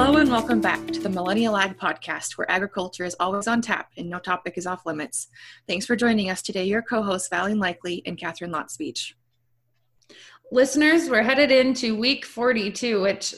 Hello 0.00 0.16
and 0.20 0.30
welcome 0.30 0.60
back 0.60 0.86
to 0.92 1.00
the 1.00 1.08
Millennial 1.08 1.56
Ag 1.56 1.76
Podcast, 1.76 2.38
where 2.38 2.48
agriculture 2.48 3.04
is 3.04 3.16
always 3.18 3.48
on 3.48 3.60
tap 3.60 3.90
and 3.96 4.08
no 4.08 4.20
topic 4.20 4.56
is 4.56 4.64
off 4.64 4.86
limits. 4.86 5.26
Thanks 5.66 5.86
for 5.86 5.96
joining 5.96 6.30
us 6.30 6.40
today, 6.40 6.66
your 6.66 6.82
co-hosts 6.82 7.28
Valley 7.28 7.54
Likely 7.54 8.04
and 8.06 8.16
Catherine 8.16 8.52
Lott 8.52 8.70
Speech. 8.70 9.16
Listeners, 10.52 11.10
we're 11.10 11.24
headed 11.24 11.50
into 11.50 11.98
week 11.98 12.24
42, 12.24 13.00
which 13.00 13.34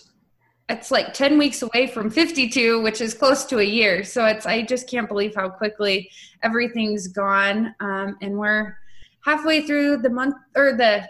it's 0.69 0.91
like 0.91 1.15
10 1.15 1.39
weeks 1.39 1.63
away 1.63 1.87
from 1.87 2.11
52, 2.11 2.83
which 2.83 3.01
is 3.01 3.15
close 3.15 3.47
to 3.47 3.61
a 3.61 3.65
year. 3.65 4.05
So 4.05 4.27
it's 4.27 4.45
I 4.45 4.61
just 4.61 4.87
can't 4.87 5.09
believe 5.09 5.35
how 5.35 5.49
quickly 5.49 6.11
everything's 6.43 7.09
gone. 7.09 7.75
Um, 7.81 8.19
and 8.21 8.37
we're 8.37 8.77
halfway 9.25 9.67
through 9.67 10.03
the 10.03 10.11
month 10.11 10.35
or 10.55 10.75
the 10.75 11.09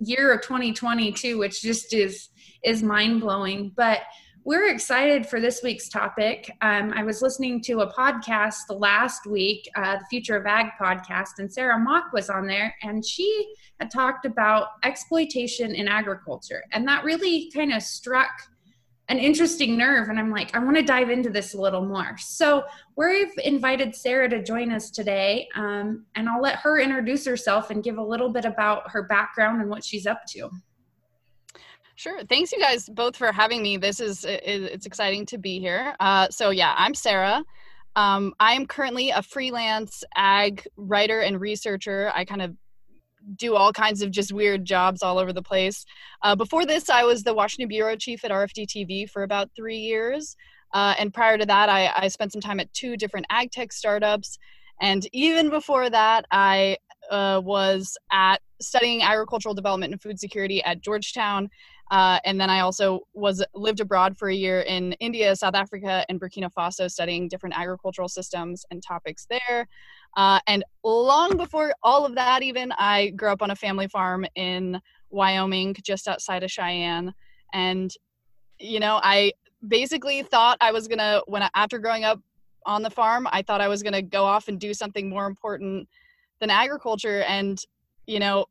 year 0.00 0.34
of 0.34 0.42
2022, 0.42 1.38
which 1.38 1.62
just 1.62 1.94
is 1.94 2.28
is 2.62 2.82
mind 2.82 3.22
blowing. 3.22 3.72
But 3.74 4.00
we're 4.44 4.68
excited 4.68 5.26
for 5.26 5.40
this 5.40 5.60
week's 5.62 5.88
topic. 5.88 6.50
Um, 6.62 6.92
I 6.94 7.04
was 7.04 7.22
listening 7.22 7.60
to 7.62 7.80
a 7.80 7.92
podcast 7.92 8.62
last 8.70 9.26
week, 9.26 9.68
uh, 9.76 9.98
the 9.98 10.04
Future 10.10 10.36
of 10.36 10.46
Ag 10.46 10.66
podcast, 10.80 11.38
and 11.38 11.52
Sarah 11.52 11.78
Mock 11.78 12.12
was 12.12 12.28
on 12.28 12.46
there, 12.46 12.74
and 12.82 13.04
she 13.04 13.54
had 13.78 13.90
talked 13.90 14.26
about 14.26 14.68
exploitation 14.82 15.74
in 15.74 15.86
agriculture. 15.86 16.64
And 16.72 16.86
that 16.88 17.04
really 17.04 17.50
kind 17.54 17.72
of 17.72 17.82
struck 17.82 18.30
an 19.08 19.18
interesting 19.18 19.76
nerve. 19.76 20.08
And 20.08 20.18
I'm 20.18 20.30
like, 20.30 20.54
I 20.56 20.58
want 20.58 20.76
to 20.76 20.82
dive 20.82 21.10
into 21.10 21.30
this 21.30 21.54
a 21.54 21.60
little 21.60 21.84
more. 21.84 22.16
So 22.18 22.64
we've 22.96 23.32
invited 23.44 23.94
Sarah 23.94 24.28
to 24.28 24.42
join 24.42 24.72
us 24.72 24.90
today, 24.90 25.46
um, 25.54 26.04
and 26.16 26.28
I'll 26.28 26.42
let 26.42 26.56
her 26.56 26.80
introduce 26.80 27.24
herself 27.24 27.70
and 27.70 27.84
give 27.84 27.98
a 27.98 28.04
little 28.04 28.32
bit 28.32 28.44
about 28.44 28.90
her 28.90 29.04
background 29.04 29.60
and 29.60 29.70
what 29.70 29.84
she's 29.84 30.06
up 30.06 30.22
to. 30.30 30.50
Sure. 31.94 32.24
Thanks, 32.24 32.52
you 32.52 32.58
guys, 32.58 32.88
both 32.88 33.16
for 33.16 33.32
having 33.32 33.62
me. 33.62 33.76
This 33.76 34.00
is 34.00 34.24
it's 34.28 34.86
exciting 34.86 35.26
to 35.26 35.38
be 35.38 35.60
here. 35.60 35.94
Uh, 36.00 36.28
so 36.30 36.50
yeah, 36.50 36.74
I'm 36.76 36.94
Sarah. 36.94 37.44
Um, 37.96 38.32
I 38.40 38.54
am 38.54 38.66
currently 38.66 39.10
a 39.10 39.22
freelance 39.22 40.02
ag 40.16 40.66
writer 40.76 41.20
and 41.20 41.40
researcher. 41.40 42.10
I 42.14 42.24
kind 42.24 42.42
of 42.42 42.56
do 43.36 43.54
all 43.54 43.72
kinds 43.72 44.02
of 44.02 44.10
just 44.10 44.32
weird 44.32 44.64
jobs 44.64 45.02
all 45.02 45.18
over 45.18 45.32
the 45.32 45.42
place. 45.42 45.84
Uh, 46.22 46.34
before 46.34 46.66
this, 46.66 46.88
I 46.90 47.04
was 47.04 47.22
the 47.22 47.34
Washington 47.34 47.68
bureau 47.68 47.96
chief 47.96 48.24
at 48.24 48.30
RFD 48.30 48.66
TV 48.66 49.08
for 49.08 49.22
about 49.22 49.50
three 49.54 49.76
years. 49.76 50.36
Uh, 50.72 50.94
and 50.98 51.12
prior 51.12 51.36
to 51.36 51.46
that, 51.46 51.68
I, 51.68 51.92
I, 51.94 52.08
spent 52.08 52.32
some 52.32 52.40
time 52.40 52.58
at 52.58 52.72
two 52.72 52.96
different 52.96 53.26
ag 53.28 53.50
tech 53.50 53.72
startups. 53.72 54.38
And 54.80 55.06
even 55.12 55.50
before 55.50 55.90
that, 55.90 56.24
I 56.30 56.78
uh, 57.10 57.42
was 57.44 57.96
at 58.10 58.40
studying 58.60 59.02
agricultural 59.02 59.54
development 59.54 59.92
and 59.92 60.00
food 60.00 60.18
security 60.18 60.62
at 60.64 60.80
Georgetown 60.80 61.50
uh, 61.92 62.18
and 62.24 62.40
then 62.40 62.48
I 62.48 62.60
also 62.60 63.00
was 63.12 63.44
lived 63.54 63.80
abroad 63.80 64.16
for 64.16 64.30
a 64.30 64.34
year 64.34 64.62
in 64.62 64.94
India, 64.94 65.36
South 65.36 65.54
Africa, 65.54 66.06
and 66.08 66.18
Burkina 66.18 66.50
Faso, 66.50 66.90
studying 66.90 67.28
different 67.28 67.54
agricultural 67.54 68.08
systems 68.08 68.64
and 68.70 68.82
topics 68.82 69.26
there. 69.28 69.68
Uh, 70.16 70.40
and 70.46 70.64
long 70.82 71.36
before 71.36 71.74
all 71.82 72.06
of 72.06 72.14
that, 72.14 72.42
even 72.42 72.72
I 72.78 73.10
grew 73.10 73.28
up 73.28 73.42
on 73.42 73.50
a 73.50 73.54
family 73.54 73.88
farm 73.88 74.24
in 74.36 74.80
Wyoming, 75.10 75.76
just 75.84 76.08
outside 76.08 76.42
of 76.42 76.50
Cheyenne. 76.50 77.12
And 77.52 77.92
you 78.58 78.80
know, 78.80 78.98
I 79.02 79.32
basically 79.68 80.22
thought 80.22 80.56
I 80.62 80.72
was 80.72 80.88
gonna 80.88 81.20
when 81.26 81.42
I, 81.42 81.50
after 81.54 81.78
growing 81.78 82.04
up 82.04 82.20
on 82.64 82.80
the 82.80 82.90
farm, 82.90 83.28
I 83.30 83.42
thought 83.42 83.60
I 83.60 83.68
was 83.68 83.82
gonna 83.82 84.00
go 84.00 84.24
off 84.24 84.48
and 84.48 84.58
do 84.58 84.72
something 84.72 85.10
more 85.10 85.26
important 85.26 85.86
than 86.40 86.48
agriculture. 86.48 87.20
And 87.24 87.62
you 88.06 88.18
know, 88.18 88.46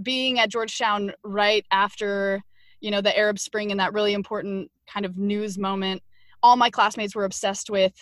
being 0.00 0.38
at 0.38 0.48
Georgetown 0.48 1.12
right 1.24 1.66
after 1.72 2.44
you 2.80 2.90
know 2.90 3.00
the 3.00 3.16
arab 3.16 3.38
spring 3.38 3.70
and 3.70 3.80
that 3.80 3.92
really 3.92 4.12
important 4.12 4.70
kind 4.92 5.04
of 5.06 5.16
news 5.16 5.58
moment. 5.58 6.02
All 6.42 6.56
my 6.56 6.70
classmates 6.70 7.14
were 7.14 7.24
obsessed 7.24 7.70
with 7.70 7.92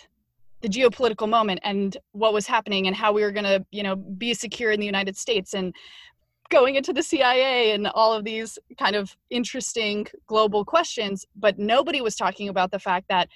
the 0.61 0.69
geopolitical 0.69 1.29
moment 1.29 1.59
and 1.63 1.97
what 2.11 2.33
was 2.33 2.47
happening 2.47 2.87
and 2.87 2.95
how 2.95 3.11
we 3.13 3.21
were 3.21 3.31
going 3.31 3.43
to 3.45 3.65
you 3.71 3.83
know 3.83 3.95
be 3.95 4.33
secure 4.33 4.71
in 4.71 4.79
the 4.79 4.85
united 4.85 5.15
states 5.15 5.53
and 5.53 5.73
going 6.49 6.75
into 6.75 6.93
the 6.93 7.03
cia 7.03 7.71
and 7.71 7.87
all 7.87 8.13
of 8.13 8.23
these 8.23 8.57
kind 8.79 8.95
of 8.95 9.15
interesting 9.29 10.07
global 10.27 10.63
questions. 10.63 11.25
But 11.35 11.59
nobody 11.59 12.01
was 12.01 12.15
talking 12.15 12.47
about 12.49 12.71
the 12.71 12.79
fact 12.79 13.07
that 13.09 13.27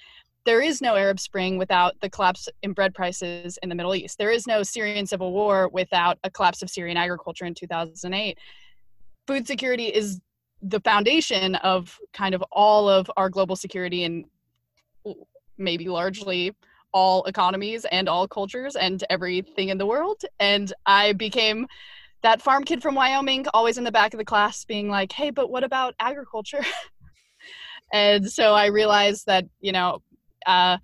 there 0.44 0.60
is 0.60 0.80
no 0.80 0.96
arab 0.96 1.20
spring 1.20 1.58
without 1.58 1.94
the 2.00 2.10
collapse 2.10 2.48
in 2.62 2.72
bread 2.72 2.94
prices 2.94 3.58
in 3.62 3.68
the 3.68 3.74
middle 3.74 3.94
east. 3.94 4.18
There 4.18 4.30
is 4.30 4.46
no 4.46 4.62
syrian 4.62 5.06
civil 5.06 5.32
war 5.32 5.68
without 5.68 6.18
a 6.24 6.30
collapse 6.30 6.62
of 6.62 6.70
syrian 6.70 6.96
agriculture 6.96 7.44
in 7.44 7.54
2008 7.54 8.38
food 9.26 9.46
security 9.46 9.86
is 9.86 10.20
the 10.62 10.80
foundation 10.80 11.56
of 11.56 11.98
kind 12.12 12.34
of 12.34 12.42
all 12.52 12.88
of 12.88 13.10
our 13.16 13.28
global 13.28 13.56
security 13.56 14.04
and 14.04 14.24
maybe 15.58 15.88
largely 15.88 16.54
all 16.92 17.24
economies 17.24 17.84
and 17.90 18.08
all 18.08 18.28
cultures 18.28 18.76
and 18.76 19.02
everything 19.10 19.70
in 19.70 19.78
the 19.78 19.86
world. 19.86 20.22
And 20.38 20.72
I 20.86 21.14
became 21.14 21.66
that 22.22 22.40
farm 22.40 22.64
kid 22.64 22.82
from 22.82 22.94
Wyoming, 22.94 23.46
always 23.52 23.78
in 23.78 23.84
the 23.84 23.92
back 23.92 24.14
of 24.14 24.18
the 24.18 24.24
class, 24.24 24.64
being 24.64 24.88
like, 24.88 25.10
hey, 25.12 25.30
but 25.30 25.50
what 25.50 25.64
about 25.64 25.94
agriculture? 25.98 26.64
and 27.92 28.30
so 28.30 28.54
I 28.54 28.66
realized 28.66 29.26
that, 29.26 29.44
you 29.60 29.72
know, 29.72 30.02
uh, 30.46 30.78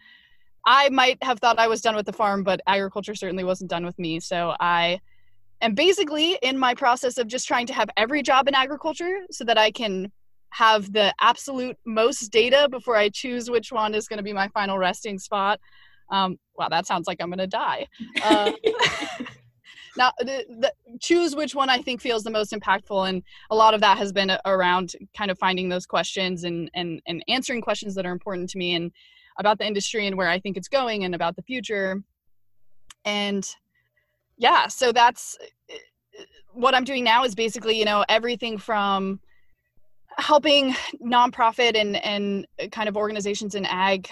I 0.66 0.88
might 0.90 1.22
have 1.22 1.38
thought 1.38 1.58
I 1.58 1.68
was 1.68 1.80
done 1.80 1.94
with 1.94 2.06
the 2.06 2.12
farm, 2.12 2.42
but 2.42 2.60
agriculture 2.66 3.14
certainly 3.14 3.44
wasn't 3.44 3.70
done 3.70 3.84
with 3.84 3.98
me. 3.98 4.18
So 4.20 4.54
I 4.58 5.00
and 5.60 5.74
basically 5.74 6.38
in 6.42 6.58
my 6.58 6.74
process 6.74 7.18
of 7.18 7.26
just 7.26 7.46
trying 7.46 7.66
to 7.66 7.72
have 7.72 7.88
every 7.96 8.22
job 8.22 8.48
in 8.48 8.54
agriculture 8.54 9.20
so 9.30 9.44
that 9.44 9.58
i 9.58 9.70
can 9.70 10.10
have 10.50 10.92
the 10.92 11.12
absolute 11.20 11.76
most 11.86 12.30
data 12.30 12.68
before 12.70 12.96
i 12.96 13.08
choose 13.08 13.50
which 13.50 13.70
one 13.72 13.94
is 13.94 14.08
going 14.08 14.16
to 14.16 14.22
be 14.22 14.32
my 14.32 14.48
final 14.48 14.78
resting 14.78 15.18
spot 15.18 15.60
um, 16.10 16.38
wow 16.56 16.68
that 16.68 16.86
sounds 16.86 17.06
like 17.06 17.18
i'm 17.20 17.28
going 17.28 17.38
to 17.38 17.46
die. 17.46 17.86
Uh, 18.22 18.52
now 19.96 20.10
the, 20.20 20.44
the, 20.60 20.72
choose 21.00 21.36
which 21.36 21.54
one 21.54 21.68
i 21.68 21.78
think 21.82 22.00
feels 22.00 22.22
the 22.22 22.30
most 22.30 22.52
impactful 22.52 23.08
and 23.08 23.22
a 23.50 23.54
lot 23.54 23.74
of 23.74 23.80
that 23.80 23.98
has 23.98 24.12
been 24.12 24.32
around 24.46 24.92
kind 25.16 25.30
of 25.30 25.38
finding 25.38 25.68
those 25.68 25.86
questions 25.86 26.44
and 26.44 26.70
and, 26.74 27.02
and 27.06 27.22
answering 27.28 27.60
questions 27.60 27.94
that 27.94 28.06
are 28.06 28.12
important 28.12 28.48
to 28.48 28.58
me 28.58 28.74
and 28.74 28.90
about 29.38 29.58
the 29.58 29.66
industry 29.66 30.06
and 30.06 30.16
where 30.16 30.28
i 30.28 30.38
think 30.38 30.56
it's 30.56 30.68
going 30.68 31.04
and 31.04 31.14
about 31.14 31.36
the 31.36 31.42
future. 31.42 32.02
And 33.04 33.48
yeah 34.38 34.66
so 34.66 34.92
that's 34.92 35.36
what 36.52 36.74
i'm 36.74 36.84
doing 36.84 37.04
now 37.04 37.24
is 37.24 37.34
basically 37.34 37.78
you 37.78 37.84
know 37.84 38.04
everything 38.08 38.56
from 38.58 39.20
helping 40.16 40.74
nonprofit 41.02 41.76
and 41.76 41.96
and 41.96 42.46
kind 42.72 42.88
of 42.88 42.96
organizations 42.96 43.54
in 43.54 43.64
ag 43.66 44.08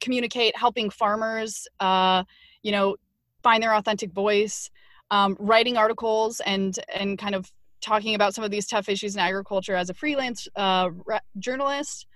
communicate 0.00 0.56
helping 0.56 0.90
farmers 0.90 1.66
uh, 1.80 2.24
you 2.62 2.72
know 2.72 2.96
find 3.42 3.62
their 3.62 3.74
authentic 3.74 4.12
voice 4.12 4.70
um, 5.10 5.36
writing 5.38 5.76
articles 5.76 6.40
and 6.40 6.78
and 6.94 7.18
kind 7.18 7.34
of 7.34 7.50
talking 7.80 8.14
about 8.14 8.34
some 8.34 8.42
of 8.42 8.50
these 8.50 8.66
tough 8.66 8.88
issues 8.88 9.14
in 9.14 9.20
agriculture 9.20 9.74
as 9.74 9.88
a 9.88 9.94
freelance 9.94 10.48
uh, 10.56 10.90
re- 11.06 11.20
journalist. 11.38 12.06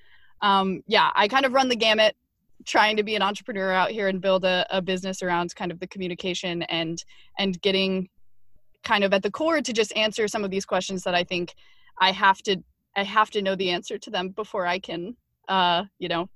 Um, 0.41 0.83
yeah 0.89 1.11
i 1.15 1.29
kind 1.29 1.47
of 1.47 1.53
run 1.53 1.69
the 1.69 1.77
gamut 1.77 2.17
trying 2.67 2.97
to 2.97 3.03
be 3.03 3.17
an 3.17 3.23
entrepreneur 3.23 3.73
out 3.73 3.91
here 3.91 4.09
and 4.09 4.21
build 4.21 4.45
a, 4.45 4.67
a 4.71 4.81
business 4.81 5.23
around 5.23 5.55
kind 5.55 5.71
of 5.71 5.81
the 5.81 5.87
communication 5.87 6.63
and 6.65 7.05
and 7.39 7.61
getting 7.63 8.09
kind 8.85 9.05
of 9.05 9.13
at 9.13 9.23
the 9.23 9.31
core 9.31 9.61
to 9.61 9.73
just 9.73 9.97
answer 9.97 10.27
some 10.29 10.45
of 10.45 10.51
these 10.51 10.65
questions 10.65 11.03
that 11.05 11.15
I 11.15 11.25
think 11.25 11.55
I 12.01 12.13
have 12.13 12.39
to 12.43 12.57
I 12.97 13.05
have 13.05 13.31
to 13.31 13.43
know 13.43 13.55
the 13.57 13.71
answer 13.71 13.99
to 13.99 14.11
them 14.11 14.31
before 14.31 14.67
I 14.67 14.79
can 14.79 15.17
uh, 15.49 15.85
you 15.99 16.09
know 16.09 16.29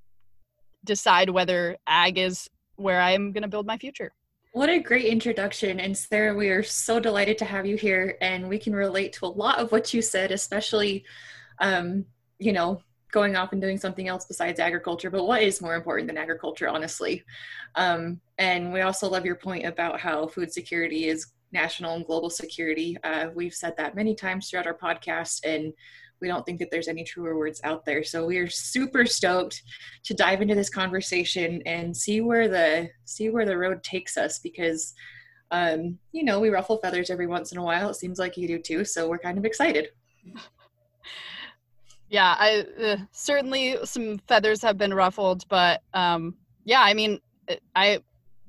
decide 0.85 1.31
whether 1.31 1.77
ag 1.87 2.19
is 2.19 2.49
where 2.77 3.01
I'm 3.01 3.33
going 3.33 3.43
to 3.43 3.49
build 3.49 3.67
my 3.67 3.79
future. 3.79 4.13
What 4.53 4.71
a 4.71 4.79
great 4.79 5.07
introduction. 5.07 5.81
And 5.81 5.97
Sarah, 5.97 6.35
we 6.35 6.49
are 6.49 6.63
so 6.63 6.99
delighted 6.99 7.37
to 7.39 7.45
have 7.45 7.67
you 7.67 7.77
here 7.77 8.17
and 8.23 8.49
we 8.49 8.59
can 8.59 8.75
relate 8.75 9.13
to 9.15 9.27
a 9.27 9.29
lot 9.29 9.59
of 9.59 9.71
what 9.71 9.93
you 9.93 10.01
said, 10.01 10.31
especially 10.31 11.05
um, 11.61 12.07
you 12.39 12.53
know, 12.53 12.83
going 13.17 13.35
off 13.35 13.53
and 13.53 13.63
doing 13.63 13.79
something 13.79 14.09
else 14.09 14.27
besides 14.27 14.61
agriculture 14.61 15.09
but 15.09 15.25
what 15.25 15.43
is 15.43 15.63
more 15.63 15.75
important 15.75 16.07
than 16.07 16.19
agriculture 16.19 16.69
honestly? 16.69 17.25
Um, 17.75 18.21
and 18.37 18.75
we 18.75 18.83
also 18.83 19.09
love 19.09 19.25
your 19.25 19.37
point 19.37 19.65
about 19.65 19.99
how 19.99 20.27
food 20.27 20.53
security 20.53 21.09
is 21.09 21.29
national 21.51 21.95
and 21.95 22.05
global 22.05 22.29
security. 22.29 22.99
Uh, 23.05 23.29
we've 23.35 23.55
said 23.55 23.75
that 23.79 23.95
many 23.95 24.15
times 24.15 24.51
throughout 24.51 24.67
our 24.67 24.77
podcast 24.77 25.41
and 25.45 25.73
we 26.21 26.29
don't 26.29 26.45
think 26.45 26.59
that 26.59 26.71
there's 26.71 26.89
any 26.89 27.05
truer 27.05 27.39
words 27.39 27.59
out 27.65 27.87
there. 27.87 28.05
So 28.05 28.27
we 28.27 28.37
are 28.37 28.51
super 28.51 29.07
stoked 29.07 29.63
to 30.05 30.13
dive 30.13 30.43
into 30.43 30.55
this 30.55 30.69
conversation 30.69 31.63
and 31.65 31.97
see 31.97 32.21
where 32.21 32.49
the 32.49 32.91
see 33.07 33.31
where 33.31 33.47
the 33.47 33.57
road 33.57 33.83
takes 33.83 34.19
us 34.19 34.39
because 34.41 34.93
um, 35.51 35.99
you 36.13 36.23
know 36.23 36.39
we 36.39 36.51
ruffle 36.51 36.77
feathers 36.77 37.09
every 37.09 37.27
once 37.27 37.51
in 37.53 37.57
a 37.57 37.63
while. 37.63 37.89
It 37.89 37.97
seems 37.97 38.19
like 38.19 38.37
you 38.37 38.47
do 38.47 38.59
too 38.59 38.85
so 38.85 39.09
we're 39.09 39.27
kind 39.27 39.39
of 39.39 39.47
excited 39.47 39.89
yeah 42.09 42.37
i 42.39 42.65
uh, 42.83 42.97
certainly 43.13 43.77
some 43.85 44.19
feathers 44.29 44.63
have 44.63 44.79
been 44.79 44.95
ruffled 44.95 45.47
but 45.49 45.83
um 45.95 46.35
yeah 46.65 46.83
i 46.83 46.95
mean 46.95 47.21
uh, 47.51 47.55
i 47.75 47.99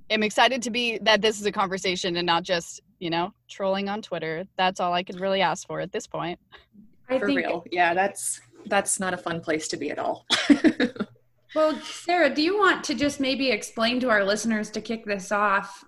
am 0.10 0.24
excited 0.24 0.62
to 0.62 0.70
be 0.70 0.98
that 1.00 1.22
this 1.22 1.40
is 1.40 1.46
a 1.46 1.52
conversation 1.52 2.18
and 2.18 2.26
not 2.26 2.44
just 2.44 2.82
you 3.00 3.10
know 3.10 3.32
trolling 3.50 3.90
on 3.90 4.02
twitter. 4.02 4.46
That's 4.58 4.80
all 4.80 4.94
i 4.94 5.04
could 5.04 5.20
really 5.20 5.42
ask 5.42 5.68
for 5.68 5.80
at 5.80 5.92
this 5.92 6.08
point. 6.08 6.40
I 7.10 7.20
for 7.20 7.28
think, 7.28 7.38
real. 7.38 7.64
Yeah 7.72 7.94
that's 7.94 8.42
that's 8.66 9.00
not 9.00 9.14
a 9.14 9.18
fun 9.18 9.40
place 9.40 9.68
to 9.70 9.78
be 9.78 9.92
at 9.92 10.00
all. 10.00 10.26
Well, 11.56 11.80
Sarah, 11.82 12.30
do 12.30 12.44
you 12.44 12.56
want 12.56 12.84
to 12.84 12.94
just 12.94 13.20
maybe 13.20 13.50
explain 13.50 14.00
to 14.02 14.10
our 14.10 14.24
listeners 14.24 14.70
to 14.72 14.80
kick 14.80 15.06
this 15.06 15.32
off 15.32 15.84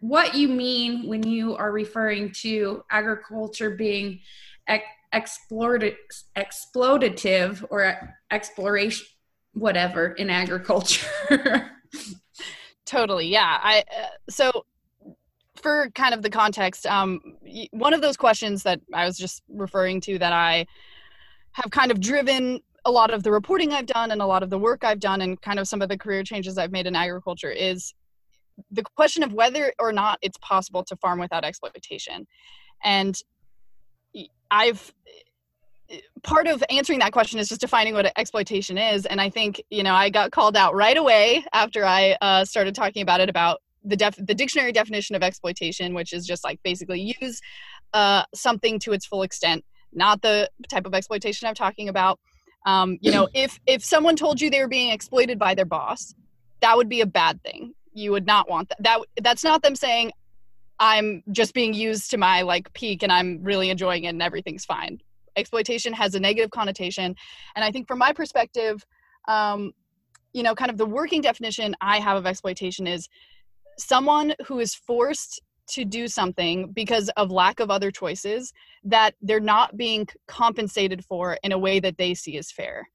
what 0.00 0.34
you 0.34 0.46
mean 0.46 1.08
when 1.08 1.24
you 1.24 1.56
are 1.56 1.72
referring 1.72 2.30
to 2.42 2.84
agriculture 2.90 3.70
being 3.70 4.20
ex- 4.68 4.84
explorative, 5.14 5.96
exploitative 6.36 7.64
or 7.70 8.14
exploration, 8.30 9.06
whatever, 9.52 10.12
in 10.12 10.30
agriculture? 10.30 11.06
totally, 12.86 13.26
yeah. 13.26 13.58
I 13.62 13.80
uh, 13.80 14.06
so 14.30 14.64
for 15.56 15.90
kind 15.94 16.14
of 16.14 16.22
the 16.22 16.30
context, 16.30 16.86
um, 16.86 17.20
one 17.72 17.92
of 17.92 18.00
those 18.00 18.16
questions 18.16 18.62
that 18.62 18.80
I 18.94 19.04
was 19.04 19.18
just 19.18 19.42
referring 19.48 20.00
to 20.02 20.18
that 20.18 20.32
I 20.32 20.66
have 21.52 21.70
kind 21.70 21.90
of 21.90 22.00
driven 22.00 22.60
a 22.84 22.90
lot 22.90 23.12
of 23.12 23.22
the 23.22 23.32
reporting 23.32 23.72
I've 23.72 23.86
done 23.86 24.10
and 24.12 24.22
a 24.22 24.26
lot 24.26 24.42
of 24.42 24.50
the 24.50 24.58
work 24.58 24.84
I've 24.84 25.00
done 25.00 25.20
and 25.20 25.40
kind 25.42 25.58
of 25.58 25.68
some 25.68 25.82
of 25.82 25.88
the 25.88 25.98
career 25.98 26.22
changes 26.22 26.56
I've 26.56 26.72
made 26.72 26.86
in 26.86 26.94
agriculture 26.94 27.50
is 27.50 27.92
the 28.70 28.82
question 28.96 29.22
of 29.22 29.32
whether 29.32 29.72
or 29.78 29.92
not 29.92 30.18
it's 30.22 30.38
possible 30.38 30.84
to 30.84 30.96
farm 30.96 31.18
without 31.18 31.44
exploitation. 31.44 32.26
And 32.84 33.20
I've 34.50 34.92
part 36.22 36.46
of 36.46 36.62
answering 36.68 36.98
that 36.98 37.12
question 37.12 37.38
is 37.38 37.48
just 37.48 37.62
defining 37.62 37.94
what 37.94 38.12
exploitation 38.18 38.76
is 38.76 39.06
and 39.06 39.22
i 39.22 39.30
think 39.30 39.62
you 39.70 39.82
know 39.82 39.94
i 39.94 40.10
got 40.10 40.30
called 40.30 40.54
out 40.54 40.74
right 40.74 40.98
away 40.98 41.42
after 41.54 41.82
i 41.82 42.14
uh, 42.20 42.44
started 42.44 42.74
talking 42.74 43.00
about 43.00 43.20
it 43.22 43.30
about 43.30 43.62
the 43.84 43.96
def- 43.96 44.18
the 44.18 44.34
dictionary 44.34 44.70
definition 44.70 45.16
of 45.16 45.22
exploitation 45.22 45.94
which 45.94 46.12
is 46.12 46.26
just 46.26 46.44
like 46.44 46.60
basically 46.62 47.16
use 47.22 47.40
uh, 47.94 48.22
something 48.34 48.78
to 48.78 48.92
its 48.92 49.06
full 49.06 49.22
extent 49.22 49.64
not 49.94 50.20
the 50.20 50.46
type 50.68 50.84
of 50.84 50.92
exploitation 50.92 51.48
i'm 51.48 51.54
talking 51.54 51.88
about. 51.88 52.20
Um, 52.66 52.98
you 53.00 53.10
know 53.10 53.28
if 53.32 53.58
if 53.66 53.82
someone 53.82 54.14
told 54.14 54.42
you 54.42 54.50
they 54.50 54.60
were 54.60 54.68
being 54.68 54.90
exploited 54.90 55.38
by 55.38 55.54
their 55.54 55.64
boss 55.64 56.12
that 56.60 56.76
would 56.76 56.88
be 56.88 57.00
a 57.00 57.06
bad 57.06 57.42
thing. 57.42 57.74
You 57.92 58.12
would 58.12 58.26
not 58.26 58.48
want 58.48 58.68
that 58.68 58.82
that 58.82 59.00
that's 59.22 59.44
not 59.44 59.62
them 59.62 59.74
saying 59.74 60.12
i'm 60.80 61.22
just 61.32 61.54
being 61.54 61.74
used 61.74 62.10
to 62.10 62.16
my 62.16 62.42
like 62.42 62.72
peak 62.72 63.02
and 63.02 63.12
i'm 63.12 63.42
really 63.42 63.70
enjoying 63.70 64.04
it 64.04 64.08
and 64.08 64.22
everything's 64.22 64.64
fine 64.64 65.00
exploitation 65.36 65.92
has 65.92 66.14
a 66.14 66.20
negative 66.20 66.50
connotation 66.50 67.14
and 67.56 67.64
i 67.64 67.70
think 67.70 67.86
from 67.86 67.98
my 67.98 68.12
perspective 68.12 68.84
um, 69.28 69.72
you 70.32 70.42
know 70.42 70.54
kind 70.54 70.70
of 70.70 70.76
the 70.76 70.86
working 70.86 71.20
definition 71.20 71.74
i 71.80 71.98
have 71.98 72.16
of 72.16 72.26
exploitation 72.26 72.86
is 72.86 73.08
someone 73.78 74.34
who 74.46 74.58
is 74.58 74.74
forced 74.74 75.40
to 75.68 75.84
do 75.84 76.08
something 76.08 76.72
because 76.72 77.10
of 77.16 77.30
lack 77.30 77.60
of 77.60 77.70
other 77.70 77.90
choices 77.90 78.52
that 78.84 79.14
they're 79.22 79.40
not 79.40 79.76
being 79.76 80.06
compensated 80.26 81.04
for 81.04 81.38
in 81.42 81.52
a 81.52 81.58
way 81.58 81.78
that 81.78 81.98
they 81.98 82.14
see 82.14 82.38
as 82.38 82.50
fair. 82.50 82.88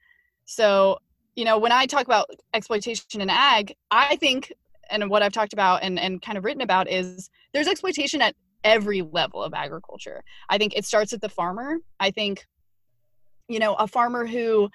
So, 0.46 0.98
you 1.36 1.46
know, 1.46 1.58
when 1.58 1.72
I 1.72 1.86
talk 1.86 2.06
about 2.06 2.30
exploitation 2.54 3.22
in 3.22 3.30
ag, 3.30 3.76
I 3.92 4.16
think, 4.18 4.52
and 4.90 5.10
what 5.10 5.24
I've 5.24 5.32
talked 5.32 5.54
about 5.54 5.84
and, 5.84 6.00
and 6.00 6.22
kind 6.22 6.38
of 6.38 6.44
written 6.44 6.62
about 6.62 6.90
is 6.90 7.30
there's 7.54 7.68
exploitation 7.68 8.22
at 8.22 8.36
every 8.64 9.02
level 9.02 9.44
of 9.44 9.54
agriculture. 9.54 10.24
I 10.50 10.58
think 10.58 10.76
it 10.76 10.86
starts 10.86 11.14
at 11.14 11.22
the 11.22 11.30
farmer. 11.30 11.78
I 12.00 12.12
think, 12.12 12.46
you 13.48 13.60
know, 13.60 13.76
a 13.76 13.88
farmer 13.88 14.26
who 14.26 14.70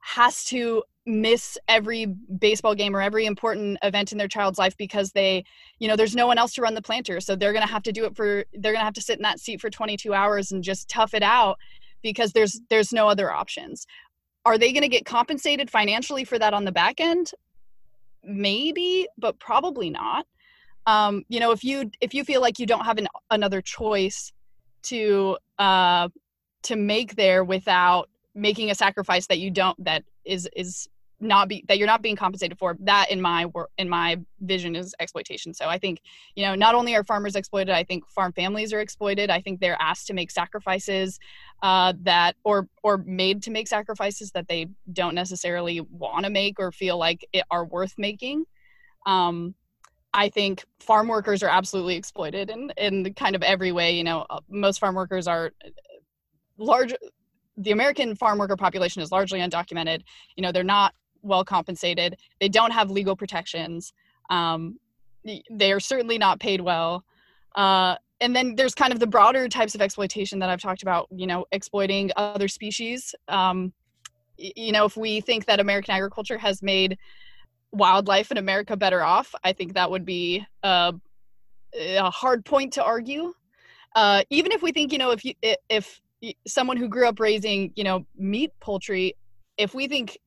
has 0.00 0.44
to 0.46 0.82
miss 1.06 1.56
every 1.68 2.06
baseball 2.06 2.74
game 2.74 2.94
or 2.94 3.00
every 3.00 3.24
important 3.24 3.78
event 3.82 4.12
in 4.12 4.18
their 4.18 4.28
child's 4.28 4.58
life 4.58 4.76
because 4.76 5.12
they 5.12 5.42
you 5.78 5.88
know 5.88 5.96
there's 5.96 6.14
no 6.14 6.26
one 6.26 6.36
else 6.36 6.52
to 6.52 6.60
run 6.60 6.74
the 6.74 6.82
planter 6.82 7.18
so 7.18 7.34
they're 7.34 7.54
going 7.54 7.66
to 7.66 7.72
have 7.72 7.82
to 7.82 7.92
do 7.92 8.04
it 8.04 8.14
for 8.14 8.44
they're 8.52 8.72
going 8.72 8.80
to 8.80 8.84
have 8.84 8.92
to 8.92 9.00
sit 9.00 9.16
in 9.16 9.22
that 9.22 9.40
seat 9.40 9.58
for 9.58 9.70
22 9.70 10.12
hours 10.12 10.52
and 10.52 10.62
just 10.62 10.86
tough 10.86 11.14
it 11.14 11.22
out 11.22 11.56
because 12.02 12.32
there's 12.32 12.60
there's 12.68 12.92
no 12.92 13.08
other 13.08 13.32
options 13.32 13.86
are 14.44 14.58
they 14.58 14.70
going 14.70 14.82
to 14.82 14.88
get 14.88 15.06
compensated 15.06 15.70
financially 15.70 16.24
for 16.24 16.38
that 16.38 16.52
on 16.52 16.66
the 16.66 16.72
back 16.72 17.00
end 17.00 17.30
maybe 18.22 19.08
but 19.16 19.38
probably 19.38 19.88
not 19.88 20.26
um, 20.86 21.24
you 21.28 21.40
know 21.40 21.52
if 21.52 21.64
you 21.64 21.90
if 22.00 22.14
you 22.14 22.24
feel 22.24 22.40
like 22.40 22.58
you 22.58 22.66
don't 22.66 22.84
have 22.84 22.98
an, 22.98 23.08
another 23.30 23.60
choice 23.60 24.32
to 24.82 25.36
uh 25.58 26.08
to 26.62 26.76
make 26.76 27.16
there 27.16 27.44
without 27.44 28.08
making 28.34 28.70
a 28.70 28.74
sacrifice 28.74 29.26
that 29.26 29.38
you 29.38 29.50
don't 29.50 29.82
that 29.84 30.04
is 30.24 30.48
is 30.54 30.88
not 31.20 31.48
be 31.48 31.64
that 31.66 31.78
you're 31.78 31.86
not 31.86 32.02
being 32.02 32.14
compensated 32.14 32.58
for 32.58 32.76
that 32.80 33.10
in 33.10 33.20
my 33.20 33.46
work 33.46 33.70
in 33.78 33.88
my 33.88 34.16
vision 34.40 34.76
is 34.76 34.94
exploitation. 35.00 35.52
So 35.52 35.66
i 35.66 35.78
think 35.78 36.00
you 36.36 36.44
know 36.44 36.54
not 36.54 36.74
only 36.74 36.94
are 36.94 37.04
farmers 37.04 37.34
exploited 37.34 37.74
i 37.74 37.82
think 37.82 38.08
farm 38.08 38.32
families 38.32 38.72
are 38.72 38.80
exploited. 38.80 39.30
I 39.30 39.40
think 39.40 39.60
they're 39.60 39.80
asked 39.80 40.06
to 40.08 40.14
make 40.14 40.30
sacrifices 40.30 41.18
uh, 41.62 41.92
that 42.02 42.36
or 42.44 42.68
or 42.82 42.98
made 42.98 43.42
to 43.44 43.50
make 43.50 43.66
sacrifices 43.68 44.30
that 44.32 44.46
they 44.48 44.66
don't 44.92 45.14
necessarily 45.14 45.80
want 45.80 46.24
to 46.24 46.30
make 46.30 46.60
or 46.60 46.70
feel 46.70 46.98
like 46.98 47.26
it 47.32 47.44
are 47.50 47.64
worth 47.64 47.94
making. 47.98 48.44
Um, 49.06 49.54
i 50.18 50.28
think 50.28 50.64
farm 50.80 51.08
workers 51.08 51.42
are 51.42 51.48
absolutely 51.48 51.96
exploited 51.96 52.50
in 52.50 52.70
in 52.76 53.14
kind 53.14 53.34
of 53.34 53.42
every 53.42 53.72
way 53.72 53.90
you 53.96 54.04
know 54.04 54.26
uh, 54.30 54.40
most 54.48 54.78
farm 54.78 54.94
workers 54.94 55.26
are 55.26 55.52
uh, 55.64 55.70
large 56.58 56.92
the 57.58 57.72
American 57.72 58.14
farm 58.14 58.38
worker 58.38 58.56
population 58.56 59.02
is 59.02 59.12
largely 59.12 59.40
undocumented. 59.40 60.02
You 60.36 60.42
know, 60.42 60.52
they're 60.52 60.64
not 60.64 60.94
well 61.22 61.44
compensated. 61.44 62.16
They 62.40 62.48
don't 62.48 62.70
have 62.70 62.90
legal 62.90 63.16
protections. 63.16 63.92
Um, 64.30 64.78
they 65.50 65.72
are 65.72 65.80
certainly 65.80 66.16
not 66.16 66.40
paid 66.40 66.60
well. 66.60 67.04
Uh, 67.56 67.96
and 68.20 68.34
then 68.34 68.54
there's 68.54 68.74
kind 68.74 68.92
of 68.92 69.00
the 69.00 69.06
broader 69.06 69.48
types 69.48 69.74
of 69.74 69.82
exploitation 69.82 70.38
that 70.38 70.48
I've 70.48 70.62
talked 70.62 70.82
about, 70.82 71.08
you 71.10 71.26
know, 71.26 71.44
exploiting 71.52 72.10
other 72.16 72.48
species. 72.48 73.14
Um, 73.26 73.72
you 74.36 74.70
know, 74.70 74.84
if 74.84 74.96
we 74.96 75.20
think 75.20 75.46
that 75.46 75.58
American 75.58 75.94
agriculture 75.94 76.38
has 76.38 76.62
made 76.62 76.96
wildlife 77.72 78.30
in 78.30 78.38
America 78.38 78.76
better 78.76 79.02
off, 79.02 79.34
I 79.44 79.52
think 79.52 79.74
that 79.74 79.90
would 79.90 80.04
be 80.04 80.46
a, 80.62 80.94
a 81.74 82.10
hard 82.10 82.44
point 82.44 82.72
to 82.74 82.84
argue. 82.84 83.34
Uh, 83.94 84.22
even 84.30 84.52
if 84.52 84.62
we 84.62 84.72
think, 84.72 84.92
you 84.92 84.98
know, 84.98 85.10
if 85.10 85.24
you, 85.24 85.34
if 85.68 86.00
someone 86.46 86.76
who 86.76 86.88
grew 86.88 87.08
up 87.08 87.20
raising, 87.20 87.72
you 87.76 87.84
know, 87.84 88.06
meat 88.16 88.52
poultry, 88.60 89.16
if 89.56 89.74
we 89.74 89.88
think 89.88 90.18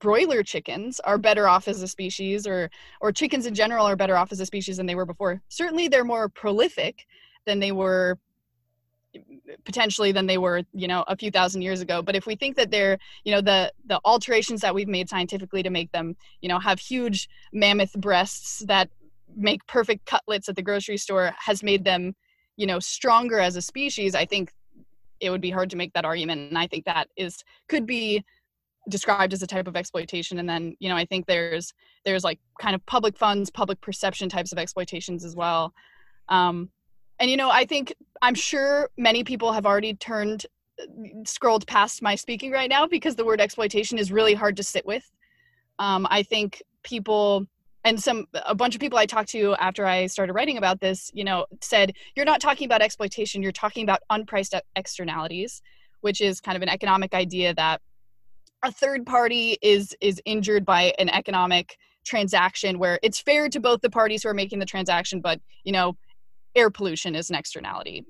broiler 0.00 0.42
chickens 0.42 1.00
are 1.00 1.18
better 1.18 1.48
off 1.48 1.68
as 1.68 1.80
a 1.80 1.88
species 1.88 2.46
or 2.46 2.68
or 3.00 3.12
chickens 3.12 3.46
in 3.46 3.54
general 3.54 3.86
are 3.86 3.94
better 3.94 4.16
off 4.16 4.32
as 4.32 4.40
a 4.40 4.46
species 4.46 4.78
than 4.78 4.86
they 4.86 4.96
were 4.96 5.06
before 5.06 5.40
certainly 5.48 5.86
they're 5.86 6.04
more 6.04 6.28
prolific 6.28 7.06
than 7.46 7.60
they 7.60 7.70
were 7.70 8.18
potentially 9.64 10.12
than 10.12 10.26
they 10.26 10.38
were 10.38 10.62
you 10.72 10.88
know 10.88 11.04
a 11.08 11.16
few 11.16 11.30
thousand 11.30 11.62
years 11.62 11.80
ago. 11.80 12.02
But 12.02 12.16
if 12.16 12.26
we 12.26 12.36
think 12.36 12.56
that 12.56 12.70
they're 12.70 12.98
you 13.24 13.32
know 13.32 13.40
the 13.40 13.72
the 13.86 14.00
alterations 14.04 14.60
that 14.60 14.74
we've 14.74 14.88
made 14.88 15.08
scientifically 15.08 15.62
to 15.62 15.70
make 15.70 15.92
them 15.92 16.16
you 16.40 16.48
know 16.48 16.58
have 16.58 16.78
huge 16.78 17.28
mammoth 17.52 17.92
breasts 17.94 18.64
that 18.66 18.88
make 19.36 19.66
perfect 19.66 20.06
cutlets 20.06 20.48
at 20.48 20.56
the 20.56 20.62
grocery 20.62 20.96
store 20.96 21.32
has 21.38 21.62
made 21.62 21.84
them 21.84 22.14
you 22.56 22.66
know 22.66 22.78
stronger 22.78 23.38
as 23.38 23.56
a 23.56 23.62
species 23.62 24.14
i 24.14 24.24
think 24.24 24.52
it 25.20 25.30
would 25.30 25.40
be 25.40 25.50
hard 25.50 25.70
to 25.70 25.76
make 25.76 25.92
that 25.94 26.04
argument. 26.04 26.48
And 26.48 26.58
i 26.58 26.66
think 26.66 26.84
that 26.84 27.08
is 27.16 27.42
could 27.68 27.86
be 27.86 28.24
described 28.88 29.32
as 29.32 29.42
a 29.42 29.46
type 29.46 29.66
of 29.66 29.76
exploitation. 29.76 30.38
And 30.38 30.48
then 30.48 30.76
you 30.78 30.88
know 30.88 30.96
i 30.96 31.04
think 31.04 31.26
there's 31.26 31.72
there's 32.04 32.24
like 32.24 32.38
kind 32.60 32.74
of 32.74 32.84
public 32.86 33.16
funds 33.16 33.50
public 33.50 33.80
perception 33.80 34.28
types 34.28 34.52
of 34.52 34.58
exploitations 34.58 35.24
as 35.24 35.34
well. 35.34 35.72
Um, 36.28 36.70
and 37.18 37.30
you 37.30 37.36
know 37.36 37.50
i 37.50 37.64
think 37.64 37.94
i'm 38.22 38.34
sure 38.34 38.88
many 38.96 39.24
people 39.24 39.52
have 39.52 39.66
already 39.66 39.94
turned 39.94 40.46
scrolled 41.24 41.66
past 41.66 42.02
my 42.02 42.14
speaking 42.14 42.50
right 42.50 42.68
now 42.68 42.86
because 42.86 43.16
the 43.16 43.24
word 43.24 43.40
exploitation 43.40 43.98
is 43.98 44.12
really 44.12 44.34
hard 44.34 44.56
to 44.56 44.62
sit 44.62 44.84
with. 44.86 45.10
Um, 45.78 46.06
i 46.10 46.22
think 46.22 46.62
people 46.82 47.46
and 47.84 48.02
some 48.02 48.26
a 48.46 48.54
bunch 48.54 48.74
of 48.74 48.80
people 48.80 48.98
i 48.98 49.06
talked 49.06 49.28
to 49.30 49.54
after 49.56 49.86
i 49.86 50.06
started 50.06 50.32
writing 50.32 50.56
about 50.56 50.80
this 50.80 51.10
you 51.12 51.22
know 51.22 51.46
said 51.60 51.92
you're 52.14 52.24
not 52.24 52.40
talking 52.40 52.64
about 52.64 52.80
exploitation 52.80 53.42
you're 53.42 53.52
talking 53.52 53.82
about 53.82 54.00
unpriced 54.10 54.58
externalities 54.74 55.60
which 56.00 56.20
is 56.20 56.40
kind 56.40 56.56
of 56.56 56.62
an 56.62 56.68
economic 56.68 57.12
idea 57.12 57.52
that 57.54 57.80
a 58.62 58.72
third 58.72 59.04
party 59.04 59.58
is 59.60 59.94
is 60.00 60.20
injured 60.24 60.64
by 60.64 60.94
an 60.98 61.10
economic 61.10 61.76
transaction 62.04 62.78
where 62.78 62.98
it's 63.02 63.20
fair 63.20 63.48
to 63.48 63.60
both 63.60 63.80
the 63.82 63.90
parties 63.90 64.22
who 64.22 64.28
are 64.30 64.34
making 64.34 64.58
the 64.58 64.66
transaction 64.66 65.20
but 65.20 65.40
you 65.64 65.72
know 65.72 65.96
air 66.56 66.70
pollution 66.70 67.14
is 67.14 67.30
an 67.30 67.36
externality. 67.36 68.04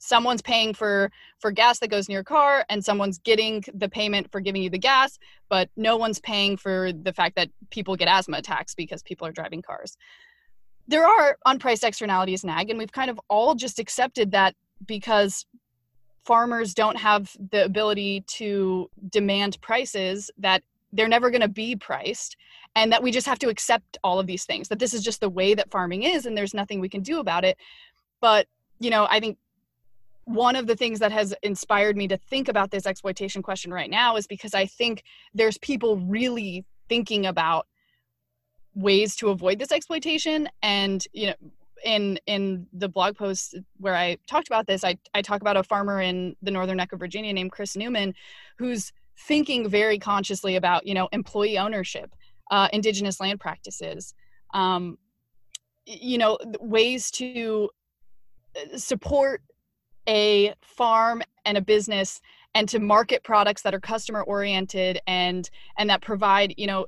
Someone's 0.00 0.40
paying 0.40 0.72
for 0.72 1.12
for 1.38 1.50
gas 1.50 1.78
that 1.80 1.88
goes 1.88 2.08
in 2.08 2.12
your 2.12 2.24
car 2.24 2.64
and 2.70 2.82
someone's 2.82 3.18
getting 3.18 3.62
the 3.74 3.88
payment 3.88 4.32
for 4.32 4.40
giving 4.40 4.62
you 4.62 4.70
the 4.70 4.78
gas 4.78 5.18
but 5.50 5.68
no 5.76 5.98
one's 5.98 6.18
paying 6.18 6.56
for 6.56 6.92
the 6.92 7.12
fact 7.12 7.36
that 7.36 7.50
people 7.70 7.94
get 7.94 8.08
asthma 8.08 8.38
attacks 8.38 8.74
because 8.74 9.02
people 9.02 9.26
are 9.26 9.32
driving 9.32 9.60
cars. 9.60 9.98
There 10.88 11.06
are 11.06 11.36
unpriced 11.46 11.84
externalities 11.84 12.42
in 12.42 12.48
ag 12.48 12.70
and 12.70 12.78
we've 12.78 12.90
kind 12.90 13.10
of 13.10 13.20
all 13.28 13.54
just 13.54 13.78
accepted 13.78 14.30
that 14.32 14.54
because 14.86 15.44
farmers 16.24 16.72
don't 16.72 16.96
have 16.96 17.36
the 17.50 17.64
ability 17.64 18.24
to 18.28 18.88
demand 19.10 19.60
prices 19.60 20.30
that 20.38 20.62
they're 20.92 21.08
never 21.08 21.30
going 21.30 21.40
to 21.40 21.48
be 21.48 21.76
priced 21.76 22.36
and 22.74 22.92
that 22.92 23.02
we 23.02 23.10
just 23.10 23.26
have 23.26 23.38
to 23.38 23.48
accept 23.48 23.98
all 24.02 24.18
of 24.18 24.26
these 24.26 24.44
things 24.44 24.68
that 24.68 24.78
this 24.78 24.94
is 24.94 25.02
just 25.02 25.20
the 25.20 25.28
way 25.28 25.54
that 25.54 25.70
farming 25.70 26.02
is 26.02 26.26
and 26.26 26.36
there's 26.36 26.54
nothing 26.54 26.80
we 26.80 26.88
can 26.88 27.02
do 27.02 27.20
about 27.20 27.44
it. 27.44 27.56
But 28.20 28.46
you 28.78 28.90
know 28.90 29.06
i 29.10 29.20
think 29.20 29.38
one 30.24 30.56
of 30.56 30.66
the 30.66 30.76
things 30.76 30.98
that 31.00 31.12
has 31.12 31.34
inspired 31.42 31.96
me 31.96 32.08
to 32.08 32.16
think 32.16 32.48
about 32.48 32.70
this 32.70 32.86
exploitation 32.86 33.42
question 33.42 33.72
right 33.72 33.90
now 33.90 34.16
is 34.16 34.26
because 34.26 34.54
i 34.54 34.66
think 34.66 35.04
there's 35.34 35.58
people 35.58 35.98
really 35.98 36.64
thinking 36.88 37.26
about 37.26 37.66
ways 38.74 39.16
to 39.16 39.30
avoid 39.30 39.58
this 39.58 39.72
exploitation. 39.72 40.48
And 40.62 41.04
you 41.12 41.28
know 41.28 41.34
in 41.84 42.18
in 42.26 42.66
the 42.72 42.88
blog 42.88 43.16
post 43.16 43.56
where 43.78 43.96
I 43.96 44.18
talked 44.26 44.48
about 44.48 44.66
this, 44.66 44.84
I, 44.84 44.96
I 45.14 45.22
talk 45.22 45.40
about 45.40 45.56
a 45.56 45.64
farmer 45.64 46.00
in 46.00 46.36
the 46.42 46.50
northern 46.50 46.76
neck 46.76 46.92
of 46.92 47.00
Virginia 47.00 47.32
named 47.32 47.52
Chris 47.52 47.76
Newman, 47.76 48.14
who's 48.56 48.92
thinking 49.26 49.68
very 49.68 49.98
consciously 49.98 50.56
about 50.56 50.86
you 50.86 50.94
know 50.94 51.08
employee 51.12 51.58
ownership, 51.58 52.14
uh, 52.50 52.68
indigenous 52.72 53.20
land 53.20 53.40
practices, 53.40 54.14
um, 54.54 54.98
you 55.86 56.18
know 56.18 56.38
ways 56.60 57.10
to 57.10 57.70
uh, 58.56 58.76
support 58.76 59.42
a 60.08 60.54
farm 60.62 61.22
and 61.44 61.56
a 61.56 61.60
business 61.60 62.20
and 62.54 62.68
to 62.68 62.78
market 62.78 63.22
products 63.22 63.62
that 63.62 63.74
are 63.74 63.80
customer 63.80 64.22
oriented 64.22 65.00
and 65.06 65.48
and 65.78 65.88
that 65.88 66.02
provide 66.02 66.54
you 66.56 66.66
know 66.66 66.86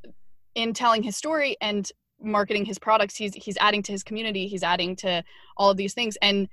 in 0.54 0.72
telling 0.72 1.02
his 1.02 1.16
story 1.16 1.56
and 1.60 1.90
marketing 2.20 2.64
his 2.64 2.78
products 2.78 3.16
he's 3.16 3.34
he's 3.34 3.56
adding 3.60 3.82
to 3.82 3.92
his 3.92 4.02
community 4.02 4.46
he's 4.46 4.62
adding 4.62 4.96
to 4.96 5.22
all 5.56 5.70
of 5.70 5.76
these 5.76 5.94
things. 5.94 6.16
And 6.22 6.48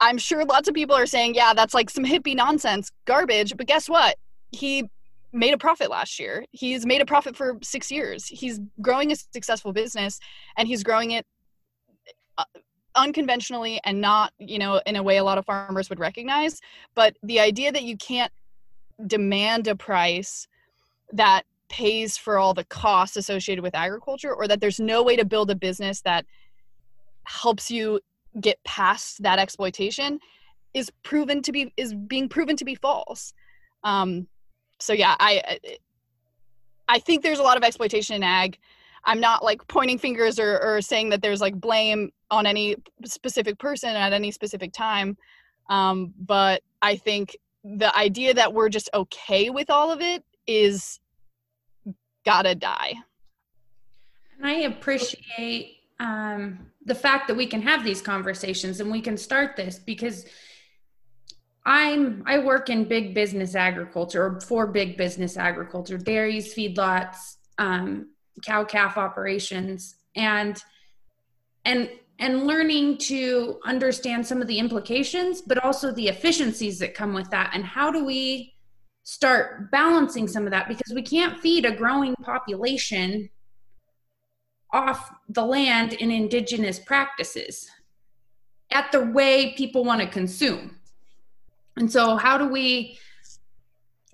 i'm 0.00 0.18
sure 0.18 0.44
lots 0.44 0.68
of 0.68 0.74
people 0.74 0.96
are 0.96 1.06
saying 1.06 1.34
yeah 1.34 1.52
that's 1.54 1.74
like 1.74 1.90
some 1.90 2.04
hippie 2.04 2.34
nonsense 2.34 2.90
garbage 3.04 3.56
but 3.56 3.66
guess 3.66 3.88
what? 3.88 4.16
He 4.50 4.88
made 5.32 5.52
a 5.52 5.58
profit 5.58 5.90
last 5.90 6.18
year. 6.18 6.46
He's 6.52 6.86
made 6.86 7.02
a 7.02 7.06
profit 7.06 7.36
for 7.36 7.58
six 7.62 7.90
years. 7.90 8.26
He's 8.26 8.60
growing 8.80 9.12
a 9.12 9.16
successful 9.16 9.74
business 9.74 10.18
and 10.56 10.66
he's 10.66 10.82
growing 10.82 11.10
it 11.10 11.26
uh, 12.38 12.44
unconventionally 12.94 13.78
and 13.84 14.00
not 14.00 14.32
you 14.38 14.58
know 14.58 14.80
in 14.86 14.96
a 14.96 15.02
way 15.02 15.18
a 15.18 15.24
lot 15.24 15.36
of 15.36 15.44
farmers 15.44 15.90
would 15.90 16.00
recognize. 16.00 16.60
But 16.94 17.16
the 17.22 17.40
idea 17.40 17.70
that 17.72 17.82
you 17.82 17.96
can't 17.96 18.32
demand 19.06 19.68
a 19.68 19.76
price 19.76 20.48
that 21.12 21.42
pays 21.68 22.16
for 22.16 22.38
all 22.38 22.54
the 22.54 22.64
costs 22.64 23.16
associated 23.16 23.62
with 23.62 23.74
agriculture 23.74 24.34
or 24.34 24.48
that 24.48 24.60
there's 24.60 24.80
no 24.80 25.02
way 25.02 25.14
to 25.16 25.24
build 25.24 25.50
a 25.50 25.54
business 25.54 26.00
that 26.00 26.24
helps 27.24 27.70
you 27.70 28.00
get 28.40 28.62
past 28.64 29.22
that 29.22 29.38
exploitation 29.38 30.18
is 30.74 30.90
proven 31.02 31.42
to 31.42 31.52
be 31.52 31.72
is 31.76 31.94
being 31.94 32.28
proven 32.28 32.56
to 32.56 32.64
be 32.64 32.74
false. 32.74 33.32
Um 33.84 34.26
so 34.80 34.92
yeah 34.92 35.16
i 35.18 35.58
i 36.88 37.00
think 37.00 37.22
there's 37.22 37.40
a 37.40 37.42
lot 37.42 37.56
of 37.56 37.64
exploitation 37.64 38.16
in 38.16 38.22
ag. 38.22 38.58
I'm 39.04 39.20
not 39.20 39.42
like 39.42 39.66
pointing 39.68 39.98
fingers 39.98 40.38
or, 40.38 40.60
or 40.60 40.80
saying 40.80 41.08
that 41.10 41.22
there's 41.22 41.40
like 41.40 41.58
blame 41.58 42.10
on 42.30 42.46
any 42.46 42.76
specific 43.04 43.58
person 43.58 43.90
at 43.90 44.12
any 44.12 44.30
specific 44.30 44.72
time. 44.72 45.16
Um 45.68 46.14
but 46.18 46.62
i 46.82 46.96
think 46.96 47.36
the 47.64 47.94
idea 47.96 48.34
that 48.34 48.52
we're 48.52 48.68
just 48.68 48.88
okay 48.94 49.50
with 49.50 49.68
all 49.68 49.90
of 49.90 50.00
it 50.00 50.24
is 50.46 51.00
gotta 52.24 52.54
die. 52.54 52.94
And 54.36 54.46
I 54.46 54.60
appreciate 54.60 55.78
um, 55.98 56.58
the 56.88 56.94
fact 56.94 57.28
that 57.28 57.36
we 57.36 57.46
can 57.46 57.62
have 57.62 57.84
these 57.84 58.02
conversations 58.02 58.80
and 58.80 58.90
we 58.90 59.00
can 59.00 59.16
start 59.16 59.56
this 59.56 59.78
because 59.78 60.26
I'm 61.64 62.22
I 62.26 62.38
work 62.38 62.70
in 62.70 62.84
big 62.84 63.14
business 63.14 63.54
agriculture 63.54 64.24
or 64.24 64.40
for 64.40 64.66
big 64.66 64.96
business 64.96 65.36
agriculture, 65.36 65.98
dairies, 65.98 66.54
feedlots, 66.54 67.36
um, 67.58 68.10
cow 68.42 68.64
calf 68.64 68.96
operations, 68.96 69.96
and 70.16 70.60
and 71.66 71.90
and 72.18 72.46
learning 72.46 72.96
to 72.98 73.60
understand 73.64 74.26
some 74.26 74.40
of 74.40 74.48
the 74.48 74.58
implications, 74.58 75.42
but 75.42 75.62
also 75.62 75.92
the 75.92 76.08
efficiencies 76.08 76.78
that 76.78 76.94
come 76.94 77.12
with 77.12 77.28
that, 77.30 77.50
and 77.52 77.64
how 77.64 77.90
do 77.90 78.02
we 78.02 78.54
start 79.02 79.70
balancing 79.70 80.26
some 80.26 80.44
of 80.44 80.50
that? 80.52 80.68
Because 80.68 80.92
we 80.94 81.02
can't 81.02 81.38
feed 81.38 81.66
a 81.66 81.76
growing 81.76 82.14
population 82.16 83.28
off 84.72 85.10
the 85.28 85.44
land 85.44 85.94
in 85.94 86.10
indigenous 86.10 86.78
practices 86.78 87.70
at 88.70 88.92
the 88.92 89.04
way 89.04 89.54
people 89.56 89.84
want 89.84 90.00
to 90.00 90.06
consume. 90.06 90.76
And 91.76 91.90
so 91.90 92.16
how 92.16 92.36
do 92.36 92.48
we 92.48 92.98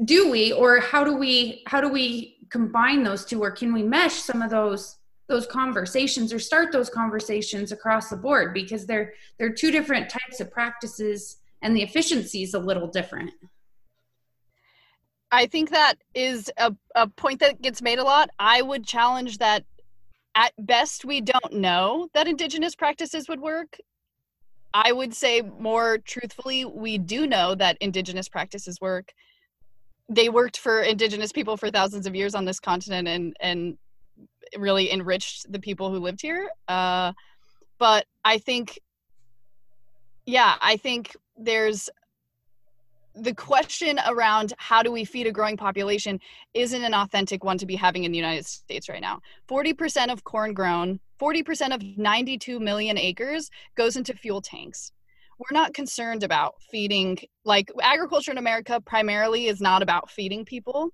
do 0.04 0.30
we 0.30 0.52
or 0.52 0.80
how 0.80 1.04
do 1.04 1.16
we 1.16 1.62
how 1.66 1.80
do 1.80 1.88
we 1.88 2.36
combine 2.50 3.02
those 3.02 3.24
two 3.24 3.42
or 3.42 3.50
can 3.50 3.72
we 3.72 3.82
mesh 3.82 4.14
some 4.14 4.42
of 4.42 4.50
those 4.50 4.98
those 5.28 5.46
conversations 5.46 6.32
or 6.32 6.38
start 6.38 6.72
those 6.72 6.90
conversations 6.90 7.72
across 7.72 8.10
the 8.10 8.16
board 8.16 8.52
because 8.52 8.86
they're 8.86 9.14
they're 9.38 9.52
two 9.52 9.70
different 9.70 10.10
types 10.10 10.40
of 10.40 10.50
practices 10.50 11.38
and 11.62 11.76
the 11.76 11.82
efficiency 11.82 12.42
is 12.42 12.54
a 12.54 12.58
little 12.58 12.86
different. 12.86 13.30
I 15.32 15.46
think 15.46 15.70
that 15.70 15.94
is 16.14 16.52
a, 16.58 16.72
a 16.94 17.08
point 17.08 17.40
that 17.40 17.60
gets 17.60 17.82
made 17.82 17.98
a 17.98 18.04
lot. 18.04 18.30
I 18.38 18.62
would 18.62 18.86
challenge 18.86 19.38
that 19.38 19.64
at 20.34 20.52
best 20.58 21.04
we 21.04 21.20
don't 21.20 21.52
know 21.52 22.08
that 22.14 22.26
indigenous 22.26 22.74
practices 22.74 23.28
would 23.28 23.40
work. 23.40 23.78
I 24.72 24.90
would 24.90 25.14
say 25.14 25.40
more 25.40 25.98
truthfully, 25.98 26.64
we 26.64 26.98
do 26.98 27.26
know 27.26 27.54
that 27.54 27.76
indigenous 27.80 28.28
practices 28.28 28.80
work. 28.80 29.12
They 30.08 30.28
worked 30.28 30.58
for 30.58 30.82
indigenous 30.82 31.30
people 31.30 31.56
for 31.56 31.70
thousands 31.70 32.06
of 32.06 32.14
years 32.14 32.34
on 32.34 32.44
this 32.44 32.60
continent 32.60 33.06
and 33.06 33.36
and 33.40 33.78
really 34.58 34.92
enriched 34.92 35.50
the 35.50 35.60
people 35.60 35.90
who 35.90 35.98
lived 35.98 36.20
here. 36.20 36.50
Uh, 36.68 37.12
but 37.78 38.06
I 38.24 38.38
think, 38.38 38.78
yeah, 40.26 40.54
I 40.60 40.76
think 40.76 41.16
there's 41.36 41.88
the 43.14 43.34
question 43.34 44.00
around 44.08 44.52
how 44.58 44.82
do 44.82 44.90
we 44.90 45.04
feed 45.04 45.26
a 45.26 45.32
growing 45.32 45.56
population 45.56 46.18
isn't 46.52 46.82
an 46.82 46.94
authentic 46.94 47.44
one 47.44 47.58
to 47.58 47.66
be 47.66 47.76
having 47.76 48.04
in 48.04 48.12
the 48.12 48.18
United 48.18 48.44
States 48.44 48.88
right 48.88 49.00
now. 49.00 49.20
40% 49.48 50.12
of 50.12 50.24
corn 50.24 50.52
grown, 50.52 50.98
40% 51.20 51.74
of 51.74 51.82
92 51.96 52.58
million 52.58 52.98
acres 52.98 53.50
goes 53.76 53.96
into 53.96 54.14
fuel 54.14 54.40
tanks. 54.40 54.92
We're 55.38 55.56
not 55.56 55.74
concerned 55.74 56.22
about 56.22 56.54
feeding, 56.70 57.18
like 57.44 57.70
agriculture 57.82 58.32
in 58.32 58.38
America 58.38 58.80
primarily 58.80 59.46
is 59.46 59.60
not 59.60 59.82
about 59.82 60.10
feeding 60.10 60.44
people 60.44 60.90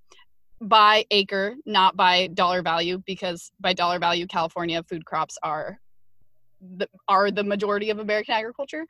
by 0.61 1.05
acre, 1.11 1.55
not 1.65 1.97
by 1.97 2.29
dollar 2.29 2.63
value, 2.63 3.03
because 3.07 3.51
by 3.61 3.73
dollar 3.73 3.99
value, 3.99 4.27
California 4.27 4.83
food 4.83 5.05
crops 5.07 5.39
are 5.43 5.79
the, 6.61 6.87
are 7.09 7.31
the 7.31 7.45
majority 7.45 7.91
of 7.91 7.99
American 7.99 8.35
agriculture. 8.35 8.85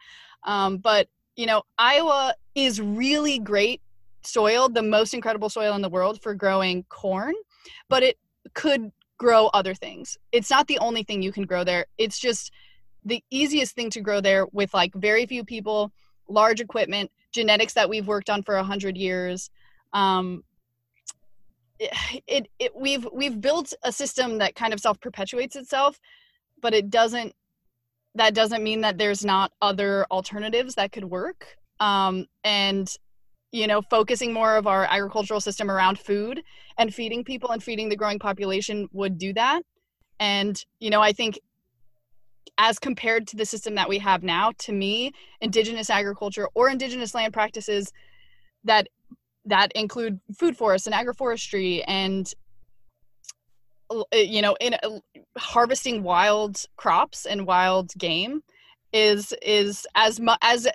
Um, 0.44 0.78
but 0.78 1.08
you 1.40 1.46
know, 1.46 1.62
Iowa 1.78 2.34
is 2.54 2.82
really 2.82 3.38
great 3.38 3.80
soil, 4.20 4.68
the 4.68 4.82
most 4.82 5.14
incredible 5.14 5.48
soil 5.48 5.74
in 5.74 5.80
the 5.80 5.88
world 5.88 6.20
for 6.20 6.34
growing 6.34 6.82
corn, 6.90 7.32
but 7.88 8.02
it 8.02 8.18
could 8.52 8.92
grow 9.16 9.46
other 9.54 9.74
things. 9.74 10.18
It's 10.32 10.50
not 10.50 10.66
the 10.66 10.78
only 10.80 11.02
thing 11.02 11.22
you 11.22 11.32
can 11.32 11.44
grow 11.44 11.64
there. 11.64 11.86
It's 11.96 12.18
just 12.18 12.52
the 13.06 13.24
easiest 13.30 13.74
thing 13.74 13.88
to 13.88 14.02
grow 14.02 14.20
there 14.20 14.48
with 14.52 14.74
like 14.74 14.92
very 14.94 15.24
few 15.24 15.42
people, 15.42 15.90
large 16.28 16.60
equipment, 16.60 17.10
genetics 17.32 17.72
that 17.72 17.88
we've 17.88 18.06
worked 18.06 18.28
on 18.28 18.42
for 18.42 18.56
a 18.56 18.62
hundred 18.62 18.98
years. 18.98 19.48
Um, 19.94 20.44
it, 21.78 22.22
it, 22.26 22.48
it 22.58 22.76
we've 22.76 23.08
we've 23.14 23.40
built 23.40 23.72
a 23.82 23.92
system 23.92 24.36
that 24.38 24.56
kind 24.56 24.74
of 24.74 24.80
self 24.80 25.00
perpetuates 25.00 25.56
itself, 25.56 25.98
but 26.60 26.74
it 26.74 26.90
doesn't 26.90 27.34
that 28.14 28.34
doesn't 28.34 28.62
mean 28.62 28.80
that 28.80 28.98
there's 28.98 29.24
not 29.24 29.52
other 29.62 30.06
alternatives 30.10 30.74
that 30.74 30.92
could 30.92 31.04
work. 31.04 31.56
Um, 31.78 32.26
and 32.44 32.92
you 33.52 33.66
know, 33.66 33.82
focusing 33.82 34.32
more 34.32 34.56
of 34.56 34.68
our 34.68 34.84
agricultural 34.84 35.40
system 35.40 35.70
around 35.70 35.98
food 35.98 36.40
and 36.78 36.94
feeding 36.94 37.24
people 37.24 37.50
and 37.50 37.62
feeding 37.62 37.88
the 37.88 37.96
growing 37.96 38.18
population 38.18 38.88
would 38.92 39.18
do 39.18 39.32
that. 39.32 39.62
And 40.20 40.62
you 40.78 40.90
know, 40.90 41.00
I 41.00 41.12
think 41.12 41.40
as 42.58 42.78
compared 42.78 43.26
to 43.28 43.36
the 43.36 43.46
system 43.46 43.74
that 43.74 43.88
we 43.88 43.98
have 43.98 44.22
now, 44.22 44.52
to 44.58 44.72
me, 44.72 45.12
indigenous 45.40 45.90
agriculture 45.90 46.48
or 46.54 46.68
indigenous 46.68 47.14
land 47.14 47.32
practices 47.32 47.92
that 48.64 48.86
that 49.46 49.72
include 49.74 50.20
food 50.38 50.56
forests 50.56 50.86
and 50.86 50.94
agroforestry 50.94 51.82
and 51.86 52.32
you 54.12 54.42
know 54.42 54.56
in 54.60 54.74
uh, 54.74 54.98
harvesting 55.38 56.02
wild 56.02 56.64
crops 56.76 57.26
and 57.26 57.46
wild 57.46 57.92
game 57.98 58.42
is 58.92 59.32
is 59.42 59.86
as 59.94 60.20
mu- 60.20 60.32
as 60.42 60.66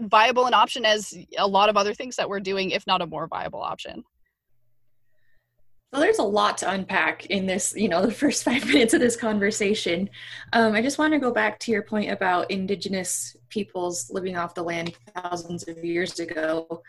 viable 0.00 0.46
an 0.46 0.54
option 0.54 0.84
as 0.84 1.14
a 1.38 1.46
lot 1.46 1.68
of 1.68 1.76
other 1.76 1.94
things 1.94 2.16
that 2.16 2.28
we're 2.28 2.40
doing 2.40 2.70
if 2.70 2.86
not 2.86 3.02
a 3.02 3.06
more 3.06 3.26
viable 3.26 3.60
option 3.60 4.04
well, 5.92 6.02
there's 6.02 6.20
a 6.20 6.22
lot 6.22 6.56
to 6.58 6.70
unpack 6.70 7.26
in 7.26 7.46
this, 7.46 7.74
you 7.76 7.88
know, 7.88 8.06
the 8.06 8.12
first 8.12 8.44
five 8.44 8.64
minutes 8.64 8.94
of 8.94 9.00
this 9.00 9.16
conversation. 9.16 10.08
Um, 10.52 10.74
I 10.74 10.82
just 10.82 10.98
want 10.98 11.12
to 11.14 11.18
go 11.18 11.32
back 11.32 11.58
to 11.60 11.72
your 11.72 11.82
point 11.82 12.12
about 12.12 12.50
indigenous 12.50 13.36
peoples 13.48 14.08
living 14.08 14.36
off 14.36 14.54
the 14.54 14.62
land 14.62 14.94
thousands 15.16 15.66
of 15.66 15.84
years 15.84 16.20
ago 16.20 16.82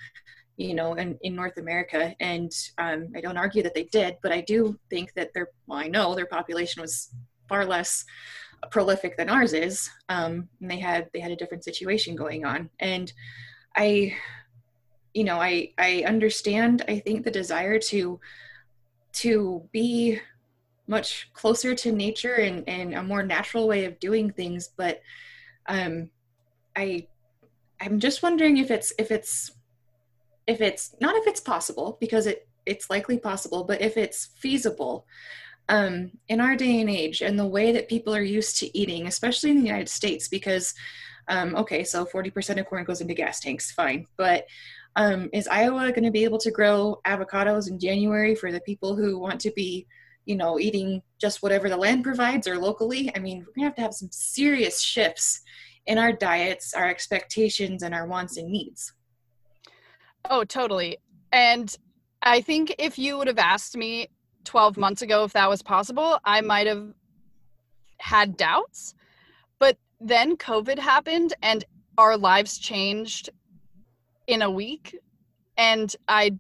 you 0.62 0.74
know, 0.74 0.94
in, 0.94 1.18
in 1.22 1.36
North 1.36 1.58
America. 1.58 2.16
And 2.20 2.52
um, 2.78 3.10
I 3.16 3.22
don't 3.22 3.38
argue 3.38 3.64
that 3.64 3.74
they 3.74 3.86
did, 3.86 4.18
but 4.22 4.32
I 4.32 4.42
do 4.42 4.80
think 4.90 5.14
that 5.16 5.34
their, 5.34 5.50
well, 5.68 5.80
I 5.80 5.88
know 5.88 6.16
their 6.16 6.26
population 6.26 6.82
was 6.82 7.14
far 7.50 7.66
less 7.66 8.06
prolific 8.70 9.18
than 9.18 9.30
ours 9.30 9.54
is. 9.54 9.90
Um, 10.10 10.48
and 10.62 10.70
they 10.70 10.80
had, 10.80 11.10
they 11.14 11.20
had 11.20 11.32
a 11.32 11.36
different 11.36 11.64
situation 11.64 12.16
going 12.16 12.46
on. 12.46 12.70
And 12.80 13.12
I, 13.76 14.16
you 15.14 15.24
know, 15.24 15.42
I, 15.42 15.74
I 15.78 16.04
understand, 16.08 16.84
I 16.88 17.00
think 17.00 17.26
the 17.26 17.32
desire 17.32 17.80
to 17.80 18.20
to 19.14 19.68
be 19.72 20.20
much 20.88 21.30
closer 21.34 21.76
to 21.76 21.92
nature 21.92 22.36
and, 22.36 22.68
and 22.68 22.94
a 22.94 23.04
more 23.04 23.24
natural 23.24 23.68
way 23.68 23.86
of 23.86 24.00
doing 24.00 24.32
things 24.32 24.70
but 24.78 25.02
um, 25.68 26.10
i 26.76 27.06
i'm 27.80 28.00
just 28.00 28.24
wondering 28.24 28.58
if 28.58 28.72
it's 28.72 28.94
if 28.98 29.12
it's 29.12 29.52
if 30.48 30.62
it's 30.62 30.96
not 31.00 31.16
if 31.16 31.28
it's 31.28 31.40
possible 31.40 31.98
because 32.00 32.28
it 32.28 32.48
it's 32.66 32.90
likely 32.90 33.18
possible 33.18 33.64
but 33.64 33.82
if 33.82 33.98
it's 33.98 34.30
feasible 34.38 35.06
um, 35.70 36.12
in 36.28 36.42
our 36.42 36.56
day 36.56 36.82
and 36.82 36.90
age 36.90 37.22
and 37.22 37.40
the 37.40 37.46
way 37.46 37.72
that 37.72 37.88
people 37.88 38.14
are 38.14 38.22
used 38.22 38.58
to 38.58 38.78
eating 38.78 39.08
especially 39.08 39.52
in 39.52 39.60
the 39.60 39.68
united 39.68 39.90
states 39.90 40.28
because 40.28 40.74
um, 41.28 41.56
okay 41.56 41.84
so 41.84 42.06
40% 42.06 42.60
of 42.60 42.66
corn 42.66 42.84
goes 42.84 43.02
into 43.02 43.14
gas 43.14 43.40
tanks 43.40 43.72
fine 43.72 44.06
but 44.18 44.46
um, 44.96 45.30
is 45.32 45.48
Iowa 45.48 45.90
going 45.92 46.04
to 46.04 46.12
be 46.12 46.24
able 46.24 46.38
to 46.40 46.52
grow 46.52 47.00
avocados 47.06 47.70
in 47.70 47.80
January 47.80 48.36
for 48.36 48.52
the 48.52 48.62
people 48.62 48.96
who 48.96 49.18
want 49.18 49.40
to 49.42 49.52
be, 49.52 49.88
you 50.26 50.36
know, 50.36 50.60
eating 50.60 51.02
just 51.20 51.42
whatever 51.42 51.70
the 51.70 51.78
land 51.78 52.04
provides 52.04 52.48
or 52.48 52.58
locally? 52.58 53.12
I 53.16 53.20
mean, 53.20 53.40
we're 53.40 53.54
going 53.54 53.62
to 53.62 53.64
have 53.64 53.76
to 53.76 53.82
have 53.82 53.94
some 53.94 54.10
serious 54.12 54.82
shifts 54.82 55.42
in 55.86 55.98
our 55.98 56.12
diets, 56.12 56.74
our 56.74 56.88
expectations, 56.88 57.84
and 57.84 57.96
our 57.96 58.06
wants 58.06 58.38
and 58.38 58.50
needs. 58.50 58.94
Oh, 60.30 60.44
totally. 60.44 60.98
And 61.32 61.76
I 62.22 62.42
think 62.42 62.76
if 62.78 62.98
you 63.00 63.18
would 63.18 63.28
have 63.28 63.40
asked 63.40 63.76
me 63.76 64.08
12 64.46 64.78
months 64.78 65.02
ago 65.02 65.24
if 65.24 65.34
that 65.34 65.50
was 65.50 65.62
possible, 65.62 66.20
I 66.24 66.42
might 66.42 66.68
have 66.68 66.94
had 68.00 68.38
doubts. 68.38 68.94
But 69.60 69.78
then 70.00 70.38
COVID 70.38 70.80
happened 70.80 71.34
and 71.42 71.64
our 71.98 72.18
lives 72.18 72.58
changed 72.58 73.30
in 74.28 74.42
a 74.42 74.50
week 74.50 74.98
and 75.58 75.96
i 76.08 76.32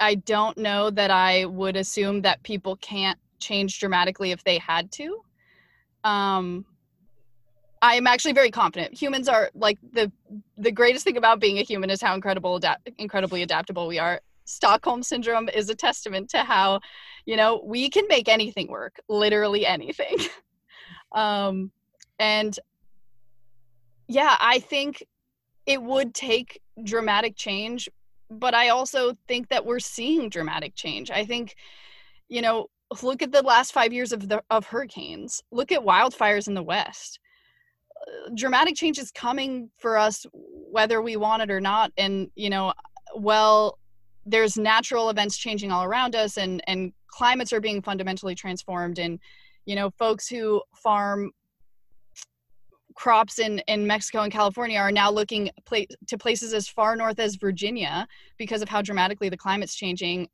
i 0.00 0.14
don't 0.14 0.58
know 0.58 0.90
that 0.90 1.10
i 1.10 1.44
would 1.44 1.76
assume 1.76 2.22
that 2.22 2.42
people 2.42 2.76
can't 2.76 3.18
change 3.38 3.78
dramatically 3.78 4.32
if 4.32 4.42
they 4.44 4.58
had 4.58 4.90
to 4.90 5.22
um 6.04 6.64
i 7.82 7.94
am 7.94 8.06
actually 8.06 8.32
very 8.32 8.50
confident. 8.50 8.94
Humans 8.94 9.28
are 9.28 9.50
like 9.54 9.78
the 9.92 10.10
the 10.56 10.72
greatest 10.72 11.04
thing 11.04 11.16
about 11.16 11.40
being 11.40 11.58
a 11.58 11.62
human 11.62 11.90
is 11.90 12.02
how 12.02 12.14
incredible 12.14 12.60
incredibly 12.98 13.42
adaptable 13.42 13.86
we 13.86 13.98
are. 13.98 14.20
Stockholm 14.44 15.02
syndrome 15.02 15.48
is 15.48 15.70
a 15.70 15.74
testament 15.74 16.30
to 16.30 16.38
how 16.38 16.80
you 17.26 17.36
know 17.36 17.62
we 17.64 17.88
can 17.88 18.04
make 18.08 18.28
anything 18.28 18.68
work 18.68 19.00
literally 19.08 19.66
anything. 19.66 20.16
Um 21.12 21.72
and 22.20 22.56
yeah 24.06 24.36
i 24.38 24.60
think 24.60 25.04
it 25.66 25.82
would 25.82 26.14
take 26.14 26.60
dramatic 26.84 27.34
change 27.34 27.88
but 28.30 28.54
i 28.54 28.68
also 28.68 29.16
think 29.26 29.48
that 29.48 29.66
we're 29.66 29.80
seeing 29.80 30.28
dramatic 30.28 30.76
change. 30.76 31.10
I 31.10 31.24
think 31.24 31.56
you 32.28 32.42
know 32.42 32.68
look 33.02 33.22
at 33.22 33.32
the 33.32 33.42
last 33.42 33.72
5 33.72 33.92
years 33.92 34.12
of 34.12 34.28
the 34.28 34.40
of 34.50 34.66
hurricanes. 34.66 35.42
Look 35.50 35.72
at 35.72 35.80
wildfires 35.80 36.46
in 36.46 36.54
the 36.54 36.62
west 36.62 37.18
dramatic 38.34 38.76
change 38.76 38.98
is 38.98 39.10
coming 39.10 39.70
for 39.78 39.96
us 39.96 40.26
whether 40.32 41.02
we 41.02 41.16
want 41.16 41.42
it 41.42 41.50
or 41.50 41.60
not. 41.60 41.92
And 41.96 42.30
you 42.34 42.50
know 42.50 42.72
well 43.14 43.78
there's 44.26 44.56
natural 44.56 45.10
events 45.10 45.36
changing 45.36 45.72
all 45.72 45.84
around 45.84 46.14
us 46.14 46.36
and 46.36 46.62
and 46.66 46.92
climates 47.08 47.52
are 47.52 47.60
being 47.60 47.82
fundamentally 47.82 48.34
transformed. 48.34 48.98
And 48.98 49.18
you 49.66 49.76
know 49.76 49.90
folks 49.90 50.28
who 50.28 50.62
farm 50.74 51.32
crops 52.94 53.38
in, 53.38 53.60
in 53.60 53.86
Mexico 53.86 54.20
and 54.20 54.32
California 54.32 54.78
are 54.78 54.92
now 54.92 55.10
looking 55.10 55.50
pla- 55.64 55.84
to 56.06 56.18
places 56.18 56.52
as 56.52 56.68
far 56.68 56.96
north 56.96 57.18
as 57.18 57.36
Virginia 57.36 58.06
because 58.36 58.60
of 58.60 58.68
how 58.68 58.82
dramatically 58.82 59.30
the 59.30 59.36
climate's 59.38 59.74
changing 59.74 60.28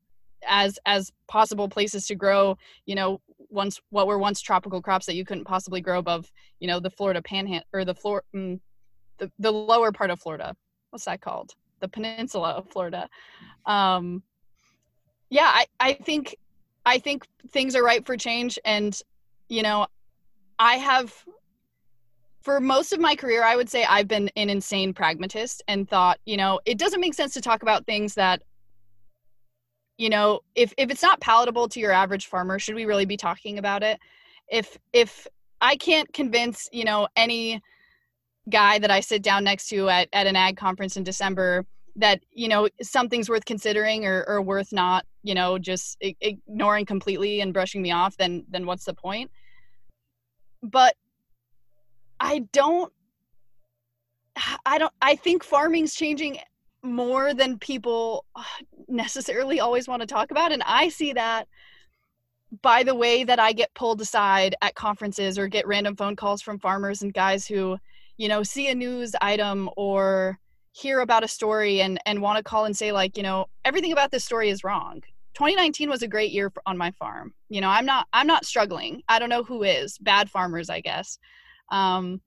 as 0.47 0.79
as 0.87 1.13
possible 1.29 1.69
places 1.69 2.07
to 2.07 2.15
grow, 2.15 2.57
you 2.85 2.95
know, 2.95 3.21
once 3.49 3.81
what 3.91 4.07
were 4.07 4.19
once 4.19 4.41
tropical 4.41 4.83
crops 4.83 5.07
that 5.07 5.15
you 5.15 5.25
couldn't 5.25 5.45
possibly 5.45 5.81
grow 5.81 5.99
above, 5.99 6.31
you 6.61 6.69
know, 6.69 6.81
the 6.81 6.91
Florida 6.91 7.23
panhandle 7.23 7.67
or 7.73 7.85
the 7.85 7.95
floor 7.95 8.23
mm, 8.35 8.59
the, 9.19 9.31
the 9.39 9.51
lower 9.51 9.93
part 9.93 10.11
of 10.11 10.21
Florida. 10.21 10.55
What's 10.91 11.05
that 11.05 11.21
called? 11.21 11.53
The 11.81 11.89
peninsula 11.89 12.51
of 12.53 12.71
Florida. 12.71 13.09
Um, 13.65 14.23
yeah, 15.31 15.51
I, 15.53 15.67
I 15.81 15.93
think 15.95 16.37
I 16.85 16.99
think 16.99 17.27
things 17.51 17.75
are 17.75 17.85
ripe 17.85 18.07
for 18.07 18.17
change 18.17 18.59
and 18.65 18.99
you 19.49 19.63
know, 19.63 19.87
I 20.59 20.77
have 20.77 21.13
for 22.47 22.61
most 22.61 22.93
of 22.93 23.01
my 23.01 23.17
career, 23.17 23.43
I 23.43 23.57
would 23.57 23.69
say 23.69 23.85
I've 23.85 24.07
been 24.07 24.31
an 24.37 24.51
insane 24.51 24.95
pragmatist 24.95 25.65
and 25.67 25.89
thought, 25.89 26.21
you 26.27 26.37
know, 26.37 26.61
it 26.65 26.79
doesn't 26.79 27.01
make 27.01 27.15
sense 27.15 27.35
to 27.35 27.41
talk 27.41 27.63
about 27.63 27.85
things 27.87 28.15
that, 28.15 28.41
you 29.99 30.11
know, 30.11 30.41
if 30.55 30.73
if 30.77 30.91
it's 30.91 31.03
not 31.03 31.21
palatable 31.21 31.69
to 31.69 31.81
your 31.81 31.93
average 31.93 32.27
farmer, 32.27 32.59
should 32.59 32.75
we 32.75 32.85
really 32.85 33.07
be 33.07 33.17
talking 33.17 33.59
about 33.59 33.83
it? 33.83 33.99
If 34.49 34.79
if 34.93 35.27
I 35.61 35.77
can't 35.77 36.13
convince, 36.13 36.69
you 36.73 36.85
know, 36.85 37.09
any 37.17 37.63
guy 38.51 38.79
that 38.79 38.91
I 38.91 39.01
sit 39.01 39.23
down 39.23 39.45
next 39.45 39.69
to 39.69 39.89
at, 39.89 40.09
at 40.13 40.27
an 40.27 40.37
ag 40.37 40.57
conference 40.57 40.97
in 40.97 41.03
December 41.03 41.65
that, 41.97 42.21
you 42.31 42.47
know, 42.47 42.69
something's 42.83 43.29
worth 43.29 43.45
considering 43.47 44.07
or, 44.07 44.25
or 44.29 44.43
worth 44.43 44.73
not, 44.73 45.07
you 45.23 45.35
know, 45.35 45.59
just 45.59 45.97
ignoring 46.01 46.85
completely 46.85 47.41
and 47.41 47.55
brushing 47.55 47.83
me 47.83 47.91
off, 47.91 48.17
then 48.17 48.45
then 48.49 48.67
what's 48.67 48.85
the 48.85 48.95
point? 48.95 49.31
But 50.63 50.95
I 52.21 52.41
don't 52.53 52.93
I 54.67 54.79
don't 54.79 54.93
I 55.01 55.17
think 55.17 55.43
farming's 55.43 55.95
changing 55.95 56.39
more 56.87 57.35
than 57.35 57.59
people 57.59 58.25
uh, 58.35 58.43
necessarily 58.89 59.61
always 59.61 59.89
want 59.89 60.01
to 60.01 60.07
talk 60.07 60.31
about 60.31 60.53
and 60.53 60.63
I 60.65 60.89
see 60.89 61.13
that 61.13 61.49
by 62.63 62.83
the 62.83 62.95
way 62.95 63.25
that 63.25 63.39
I 63.39 63.53
get 63.53 63.75
pulled 63.75 64.01
aside 64.01 64.55
at 64.63 64.75
conferences 64.75 65.39
or 65.39 65.49
get 65.49 65.67
random 65.67 65.97
phone 65.97 66.17
calls 66.17 66.43
from 66.43 66.59
farmers 66.59 67.03
and 67.03 67.13
guys 67.13 67.47
who 67.47 67.77
you 68.17 68.29
know 68.29 68.43
see 68.43 68.69
a 68.69 68.75
news 68.75 69.15
item 69.21 69.69
or 69.77 70.39
hear 70.73 71.01
about 71.01 71.25
a 71.25 71.29
story 71.29 71.81
and 71.81 71.99
and 72.07 72.21
want 72.21 72.37
to 72.37 72.43
call 72.43 72.65
and 72.65 72.77
say 72.77 72.93
like 72.93 73.17
you 73.17 73.23
know 73.23 73.47
everything 73.65 73.93
about 73.93 74.11
this 74.11 74.25
story 74.25 74.49
is 74.49 74.65
wrong. 74.65 75.03
2019 75.35 75.91
was 75.91 76.03
a 76.03 76.09
great 76.09 76.33
year 76.33 76.49
for, 76.49 76.63
on 76.67 76.79
my 76.79 76.91
farm. 76.93 77.35
You 77.49 77.61
know 77.61 77.69
i'm 77.69 77.87
not 77.87 78.07
i'm 78.13 78.27
not 78.27 78.45
struggling. 78.45 79.03
I 79.09 79.19
don't 79.19 79.31
know 79.31 79.45
who 79.45 79.63
is. 79.63 79.99
Bad 79.99 80.31
farmers 80.31 80.71
i 80.71 80.81
guess. 80.81 81.19
Um, 81.71 82.21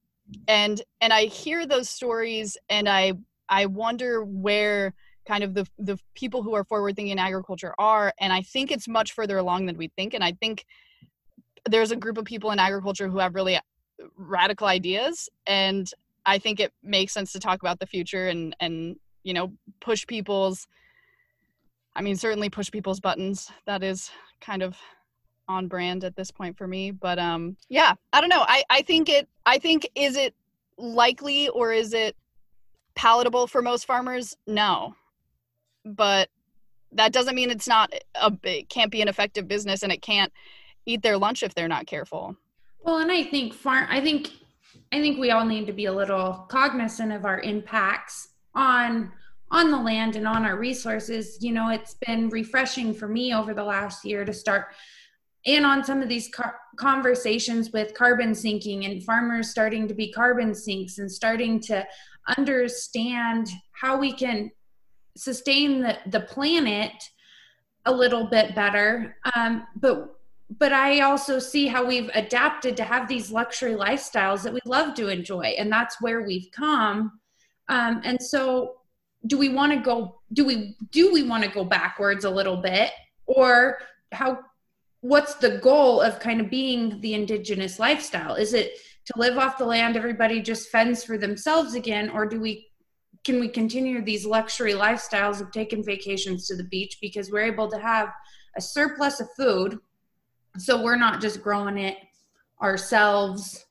and 0.47 0.81
and 1.01 1.13
i 1.13 1.23
hear 1.23 1.65
those 1.65 1.89
stories 1.89 2.57
and 2.69 2.87
i 2.87 3.13
i 3.49 3.65
wonder 3.65 4.23
where 4.23 4.93
kind 5.27 5.43
of 5.43 5.53
the 5.53 5.65
the 5.77 5.97
people 6.15 6.41
who 6.41 6.53
are 6.55 6.63
forward 6.63 6.95
thinking 6.95 7.11
in 7.11 7.19
agriculture 7.19 7.73
are 7.77 8.13
and 8.19 8.33
i 8.33 8.41
think 8.41 8.71
it's 8.71 8.87
much 8.87 9.13
further 9.13 9.37
along 9.37 9.65
than 9.65 9.77
we 9.77 9.89
think 9.95 10.13
and 10.13 10.23
i 10.23 10.31
think 10.31 10.65
there's 11.69 11.91
a 11.91 11.95
group 11.95 12.17
of 12.17 12.25
people 12.25 12.51
in 12.51 12.59
agriculture 12.59 13.07
who 13.07 13.19
have 13.19 13.35
really 13.35 13.59
radical 14.15 14.67
ideas 14.67 15.29
and 15.45 15.91
i 16.25 16.37
think 16.37 16.59
it 16.59 16.73
makes 16.83 17.13
sense 17.13 17.31
to 17.31 17.39
talk 17.39 17.61
about 17.61 17.79
the 17.79 17.85
future 17.85 18.27
and 18.27 18.55
and 18.59 18.95
you 19.23 19.33
know 19.33 19.51
push 19.79 20.05
people's 20.07 20.67
i 21.95 22.01
mean 22.01 22.15
certainly 22.15 22.49
push 22.49 22.71
people's 22.71 22.99
buttons. 22.99 23.51
That 23.65 23.83
is 23.83 24.09
kind 24.41 24.63
of 24.63 24.77
on 25.47 25.67
brand 25.67 26.03
at 26.03 26.15
this 26.15 26.31
point 26.31 26.57
for 26.57 26.67
me 26.67 26.91
but 26.91 27.17
um 27.19 27.57
yeah 27.69 27.93
i 28.13 28.21
don't 28.21 28.29
know. 28.29 28.45
I 28.47 28.63
i 28.69 28.81
think 28.83 29.09
it 29.09 29.27
i 29.45 29.57
think 29.57 29.87
is 29.95 30.15
it 30.15 30.33
likely 30.77 31.49
or 31.49 31.73
is 31.73 31.93
it 31.93 32.15
palatable 32.99 33.47
for 33.47 33.61
most 33.61 33.85
farmers? 33.85 34.35
No. 34.45 34.93
But 35.85 36.27
that 36.91 37.13
doesn't 37.13 37.33
mean 37.33 37.49
it's 37.49 37.67
not 37.67 37.93
a 38.15 38.33
it 38.43 38.67
can't 38.67 38.91
be 38.91 39.01
an 39.01 39.07
effective 39.07 39.47
business 39.47 39.83
and 39.83 39.91
it 39.91 40.01
can't 40.01 40.33
eat 40.85 41.01
their 41.01 41.17
lunch 41.17 41.41
if 41.41 41.55
they're 41.55 41.69
not 41.69 41.87
careful. 41.87 42.35
Well 42.83 42.97
and 42.97 43.11
i 43.11 43.23
think 43.23 43.53
farm 43.53 43.87
i 43.89 44.01
think 44.01 44.31
i 44.91 44.99
think 44.99 45.17
we 45.17 45.31
all 45.31 45.45
need 45.45 45.67
to 45.67 45.73
be 45.73 45.85
a 45.85 45.93
little 45.93 46.45
cognizant 46.49 47.11
of 47.13 47.25
our 47.25 47.39
impacts 47.39 48.29
on 48.53 49.11
on 49.51 49.71
the 49.71 49.77
land 49.77 50.15
and 50.15 50.27
on 50.27 50.45
our 50.45 50.57
resources. 50.57 51.37
You 51.41 51.53
know 51.53 51.69
it's 51.69 51.95
been 52.05 52.27
refreshing 52.29 52.93
for 52.93 53.07
me 53.07 53.33
over 53.33 53.53
the 53.53 53.63
last 53.63 54.03
year 54.03 54.25
to 54.25 54.33
start 54.33 54.67
and 55.55 55.65
on 55.65 55.83
some 55.83 56.01
of 56.01 56.09
these 56.09 56.29
car- 56.29 56.59
conversations 56.75 57.71
with 57.71 57.93
carbon 57.93 58.33
sinking 58.33 58.85
and 58.85 59.03
farmers 59.03 59.49
starting 59.49 59.87
to 59.87 59.93
be 59.93 60.11
carbon 60.11 60.53
sinks 60.53 60.97
and 60.97 61.11
starting 61.11 61.59
to 61.59 61.85
understand 62.37 63.49
how 63.71 63.97
we 63.97 64.11
can 64.11 64.51
sustain 65.17 65.81
the, 65.81 65.97
the 66.07 66.21
planet 66.21 66.91
a 67.85 67.91
little 67.91 68.27
bit 68.27 68.55
better. 68.55 69.17
Um, 69.35 69.67
but 69.75 70.15
but 70.57 70.73
i 70.73 71.01
also 71.01 71.37
see 71.37 71.67
how 71.67 71.85
we've 71.85 72.09
adapted 72.15 72.75
to 72.75 72.83
have 72.83 73.07
these 73.07 73.29
luxury 73.29 73.75
lifestyles 73.75 74.41
that 74.41 74.51
we 74.51 74.59
love 74.65 74.95
to 74.95 75.07
enjoy 75.09 75.43
and 75.59 75.71
that's 75.71 76.01
where 76.01 76.23
we've 76.23 76.49
come. 76.51 77.19
Um, 77.67 78.01
and 78.03 78.19
so 78.19 78.77
do 79.27 79.37
we 79.37 79.49
want 79.49 79.71
to 79.73 79.79
go 79.79 80.21
do 80.33 80.45
we 80.45 80.75
do 80.91 81.11
we 81.13 81.23
want 81.23 81.43
to 81.43 81.49
go 81.49 81.63
backwards 81.63 82.25
a 82.25 82.29
little 82.29 82.57
bit? 82.57 82.91
Or 83.25 83.79
how 84.11 84.39
what's 85.01 85.35
the 85.35 85.57
goal 85.59 86.01
of 86.01 86.19
kind 86.19 86.41
of 86.41 86.49
being 86.49 86.99
the 87.01 87.13
indigenous 87.13 87.79
lifestyle? 87.79 88.35
Is 88.35 88.53
it 88.53 88.77
to 89.05 89.13
live 89.19 89.37
off 89.37 89.57
the 89.57 89.65
land 89.65 89.97
everybody 89.97 90.41
just 90.41 90.69
fends 90.69 91.03
for 91.03 91.17
themselves 91.17 91.73
again 91.73 92.09
or 92.09 92.25
do 92.25 92.39
we 92.39 92.67
can 93.25 93.39
we 93.39 93.49
continue 93.49 94.01
these 94.01 94.25
luxury 94.25 94.73
lifestyles 94.73 95.41
of 95.41 95.51
taking 95.51 95.83
vacations 95.83 96.47
to 96.47 96.55
the 96.55 96.63
beach 96.63 96.97
because 97.01 97.31
we're 97.31 97.51
able 97.51 97.69
to 97.69 97.79
have 97.79 98.09
a 98.55 98.61
surplus 98.61 99.19
of 99.19 99.27
food 99.35 99.77
so 100.57 100.81
we're 100.81 100.95
not 100.95 101.21
just 101.21 101.41
growing 101.41 101.77
it 101.77 101.97
ourselves? 102.61 103.65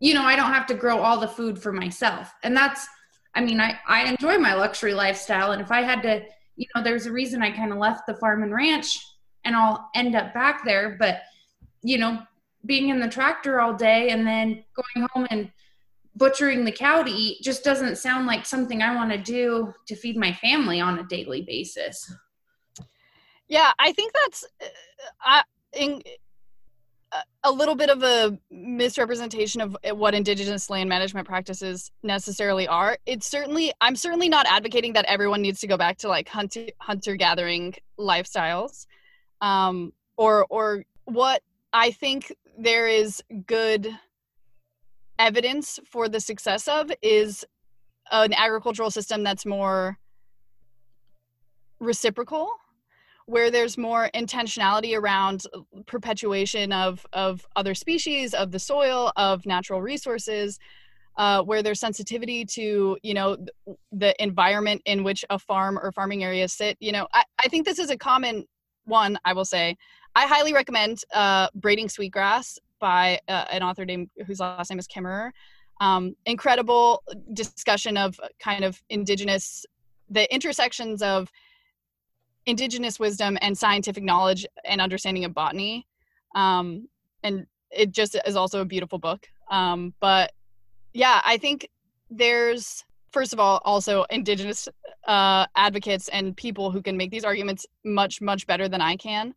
You 0.00 0.14
know 0.14 0.22
i 0.22 0.36
don't 0.36 0.52
have 0.52 0.66
to 0.66 0.74
grow 0.74 0.98
all 0.98 1.20
the 1.20 1.28
food 1.28 1.60
for 1.60 1.72
myself. 1.72 2.32
And 2.42 2.56
that's 2.56 2.86
i 3.34 3.40
mean 3.40 3.60
i 3.60 3.78
i 3.86 4.04
enjoy 4.04 4.38
my 4.38 4.54
luxury 4.54 4.94
lifestyle 4.94 5.52
and 5.52 5.60
if 5.60 5.70
i 5.70 5.82
had 5.82 6.02
to 6.02 6.22
you 6.56 6.66
know 6.74 6.82
there's 6.82 7.06
a 7.06 7.12
reason 7.12 7.42
i 7.42 7.50
kind 7.50 7.72
of 7.72 7.78
left 7.78 8.06
the 8.06 8.14
farm 8.14 8.42
and 8.42 8.54
ranch 8.54 8.98
and 9.44 9.56
i'll 9.56 9.88
end 9.94 10.14
up 10.14 10.32
back 10.34 10.64
there 10.64 10.96
but 10.98 11.22
you 11.82 11.98
know 11.98 12.20
being 12.64 12.88
in 12.88 13.00
the 13.00 13.08
tractor 13.08 13.60
all 13.60 13.74
day 13.74 14.10
and 14.10 14.26
then 14.26 14.64
going 14.74 15.08
home 15.12 15.26
and 15.30 15.50
butchering 16.16 16.64
the 16.64 16.72
cow 16.72 17.02
to 17.02 17.10
eat 17.10 17.42
just 17.42 17.64
doesn't 17.64 17.96
sound 17.96 18.26
like 18.26 18.44
something 18.46 18.82
I 18.82 18.94
want 18.94 19.10
to 19.12 19.18
do 19.18 19.72
to 19.86 19.96
feed 19.96 20.16
my 20.16 20.32
family 20.34 20.80
on 20.80 20.98
a 20.98 21.04
daily 21.04 21.42
basis. 21.42 22.12
Yeah, 23.48 23.72
I 23.78 23.92
think 23.92 24.12
that's 24.12 24.44
uh, 25.26 25.42
in, 25.72 26.02
uh, 27.10 27.20
a 27.44 27.52
little 27.52 27.74
bit 27.74 27.90
of 27.90 28.02
a 28.02 28.38
misrepresentation 28.50 29.60
of 29.60 29.76
what 29.92 30.14
indigenous 30.14 30.70
land 30.70 30.88
management 30.88 31.26
practices 31.26 31.90
necessarily 32.02 32.66
are. 32.66 32.98
It's 33.04 33.26
certainly 33.26 33.72
I'm 33.80 33.96
certainly 33.96 34.28
not 34.28 34.46
advocating 34.48 34.94
that 34.94 35.04
everyone 35.06 35.42
needs 35.42 35.60
to 35.60 35.66
go 35.66 35.76
back 35.76 35.98
to 35.98 36.08
like 36.08 36.28
hunter 36.28 36.66
hunter 36.78 37.16
gathering 37.16 37.74
lifestyles. 37.98 38.86
Um, 39.42 39.92
or 40.16 40.46
or 40.48 40.84
what 41.04 41.42
I 41.74 41.90
think 41.90 42.34
there 42.58 42.88
is 42.88 43.22
good 43.46 43.88
evidence 45.18 45.78
for 45.84 46.08
the 46.08 46.20
success 46.20 46.68
of 46.68 46.90
is 47.02 47.44
an 48.10 48.32
agricultural 48.34 48.90
system 48.90 49.22
that's 49.22 49.44
more 49.44 49.98
reciprocal 51.80 52.48
where 53.26 53.50
there's 53.50 53.78
more 53.78 54.10
intentionality 54.14 54.98
around 54.98 55.44
perpetuation 55.86 56.72
of 56.72 57.06
of 57.12 57.46
other 57.56 57.74
species 57.74 58.34
of 58.34 58.50
the 58.50 58.58
soil 58.58 59.12
of 59.16 59.46
natural 59.46 59.80
resources 59.80 60.58
uh, 61.16 61.42
where 61.42 61.62
there's 61.62 61.80
sensitivity 61.80 62.44
to 62.44 62.96
you 63.02 63.14
know 63.14 63.36
the 63.92 64.22
environment 64.22 64.80
in 64.86 65.04
which 65.04 65.24
a 65.30 65.38
farm 65.38 65.78
or 65.78 65.92
farming 65.92 66.24
area 66.24 66.48
sit 66.48 66.76
you 66.80 66.92
know 66.92 67.06
I, 67.12 67.24
I 67.44 67.48
think 67.48 67.64
this 67.64 67.78
is 67.78 67.90
a 67.90 67.96
common 67.96 68.44
one 68.84 69.18
i 69.24 69.32
will 69.32 69.44
say 69.44 69.76
i 70.14 70.26
highly 70.26 70.52
recommend 70.52 71.02
uh, 71.14 71.48
braiding 71.54 71.88
sweetgrass 71.88 72.58
by 72.82 73.20
uh, 73.28 73.44
an 73.50 73.62
author 73.62 73.86
named 73.86 74.10
whose 74.26 74.40
last 74.40 74.68
name 74.68 74.78
is 74.78 74.88
Kimmerer. 74.88 75.30
Um, 75.80 76.16
incredible 76.26 77.02
discussion 77.32 77.96
of 77.96 78.20
kind 78.40 78.64
of 78.64 78.82
indigenous, 78.90 79.64
the 80.10 80.32
intersections 80.34 81.00
of 81.00 81.30
indigenous 82.44 82.98
wisdom 82.98 83.38
and 83.40 83.56
scientific 83.56 84.02
knowledge 84.02 84.44
and 84.64 84.80
understanding 84.80 85.24
of 85.24 85.32
botany. 85.32 85.86
Um, 86.34 86.88
and 87.22 87.46
it 87.70 87.92
just 87.92 88.16
is 88.26 88.36
also 88.36 88.60
a 88.60 88.64
beautiful 88.64 88.98
book. 88.98 89.28
Um, 89.50 89.94
but 90.00 90.32
yeah, 90.92 91.22
I 91.24 91.38
think 91.38 91.68
there's 92.10 92.84
first 93.12 93.32
of 93.32 93.40
all 93.40 93.60
also 93.64 94.04
indigenous 94.10 94.68
uh, 95.06 95.46
advocates 95.56 96.08
and 96.08 96.36
people 96.36 96.70
who 96.70 96.82
can 96.82 96.96
make 96.96 97.10
these 97.10 97.24
arguments 97.24 97.66
much 97.84 98.20
much 98.20 98.46
better 98.46 98.68
than 98.68 98.80
I 98.80 98.96
can 98.96 99.34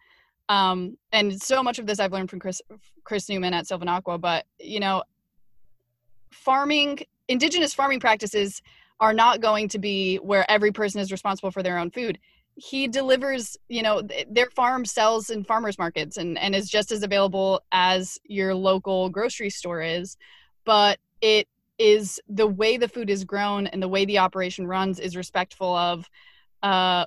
um, 0.50 0.98
and 1.12 1.42
so 1.42 1.64
much 1.64 1.80
of 1.80 1.88
this 1.88 2.00
I've 2.00 2.12
learned 2.12 2.30
from 2.30 2.40
Chris 2.40 2.62
Chris 3.04 3.30
Newman 3.30 3.54
at 3.54 3.66
Sylvanaqua, 3.66 4.20
But 4.20 4.46
you 4.60 4.80
know, 4.80 5.04
farming, 6.32 7.00
indigenous 7.28 7.74
farming 7.74 8.00
practices 8.00 8.62
are 9.00 9.14
not 9.14 9.42
going 9.42 9.68
to 9.70 9.80
be 9.80 10.18
where 10.18 10.50
every 10.50 10.72
person 10.72 11.02
is 11.02 11.12
responsible 11.12 11.52
for 11.52 11.64
their 11.64 11.78
own 11.78 11.92
food. 11.92 12.18
He 12.56 12.88
delivers, 12.88 13.58
you 13.68 13.84
know, 13.84 14.02
their 14.30 14.50
farm 14.52 14.86
sells 14.86 15.30
in 15.30 15.44
farmers 15.44 15.78
markets 15.78 16.18
and 16.18 16.38
and 16.38 16.56
is 16.56 16.70
just 16.70 16.92
as 16.92 17.04
available 17.04 17.62
as 17.72 18.20
your 18.24 18.54
local 18.54 19.10
grocery 19.10 19.50
store 19.50 19.82
is, 19.82 20.16
but 20.64 21.00
it 21.22 21.48
is 21.78 22.20
the 22.28 22.48
way 22.48 22.78
the 22.78 22.88
food 22.88 23.10
is 23.10 23.24
grown 23.24 23.68
and 23.68 23.82
the 23.82 23.88
way 23.88 24.06
the 24.06 24.18
operation 24.18 24.68
runs 24.68 25.00
is 25.00 25.16
respectful 25.16 25.76
of 25.76 26.10
uh 26.64 27.06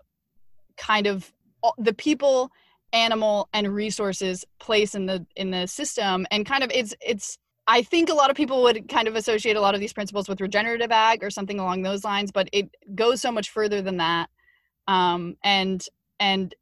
kind 0.76 1.06
of 1.06 1.32
the 1.78 1.94
people 1.94 2.50
animal 2.92 3.48
and 3.52 3.72
resources 3.74 4.44
place 4.58 4.94
in 4.94 5.06
the 5.06 5.26
in 5.36 5.50
the 5.50 5.66
system 5.66 6.26
and 6.30 6.46
kind 6.46 6.62
of 6.62 6.70
it's 6.72 6.94
it's 7.00 7.38
I 7.70 7.82
think 7.82 8.08
a 8.08 8.14
lot 8.14 8.30
of 8.30 8.36
people 8.36 8.62
would 8.62 8.88
kind 8.88 9.08
of 9.08 9.14
associate 9.14 9.54
a 9.54 9.60
lot 9.60 9.74
of 9.74 9.80
these 9.80 9.92
principles 9.92 10.26
with 10.26 10.40
regenerative 10.40 10.90
ag 10.90 11.22
or 11.22 11.28
something 11.28 11.60
along 11.60 11.82
those 11.82 12.02
lines, 12.02 12.32
but 12.32 12.48
it 12.50 12.70
goes 12.94 13.20
so 13.20 13.30
much 13.30 13.50
further 13.50 13.82
than 13.82 13.98
that. 13.98 14.30
Um, 14.88 15.36
and 15.44 15.84
and 16.18 16.54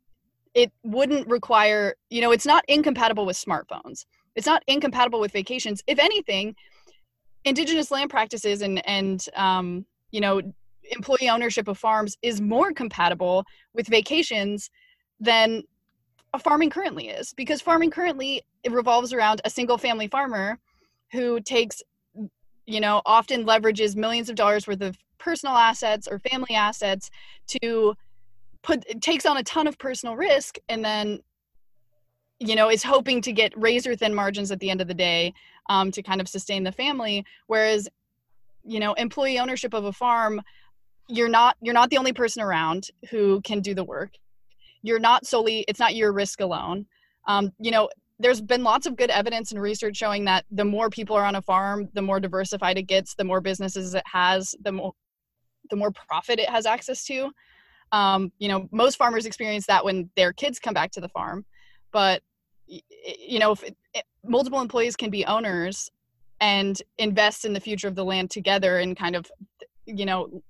it 0.52 0.72
wouldn't 0.82 1.28
require, 1.28 1.94
you 2.10 2.20
know, 2.20 2.32
it's 2.32 2.44
not 2.44 2.64
incompatible 2.66 3.24
with 3.24 3.36
smartphones. 3.36 4.04
It's 4.34 4.48
not 4.48 4.64
incompatible 4.66 5.20
with 5.20 5.30
vacations. 5.30 5.80
If 5.86 6.00
anything, 6.00 6.56
indigenous 7.46 7.90
land 7.90 8.10
practices 8.10 8.60
and 8.60 8.86
and 8.86 9.24
um, 9.34 9.86
you 10.10 10.20
know 10.20 10.42
employee 10.90 11.28
ownership 11.30 11.66
of 11.68 11.78
farms 11.78 12.16
is 12.22 12.40
more 12.40 12.72
compatible 12.72 13.44
with 13.74 13.86
vacations 13.86 14.70
than 15.18 15.62
farming 16.38 16.68
currently 16.68 17.08
is 17.08 17.32
because 17.32 17.62
farming 17.62 17.90
currently 17.90 18.42
it 18.62 18.70
revolves 18.70 19.14
around 19.14 19.40
a 19.46 19.50
single 19.50 19.78
family 19.78 20.06
farmer 20.06 20.58
who 21.10 21.40
takes 21.40 21.82
you 22.66 22.78
know 22.78 23.00
often 23.06 23.46
leverages 23.46 23.96
millions 23.96 24.28
of 24.28 24.36
dollars 24.36 24.66
worth 24.66 24.82
of 24.82 24.98
personal 25.18 25.54
assets 25.54 26.06
or 26.06 26.18
family 26.18 26.54
assets 26.54 27.10
to 27.46 27.94
put 28.62 28.84
takes 29.00 29.24
on 29.24 29.38
a 29.38 29.42
ton 29.44 29.66
of 29.66 29.78
personal 29.78 30.14
risk 30.14 30.58
and 30.68 30.84
then 30.84 31.20
you 32.38 32.54
know 32.54 32.68
is 32.70 32.82
hoping 32.82 33.22
to 33.22 33.32
get 33.32 33.52
razor 33.56 33.96
thin 33.96 34.14
margins 34.14 34.50
at 34.50 34.60
the 34.60 34.68
end 34.68 34.82
of 34.82 34.88
the 34.88 34.94
day 34.94 35.32
um, 35.68 35.90
to 35.90 36.02
kind 36.02 36.20
of 36.20 36.28
sustain 36.28 36.64
the 36.64 36.72
family. 36.72 37.24
Whereas 37.46 37.88
you 38.64 38.80
know 38.80 38.94
employee 38.94 39.38
ownership 39.38 39.74
of 39.74 39.84
a 39.84 39.92
farm 39.92 40.40
you're 41.08 41.28
not 41.28 41.56
you're 41.60 41.74
not 41.74 41.90
the 41.90 41.98
only 41.98 42.12
person 42.12 42.42
around 42.42 42.88
who 43.10 43.40
can 43.42 43.60
do 43.60 43.74
the 43.74 43.84
work. 43.84 44.10
You're 44.82 44.98
not 44.98 45.26
solely 45.26 45.64
it's 45.68 45.80
not 45.80 45.94
your 45.94 46.12
risk 46.12 46.40
alone. 46.40 46.86
Um, 47.28 47.52
you 47.58 47.70
know 47.70 47.88
there's 48.18 48.40
been 48.40 48.62
lots 48.62 48.86
of 48.86 48.96
good 48.96 49.10
evidence 49.10 49.52
and 49.52 49.60
research 49.60 49.96
showing 49.96 50.24
that 50.24 50.44
the 50.50 50.64
more 50.64 50.88
people 50.88 51.16
are 51.16 51.24
on 51.24 51.36
a 51.36 51.42
farm 51.42 51.88
the 51.92 52.02
more 52.02 52.18
diversified 52.18 52.78
it 52.78 52.84
gets 52.84 53.14
the 53.14 53.24
more 53.24 53.40
businesses 53.40 53.94
it 53.94 54.02
has 54.06 54.54
the 54.62 54.72
more 54.72 54.92
the 55.70 55.76
more 55.76 55.90
profit 55.90 56.38
it 56.38 56.48
has 56.48 56.66
access 56.66 57.04
to. 57.04 57.30
Um, 57.92 58.32
you 58.38 58.48
know 58.48 58.68
most 58.72 58.96
farmers 58.96 59.26
experience 59.26 59.66
that 59.66 59.84
when 59.84 60.10
their 60.16 60.32
kids 60.32 60.58
come 60.58 60.74
back 60.74 60.90
to 60.92 61.00
the 61.00 61.08
farm. 61.08 61.44
But 61.92 62.22
you 62.66 63.38
know 63.38 63.52
if 63.52 63.62
it, 63.62 63.76
multiple 64.28 64.60
employees 64.60 64.96
can 64.96 65.10
be 65.10 65.24
owners 65.24 65.90
and 66.40 66.80
invest 66.98 67.44
in 67.44 67.52
the 67.52 67.60
future 67.60 67.88
of 67.88 67.94
the 67.94 68.04
land 68.04 68.30
together 68.30 68.78
and 68.78 68.96
kind 68.96 69.16
of 69.16 69.30
you 69.86 70.04
know 70.04 70.42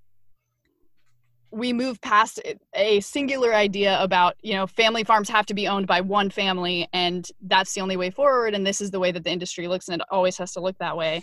we 1.53 1.73
move 1.73 2.01
past 2.01 2.41
a 2.75 3.01
singular 3.01 3.55
idea 3.55 4.03
about 4.03 4.35
you 4.43 4.55
know 4.55 4.67
family 4.67 5.05
farms 5.05 5.29
have 5.29 5.47
to 5.47 5.55
be 5.55 5.69
owned 5.69 5.87
by 5.87 6.01
one 6.01 6.29
family 6.29 6.89
and 6.93 7.29
that's 7.43 7.73
the 7.75 7.81
only 7.81 7.97
way 7.97 8.11
forward 8.11 8.55
and 8.55 8.67
this 8.67 8.81
is 8.81 8.91
the 8.91 8.99
way 8.99 9.13
that 9.13 9.25
the 9.25 9.31
industry 9.31 9.69
looks 9.69 9.89
and 9.89 10.01
it 10.01 10.09
always 10.11 10.37
has 10.37 10.53
to 10.53 10.61
look 10.61 10.77
that 10.79 10.97
way. 10.97 11.23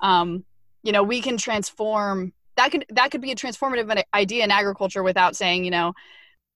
Um, 0.00 0.44
you 0.82 0.92
know 0.92 1.02
we 1.02 1.20
can 1.20 1.36
transform 1.36 2.32
that 2.56 2.70
could 2.72 2.84
that 2.90 3.10
could 3.10 3.20
be 3.20 3.32
a 3.32 3.36
transformative 3.36 4.02
idea 4.14 4.44
in 4.44 4.50
agriculture 4.50 5.02
without 5.02 5.36
saying 5.36 5.64
you 5.64 5.70
know 5.70 5.92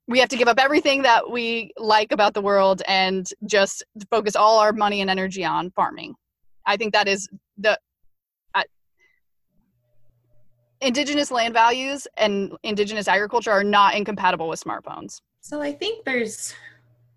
we 0.06 0.18
have 0.18 0.28
to 0.28 0.36
give 0.36 0.48
up 0.48 0.58
everything 0.58 1.02
that 1.02 1.30
we 1.30 1.72
like 1.78 2.12
about 2.12 2.34
the 2.34 2.42
world 2.42 2.82
and 2.86 3.30
just 3.46 3.82
focus 4.10 4.36
all 4.36 4.58
our 4.58 4.72
money 4.72 5.00
and 5.00 5.10
energy 5.10 5.44
on 5.44 5.70
farming 5.70 6.14
i 6.66 6.76
think 6.76 6.92
that 6.92 7.08
is 7.08 7.28
the 7.58 7.78
indigenous 10.84 11.30
land 11.30 11.54
values 11.54 12.06
and 12.16 12.52
indigenous 12.62 13.08
agriculture 13.08 13.50
are 13.50 13.64
not 13.64 13.94
incompatible 13.94 14.48
with 14.48 14.62
smartphones. 14.62 15.20
So 15.40 15.60
I 15.60 15.72
think 15.72 16.04
there's 16.04 16.54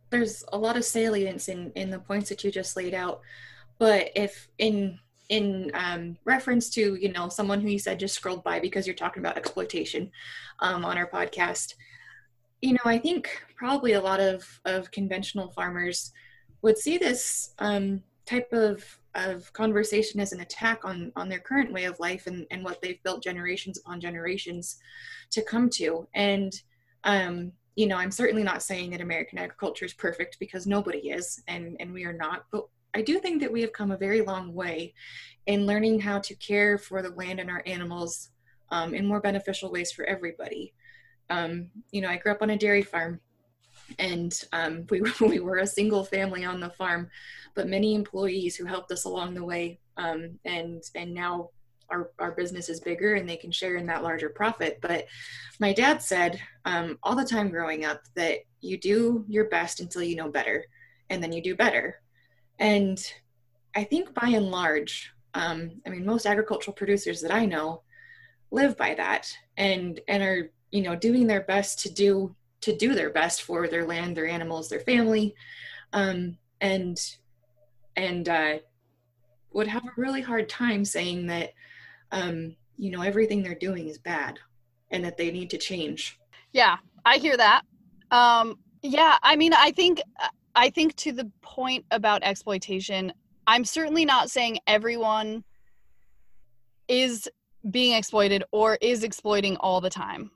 there's 0.09 0.43
a 0.53 0.57
lot 0.57 0.77
of 0.77 0.85
salience 0.85 1.49
in 1.49 1.71
in 1.75 1.89
the 1.89 1.99
points 1.99 2.29
that 2.29 2.43
you 2.43 2.51
just 2.51 2.75
laid 2.75 2.93
out, 2.93 3.21
but 3.77 4.09
if 4.15 4.47
in 4.57 4.99
in 5.29 5.71
um, 5.73 6.17
reference 6.23 6.69
to 6.71 6.95
you 6.95 7.11
know 7.11 7.29
someone 7.29 7.61
who 7.61 7.67
you 7.67 7.79
said 7.79 7.99
just 7.99 8.15
scrolled 8.15 8.43
by 8.43 8.59
because 8.59 8.87
you're 8.87 8.95
talking 8.95 9.21
about 9.21 9.37
exploitation 9.37 10.11
um, 10.59 10.85
on 10.85 10.97
our 10.97 11.07
podcast, 11.07 11.73
you 12.61 12.73
know 12.73 12.85
I 12.85 12.97
think 12.97 13.29
probably 13.55 13.93
a 13.93 14.01
lot 14.01 14.19
of 14.19 14.59
of 14.65 14.91
conventional 14.91 15.49
farmers 15.49 16.11
would 16.61 16.77
see 16.77 16.97
this 16.97 17.53
um, 17.59 18.03
type 18.25 18.51
of 18.51 18.83
of 19.15 19.51
conversation 19.53 20.19
as 20.19 20.31
an 20.31 20.41
attack 20.41 20.85
on 20.85 21.11
on 21.15 21.29
their 21.29 21.39
current 21.39 21.73
way 21.73 21.85
of 21.85 21.99
life 21.99 22.27
and 22.27 22.45
and 22.51 22.63
what 22.63 22.81
they've 22.81 23.01
built 23.03 23.23
generations 23.23 23.79
upon 23.79 23.99
generations 23.99 24.77
to 25.31 25.41
come 25.41 25.69
to 25.69 26.07
and 26.13 26.61
um 27.03 27.51
you 27.75 27.87
know 27.87 27.95
i'm 27.95 28.11
certainly 28.11 28.43
not 28.43 28.61
saying 28.61 28.91
that 28.91 29.01
american 29.01 29.39
agriculture 29.39 29.85
is 29.85 29.93
perfect 29.93 30.37
because 30.39 30.67
nobody 30.67 31.09
is 31.09 31.41
and 31.47 31.75
and 31.79 31.91
we 31.91 32.05
are 32.05 32.13
not 32.13 32.45
but 32.51 32.67
i 32.93 33.01
do 33.01 33.17
think 33.17 33.41
that 33.41 33.51
we 33.51 33.61
have 33.61 33.73
come 33.73 33.89
a 33.89 33.97
very 33.97 34.21
long 34.21 34.53
way 34.53 34.93
in 35.47 35.65
learning 35.65 35.99
how 35.99 36.19
to 36.19 36.35
care 36.35 36.77
for 36.77 37.01
the 37.01 37.09
land 37.11 37.39
and 37.39 37.49
our 37.49 37.63
animals 37.65 38.29
um, 38.69 38.93
in 38.93 39.05
more 39.05 39.19
beneficial 39.19 39.71
ways 39.71 39.91
for 39.91 40.05
everybody. 40.05 40.73
Um, 41.29 41.69
you 41.91 42.01
know, 42.01 42.09
I 42.09 42.17
grew 42.17 42.31
up 42.31 42.41
on 42.41 42.51
a 42.51 42.57
dairy 42.57 42.83
farm 42.83 43.19
and 43.99 44.33
um, 44.53 44.85
we, 44.89 45.01
we 45.21 45.39
were 45.39 45.57
a 45.57 45.67
single 45.67 46.03
family 46.03 46.45
on 46.45 46.59
the 46.59 46.69
farm, 46.71 47.09
but 47.55 47.67
many 47.67 47.95
employees 47.95 48.55
who 48.55 48.65
helped 48.65 48.91
us 48.91 49.05
along 49.05 49.33
the 49.33 49.43
way. 49.43 49.79
Um, 49.97 50.39
and, 50.45 50.83
and 50.95 51.13
now 51.13 51.49
our, 51.89 52.11
our 52.19 52.31
business 52.31 52.69
is 52.69 52.79
bigger 52.79 53.15
and 53.15 53.27
they 53.27 53.37
can 53.37 53.51
share 53.51 53.75
in 53.75 53.85
that 53.87 54.03
larger 54.03 54.29
profit. 54.29 54.79
But 54.81 55.07
my 55.59 55.73
dad 55.73 56.01
said 56.01 56.39
um, 56.65 56.99
all 57.03 57.15
the 57.15 57.25
time 57.25 57.49
growing 57.49 57.85
up 57.85 58.01
that 58.15 58.39
you 58.61 58.77
do 58.77 59.25
your 59.27 59.45
best 59.45 59.79
until 59.79 60.03
you 60.03 60.15
know 60.15 60.29
better, 60.29 60.65
and 61.09 61.23
then 61.23 61.31
you 61.31 61.41
do 61.41 61.55
better. 61.55 62.01
And 62.59 62.99
I 63.75 63.83
think 63.83 64.13
by 64.13 64.29
and 64.29 64.51
large, 64.51 65.11
um, 65.33 65.81
I 65.85 65.89
mean, 65.89 66.05
most 66.05 66.25
agricultural 66.25 66.73
producers 66.73 67.21
that 67.21 67.31
I 67.31 67.45
know 67.45 67.83
live 68.49 68.77
by 68.77 68.95
that 68.95 69.31
and 69.57 69.99
and 70.07 70.23
are 70.23 70.51
you 70.71 70.81
know 70.81 70.95
doing 70.95 71.27
their 71.27 71.41
best 71.41 71.79
to 71.79 71.93
do 71.93 72.35
to 72.61 72.75
do 72.75 72.95
their 72.95 73.09
best 73.09 73.43
for 73.43 73.67
their 73.67 73.85
land, 73.85 74.15
their 74.15 74.27
animals, 74.27 74.69
their 74.69 74.79
family, 74.79 75.35
um, 75.93 76.37
and 76.61 76.99
and 77.95 78.29
uh, 78.29 78.57
would 79.51 79.67
have 79.67 79.85
a 79.85 79.91
really 79.97 80.21
hard 80.21 80.49
time 80.49 80.83
saying 80.83 81.27
that 81.27 81.53
um, 82.11 82.55
you 82.77 82.91
know 82.91 83.01
everything 83.01 83.41
they're 83.41 83.55
doing 83.55 83.87
is 83.87 83.97
bad 83.97 84.39
and 84.91 85.03
that 85.03 85.17
they 85.17 85.31
need 85.31 85.49
to 85.49 85.57
change. 85.57 86.19
Yeah, 86.51 86.77
I 87.05 87.17
hear 87.17 87.37
that. 87.37 87.63
Um, 88.11 88.57
yeah, 88.81 89.17
I 89.21 89.35
mean, 89.35 89.53
I 89.53 89.71
think 89.71 90.01
I 90.55 90.69
think 90.69 90.95
to 90.97 91.11
the 91.11 91.29
point 91.41 91.85
about 91.91 92.23
exploitation, 92.23 93.13
I'm 93.45 93.63
certainly 93.63 94.05
not 94.05 94.29
saying 94.29 94.59
everyone 94.67 95.43
is 96.87 97.29
being 97.69 97.93
exploited 97.93 98.43
or 98.51 98.77
is 98.81 99.03
exploiting 99.03 99.57
all 99.57 99.81
the 99.81 99.89
time. 99.89 100.31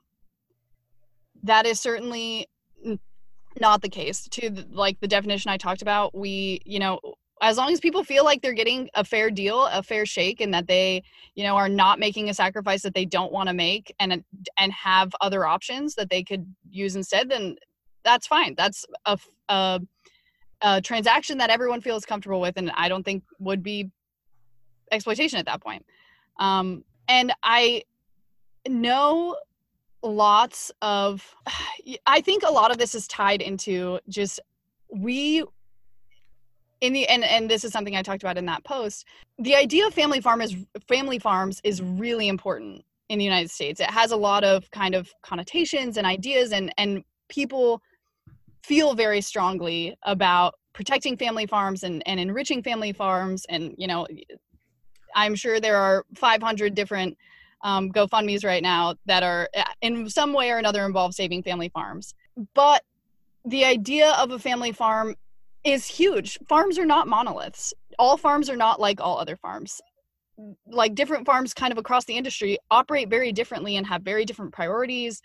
That 1.42 1.66
is 1.66 1.80
certainly 1.80 2.46
not 3.60 3.82
the 3.82 3.88
case 3.88 4.28
to 4.28 4.64
like 4.70 5.00
the 5.00 5.08
definition 5.08 5.50
I 5.50 5.56
talked 5.56 5.82
about. 5.82 6.14
We, 6.14 6.60
you 6.64 6.78
know, 6.78 7.00
as 7.42 7.56
long 7.56 7.72
as 7.72 7.80
people 7.80 8.04
feel 8.04 8.24
like 8.24 8.40
they're 8.40 8.52
getting 8.52 8.88
a 8.94 9.04
fair 9.04 9.30
deal, 9.30 9.66
a 9.66 9.82
fair 9.82 10.06
shake, 10.06 10.40
and 10.40 10.54
that 10.54 10.68
they, 10.68 11.02
you 11.34 11.42
know, 11.42 11.56
are 11.56 11.68
not 11.68 11.98
making 11.98 12.30
a 12.30 12.34
sacrifice 12.34 12.82
that 12.82 12.94
they 12.94 13.04
don't 13.04 13.32
want 13.32 13.48
to 13.48 13.54
make, 13.54 13.92
and 13.98 14.24
and 14.56 14.72
have 14.72 15.12
other 15.20 15.44
options 15.44 15.96
that 15.96 16.08
they 16.08 16.22
could 16.22 16.46
use 16.70 16.94
instead, 16.96 17.28
then 17.28 17.56
that's 18.04 18.26
fine. 18.26 18.54
That's 18.56 18.86
a, 19.06 19.18
a, 19.48 19.80
a 20.60 20.80
transaction 20.80 21.38
that 21.38 21.50
everyone 21.50 21.80
feels 21.80 22.04
comfortable 22.04 22.40
with, 22.40 22.56
and 22.56 22.70
I 22.74 22.88
don't 22.88 23.02
think 23.02 23.24
would 23.38 23.62
be 23.62 23.90
exploitation 24.90 25.38
at 25.38 25.46
that 25.46 25.60
point. 25.60 25.84
Um, 26.38 26.84
and 27.08 27.32
I 27.42 27.82
know 28.68 29.36
lots 30.02 30.70
of 30.82 31.34
i 32.06 32.20
think 32.20 32.42
a 32.42 32.52
lot 32.52 32.70
of 32.70 32.78
this 32.78 32.94
is 32.94 33.06
tied 33.08 33.42
into 33.42 33.98
just 34.08 34.40
we 34.94 35.44
in 36.80 36.92
the 36.92 37.06
and 37.08 37.24
and 37.24 37.50
this 37.50 37.64
is 37.64 37.72
something 37.72 37.96
i 37.96 38.02
talked 38.02 38.22
about 38.22 38.36
in 38.36 38.46
that 38.46 38.64
post 38.64 39.06
the 39.38 39.54
idea 39.54 39.86
of 39.86 39.94
family 39.94 40.20
farm 40.20 40.40
is 40.40 40.56
family 40.88 41.18
farms 41.18 41.60
is 41.64 41.80
really 41.80 42.28
important 42.28 42.84
in 43.08 43.18
the 43.18 43.24
united 43.24 43.50
states. 43.50 43.78
It 43.80 43.90
has 43.90 44.10
a 44.10 44.16
lot 44.16 44.42
of 44.42 44.70
kind 44.70 44.94
of 44.94 45.12
connotations 45.22 45.96
and 45.96 46.06
ideas 46.06 46.52
and 46.52 46.72
and 46.78 47.04
people 47.28 47.82
feel 48.64 48.94
very 48.94 49.20
strongly 49.20 49.94
about 50.04 50.54
protecting 50.72 51.16
family 51.16 51.46
farms 51.46 51.82
and, 51.82 52.02
and 52.06 52.18
enriching 52.18 52.62
family 52.62 52.92
farms 52.92 53.44
and 53.48 53.74
you 53.76 53.86
know 53.86 54.06
i'm 55.14 55.34
sure 55.34 55.60
there 55.60 55.76
are 55.76 56.04
500 56.16 56.74
different 56.74 57.16
um, 57.62 57.90
gofundme's 57.90 58.44
right 58.44 58.62
now 58.62 58.94
that 59.06 59.22
are 59.22 59.48
uh, 59.56 59.62
in 59.80 60.08
some 60.08 60.32
way 60.32 60.50
or 60.50 60.58
another 60.58 60.84
involve 60.84 61.14
saving 61.14 61.42
family 61.42 61.68
farms 61.68 62.14
but 62.54 62.82
the 63.44 63.64
idea 63.64 64.12
of 64.12 64.30
a 64.30 64.38
family 64.38 64.72
farm 64.72 65.16
is 65.64 65.86
huge. 65.86 66.38
Farms 66.48 66.78
are 66.78 66.86
not 66.86 67.08
monoliths. 67.08 67.74
All 67.98 68.16
farms 68.16 68.48
are 68.50 68.56
not 68.56 68.80
like 68.80 69.00
all 69.00 69.18
other 69.18 69.36
farms. 69.36 69.80
Like 70.66 70.94
different 70.94 71.26
farms, 71.26 71.54
kind 71.54 71.72
of 71.72 71.78
across 71.78 72.04
the 72.04 72.16
industry, 72.16 72.58
operate 72.70 73.08
very 73.08 73.32
differently 73.32 73.76
and 73.76 73.86
have 73.86 74.02
very 74.02 74.24
different 74.24 74.52
priorities. 74.52 75.20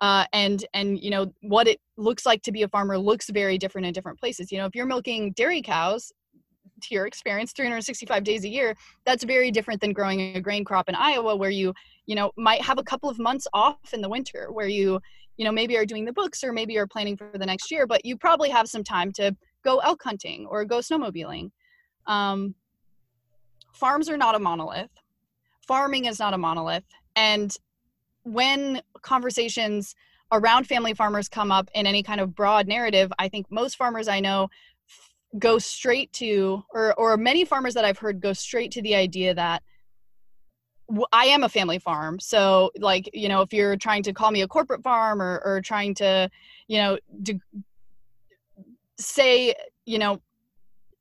Uh, 0.00 0.24
and 0.32 0.64
and 0.72 0.98
you 0.98 1.10
know 1.10 1.30
what 1.42 1.68
it 1.68 1.78
looks 1.98 2.24
like 2.24 2.40
to 2.42 2.52
be 2.52 2.62
a 2.62 2.68
farmer 2.68 2.96
looks 2.96 3.28
very 3.28 3.58
different 3.58 3.86
in 3.86 3.92
different 3.92 4.18
places. 4.18 4.50
You 4.50 4.58
know, 4.58 4.66
if 4.66 4.74
you're 4.74 4.86
milking 4.86 5.32
dairy 5.32 5.60
cows, 5.60 6.12
to 6.82 6.94
your 6.94 7.06
experience 7.06 7.52
365 7.52 8.24
days 8.24 8.44
a 8.44 8.48
year 8.48 8.74
that's 9.04 9.24
very 9.24 9.50
different 9.50 9.80
than 9.80 9.92
growing 9.92 10.36
a 10.36 10.40
grain 10.40 10.64
crop 10.64 10.88
in 10.88 10.94
iowa 10.94 11.36
where 11.36 11.50
you 11.50 11.72
you 12.06 12.14
know 12.14 12.30
might 12.36 12.62
have 12.62 12.78
a 12.78 12.82
couple 12.82 13.08
of 13.08 13.18
months 13.18 13.46
off 13.52 13.92
in 13.92 14.00
the 14.00 14.08
winter 14.08 14.48
where 14.52 14.68
you 14.68 15.00
you 15.36 15.44
know 15.44 15.52
maybe 15.52 15.76
are 15.76 15.86
doing 15.86 16.04
the 16.04 16.12
books 16.12 16.44
or 16.44 16.52
maybe 16.52 16.76
are 16.76 16.86
planning 16.86 17.16
for 17.16 17.30
the 17.34 17.46
next 17.46 17.70
year 17.70 17.86
but 17.86 18.04
you 18.04 18.16
probably 18.16 18.50
have 18.50 18.68
some 18.68 18.84
time 18.84 19.12
to 19.12 19.34
go 19.64 19.78
elk 19.78 20.02
hunting 20.02 20.46
or 20.46 20.64
go 20.64 20.78
snowmobiling. 20.78 21.50
Um, 22.06 22.54
farms 23.72 24.08
are 24.08 24.16
not 24.16 24.34
a 24.34 24.38
monolith. 24.38 24.90
Farming 25.66 26.06
is 26.06 26.18
not 26.18 26.34
a 26.34 26.38
monolith. 26.38 26.84
And 27.16 27.54
when 28.24 28.82
conversations 29.02 29.94
around 30.32 30.66
family 30.66 30.94
farmers 30.94 31.28
come 31.28 31.50
up 31.50 31.68
in 31.74 31.86
any 31.86 32.02
kind 32.02 32.20
of 32.20 32.34
broad 32.34 32.66
narrative, 32.66 33.12
I 33.18 33.28
think 33.28 33.46
most 33.50 33.76
farmers 33.76 34.08
I 34.08 34.20
know 34.20 34.48
go 35.38 35.58
straight 35.58 36.12
to, 36.14 36.64
or, 36.70 36.94
or 36.94 37.16
many 37.16 37.44
farmers 37.44 37.74
that 37.74 37.84
I've 37.84 37.98
heard 37.98 38.20
go 38.20 38.32
straight 38.32 38.72
to 38.72 38.82
the 38.82 38.94
idea 38.94 39.34
that 39.34 39.62
I 41.12 41.26
am 41.26 41.44
a 41.44 41.48
family 41.48 41.78
farm. 41.78 42.18
So, 42.18 42.72
like, 42.76 43.08
you 43.12 43.28
know, 43.28 43.42
if 43.42 43.52
you're 43.52 43.76
trying 43.76 44.02
to 44.04 44.12
call 44.12 44.32
me 44.32 44.42
a 44.42 44.48
corporate 44.48 44.82
farm 44.82 45.22
or, 45.22 45.40
or 45.44 45.60
trying 45.60 45.94
to, 45.96 46.28
you 46.66 46.78
know, 46.78 46.98
do, 47.22 47.38
say 49.00 49.54
you 49.86 49.98
know 49.98 50.20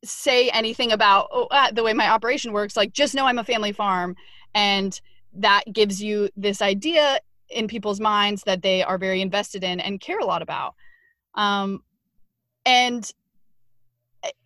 say 0.03 0.49
anything 0.49 0.91
about 0.91 1.27
oh, 1.31 1.47
uh, 1.51 1.71
the 1.71 1.83
way 1.83 1.93
my 1.93 2.09
operation 2.09 2.53
works 2.53 2.77
like 2.77 2.93
just 2.93 3.13
know 3.13 3.25
i'm 3.25 3.39
a 3.39 3.43
family 3.43 3.71
farm 3.71 4.15
and 4.55 5.01
that 5.33 5.63
gives 5.71 6.01
you 6.01 6.29
this 6.35 6.61
idea 6.61 7.19
in 7.49 7.67
people's 7.67 7.99
minds 7.99 8.43
that 8.43 8.61
they 8.61 8.81
are 8.81 8.97
very 8.97 9.21
invested 9.21 9.63
in 9.63 9.79
and 9.79 9.99
care 9.99 10.19
a 10.19 10.25
lot 10.25 10.41
about 10.41 10.75
um, 11.35 11.83
and 12.65 13.11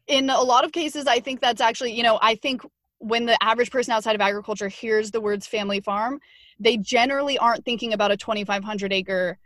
in 0.07 0.29
a 0.29 0.41
lot 0.41 0.65
of 0.65 0.71
cases 0.71 1.07
i 1.07 1.19
think 1.19 1.39
that's 1.39 1.61
actually 1.61 1.91
you 1.91 2.03
know 2.03 2.19
i 2.21 2.35
think 2.35 2.61
when 2.99 3.25
the 3.25 3.37
average 3.43 3.71
person 3.71 3.93
outside 3.93 4.15
of 4.15 4.21
agriculture 4.21 4.67
hears 4.67 5.11
the 5.11 5.21
words 5.21 5.47
family 5.47 5.79
farm 5.79 6.19
they 6.59 6.77
generally 6.77 7.37
aren't 7.37 7.65
thinking 7.65 7.93
about 7.93 8.11
a 8.11 8.17
2500 8.17 8.93
acre 8.93 9.37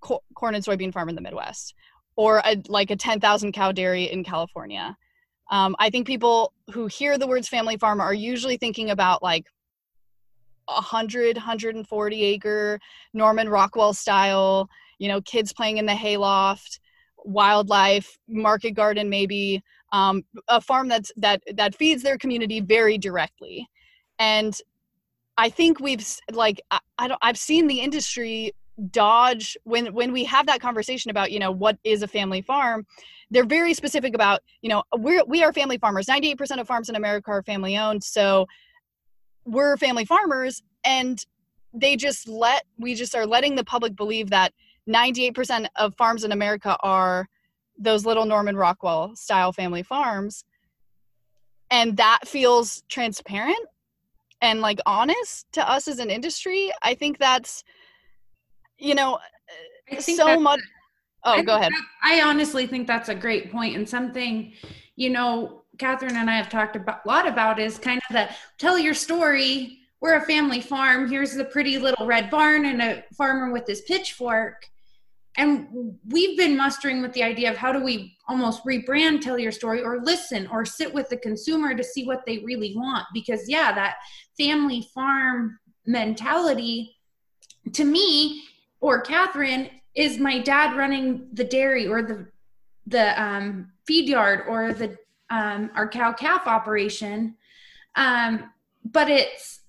corn 0.00 0.54
and 0.54 0.64
soybean 0.64 0.92
farm 0.92 1.08
in 1.08 1.14
the 1.14 1.20
midwest 1.20 1.74
or 2.16 2.42
a, 2.44 2.62
like 2.68 2.90
a 2.90 2.96
10,000 2.96 3.52
cow 3.52 3.72
dairy 3.72 4.04
in 4.04 4.24
California. 4.24 4.96
Um, 5.50 5.76
I 5.78 5.90
think 5.90 6.06
people 6.06 6.52
who 6.72 6.86
hear 6.86 7.18
the 7.18 7.26
words 7.26 7.48
family 7.48 7.76
farm 7.76 8.00
are 8.00 8.14
usually 8.14 8.56
thinking 8.56 8.90
about 8.90 9.22
like 9.22 9.46
100, 10.66 11.36
140 11.36 12.22
acre 12.22 12.80
Norman 13.12 13.48
Rockwell 13.48 13.92
style, 13.92 14.68
you 14.98 15.08
know, 15.08 15.20
kids 15.20 15.52
playing 15.52 15.78
in 15.78 15.86
the 15.86 15.94
hayloft, 15.94 16.80
wildlife, 17.24 18.18
market 18.28 18.72
garden, 18.72 19.10
maybe 19.10 19.62
um, 19.94 20.24
a 20.48 20.60
farm 20.60 20.88
that's 20.88 21.12
that 21.16 21.40
that 21.54 21.74
feeds 21.74 22.02
their 22.02 22.18
community 22.18 22.60
very 22.60 22.98
directly. 22.98 23.66
And 24.18 24.58
I 25.38 25.48
think 25.48 25.78
we've 25.78 26.04
like 26.32 26.60
I, 26.72 26.80
I 26.98 27.08
don't 27.08 27.20
I've 27.22 27.38
seen 27.38 27.68
the 27.68 27.80
industry 27.80 28.52
dodge 28.90 29.56
when 29.62 29.94
when 29.94 30.12
we 30.12 30.24
have 30.24 30.46
that 30.46 30.60
conversation 30.60 31.12
about 31.12 31.30
you 31.30 31.38
know 31.38 31.52
what 31.52 31.78
is 31.84 32.02
a 32.02 32.08
family 32.08 32.42
farm 32.42 32.84
they're 33.30 33.44
very 33.44 33.72
specific 33.72 34.16
about 34.16 34.40
you 34.62 34.68
know 34.68 34.82
we're 34.96 35.22
we 35.26 35.44
are 35.44 35.52
family 35.52 35.78
farmers 35.78 36.06
98% 36.06 36.60
of 36.60 36.66
farms 36.66 36.88
in 36.88 36.96
america 36.96 37.30
are 37.30 37.44
family 37.44 37.78
owned 37.78 38.02
so 38.02 38.46
we're 39.44 39.76
family 39.76 40.04
farmers 40.04 40.60
and 40.84 41.24
they 41.72 41.94
just 41.94 42.26
let 42.26 42.64
we 42.76 42.96
just 42.96 43.14
are 43.14 43.24
letting 43.24 43.54
the 43.54 43.62
public 43.62 43.94
believe 43.94 44.30
that 44.30 44.52
98% 44.88 45.68
of 45.76 45.94
farms 45.94 46.24
in 46.24 46.32
america 46.32 46.76
are 46.80 47.28
those 47.78 48.06
little 48.06 48.24
norman 48.24 48.56
rockwell 48.56 49.14
style 49.16 49.52
family 49.52 49.82
farms 49.82 50.44
and 51.70 51.96
that 51.96 52.20
feels 52.26 52.82
transparent 52.88 53.66
and 54.40 54.60
like 54.60 54.78
honest 54.86 55.46
to 55.52 55.68
us 55.68 55.88
as 55.88 55.98
an 55.98 56.10
industry 56.10 56.72
i 56.82 56.94
think 56.94 57.18
that's 57.18 57.64
you 58.78 58.94
know, 58.94 59.18
so 59.98 60.38
much. 60.38 60.60
Oh, 61.24 61.32
I 61.32 61.42
go 61.42 61.56
ahead. 61.56 61.72
I 62.02 62.20
honestly 62.22 62.66
think 62.66 62.86
that's 62.86 63.08
a 63.08 63.14
great 63.14 63.50
point 63.50 63.76
and 63.76 63.88
something, 63.88 64.52
you 64.96 65.10
know, 65.10 65.62
Catherine 65.78 66.16
and 66.16 66.30
I 66.30 66.36
have 66.36 66.50
talked 66.50 66.76
about, 66.76 67.00
a 67.04 67.08
lot 67.08 67.26
about 67.26 67.58
is 67.58 67.78
kind 67.78 68.00
of 68.10 68.14
the 68.14 68.28
tell 68.58 68.78
your 68.78 68.94
story. 68.94 69.80
We're 70.00 70.16
a 70.16 70.26
family 70.26 70.60
farm. 70.60 71.10
Here's 71.10 71.34
the 71.34 71.46
pretty 71.46 71.78
little 71.78 72.06
red 72.06 72.30
barn 72.30 72.66
and 72.66 72.82
a 72.82 73.04
farmer 73.16 73.52
with 73.52 73.66
his 73.66 73.80
pitchfork. 73.82 74.68
And 75.36 75.96
we've 76.08 76.38
been 76.38 76.56
mustering 76.56 77.02
with 77.02 77.12
the 77.12 77.24
idea 77.24 77.50
of 77.50 77.56
how 77.56 77.72
do 77.72 77.82
we 77.82 78.16
almost 78.28 78.64
rebrand 78.64 79.20
tell 79.20 79.38
your 79.38 79.50
story 79.50 79.82
or 79.82 80.00
listen 80.02 80.46
or 80.46 80.64
sit 80.64 80.94
with 80.94 81.08
the 81.08 81.16
consumer 81.16 81.74
to 81.74 81.82
see 81.82 82.04
what 82.06 82.24
they 82.24 82.38
really 82.38 82.74
want. 82.76 83.04
Because, 83.12 83.48
yeah, 83.48 83.72
that 83.72 83.96
family 84.38 84.86
farm 84.94 85.58
mentality 85.86 86.96
to 87.72 87.84
me 87.84 88.44
or 88.80 89.00
Catherine, 89.00 89.70
is 89.94 90.18
my 90.18 90.38
dad 90.40 90.76
running 90.76 91.28
the 91.32 91.44
dairy 91.44 91.86
or 91.86 92.02
the 92.02 92.26
the 92.86 93.22
um, 93.22 93.72
feed 93.86 94.08
yard 94.08 94.42
or 94.46 94.74
the 94.74 94.96
um, 95.30 95.70
our 95.74 95.88
cow 95.88 96.12
calf 96.12 96.46
operation? 96.46 97.36
Um, 97.96 98.50
but 98.84 99.08
it's 99.08 99.60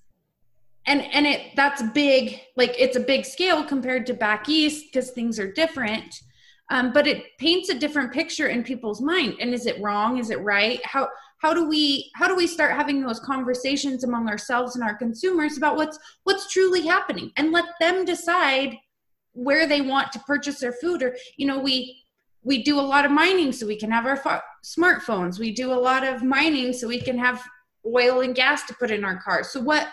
and 0.86 1.02
and 1.12 1.26
it 1.26 1.54
that's 1.56 1.82
big 1.94 2.40
like 2.56 2.74
it's 2.78 2.96
a 2.96 3.00
big 3.00 3.24
scale 3.24 3.64
compared 3.64 4.06
to 4.06 4.14
back 4.14 4.48
east 4.48 4.86
because 4.86 5.10
things 5.10 5.38
are 5.38 5.52
different. 5.52 6.22
Um, 6.68 6.92
but 6.92 7.06
it 7.06 7.22
paints 7.38 7.68
a 7.68 7.78
different 7.78 8.12
picture 8.12 8.48
in 8.48 8.64
people's 8.64 9.00
mind. 9.00 9.36
And 9.40 9.54
is 9.54 9.66
it 9.66 9.80
wrong? 9.80 10.18
Is 10.18 10.30
it 10.30 10.40
right? 10.40 10.84
How 10.84 11.08
how 11.38 11.52
do 11.54 11.68
we 11.68 12.10
how 12.14 12.26
do 12.26 12.34
we 12.34 12.46
start 12.46 12.72
having 12.72 13.02
those 13.02 13.20
conversations 13.20 14.04
among 14.04 14.28
ourselves 14.28 14.74
and 14.74 14.82
our 14.82 14.96
consumers 14.96 15.56
about 15.56 15.76
what's 15.76 15.98
what's 16.24 16.52
truly 16.52 16.86
happening? 16.86 17.30
And 17.36 17.52
let 17.52 17.66
them 17.80 18.04
decide 18.04 18.76
where 19.32 19.66
they 19.66 19.80
want 19.80 20.12
to 20.12 20.18
purchase 20.20 20.58
their 20.58 20.72
food. 20.72 21.02
Or 21.02 21.16
you 21.36 21.46
know 21.46 21.58
we 21.58 22.02
we 22.42 22.62
do 22.62 22.78
a 22.78 22.80
lot 22.80 23.04
of 23.04 23.10
mining 23.10 23.52
so 23.52 23.66
we 23.66 23.78
can 23.78 23.90
have 23.90 24.06
our 24.06 24.42
smartphones. 24.64 25.38
We 25.38 25.52
do 25.52 25.72
a 25.72 25.74
lot 25.74 26.04
of 26.04 26.22
mining 26.22 26.72
so 26.72 26.86
we 26.86 27.00
can 27.00 27.18
have 27.18 27.44
oil 27.84 28.20
and 28.20 28.34
gas 28.34 28.64
to 28.66 28.74
put 28.74 28.90
in 28.90 29.04
our 29.04 29.20
cars. 29.20 29.50
So 29.50 29.60
what 29.60 29.88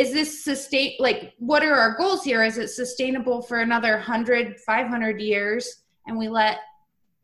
is 0.00 0.14
this 0.14 0.42
sustain 0.42 0.94
like 0.98 1.34
what 1.38 1.62
are 1.62 1.74
our 1.74 1.94
goals 1.94 2.24
here? 2.24 2.42
Is 2.42 2.56
it 2.56 2.68
sustainable 2.68 3.42
for 3.42 3.60
another 3.60 3.92
100 3.92 4.58
500 4.60 5.20
years 5.20 5.82
and 6.06 6.16
we 6.16 6.26
let 6.26 6.56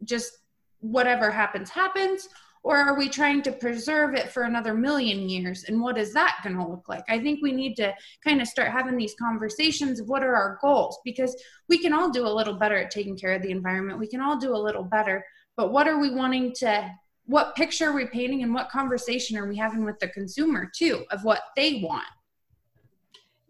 just 0.05 0.41
whatever 0.81 1.31
happens 1.31 1.71
happens? 1.71 2.29
Or 2.63 2.77
are 2.77 2.99
we 2.99 3.09
trying 3.09 3.41
to 3.43 3.53
preserve 3.53 4.15
it 4.15 4.31
for 4.31 4.43
another 4.43 4.75
million 4.75 5.27
years? 5.27 5.65
And 5.65 5.81
what 5.81 5.97
is 5.97 6.13
that 6.15 6.41
going 6.43 6.57
to 6.57 6.67
look 6.67 6.87
like? 6.87 7.05
I 7.09 7.19
think 7.19 7.41
we 7.41 7.53
need 7.53 7.77
to 7.77 7.95
kind 8.23 8.43
of 8.43 8.49
start 8.49 8.73
having 8.73 8.97
these 8.97 9.15
conversations 9.15 10.01
of 10.01 10.09
what 10.09 10.25
are 10.25 10.35
our 10.35 10.59
goals? 10.61 10.99
Because 11.03 11.35
we 11.69 11.79
can 11.79 11.95
all 11.95 12.11
do 12.11 12.27
a 12.27 12.37
little 12.39 12.59
better 12.59 12.77
at 12.77 12.91
taking 12.91 13.17
care 13.17 13.33
of 13.33 13.43
the 13.43 13.53
environment. 13.53 14.01
We 14.01 14.09
can 14.09 14.21
all 14.21 14.37
do 14.37 14.55
a 14.55 14.59
little 14.59 14.83
better. 14.83 15.25
But 15.57 15.73
what 15.73 15.89
are 15.89 15.99
we 15.99 16.11
wanting 16.11 16.53
to 16.57 16.91
what 17.25 17.57
picture 17.57 17.91
are 17.91 17.95
we 17.95 18.07
painting 18.07 18.43
and 18.43 18.53
what 18.53 18.69
conversation 18.69 19.39
are 19.39 19.49
we 19.49 19.57
having 19.57 19.85
with 19.85 19.99
the 19.99 20.09
consumer 20.09 20.71
too 20.77 21.05
of 21.11 21.25
what 21.25 21.43
they 21.57 21.81
want 21.83 22.07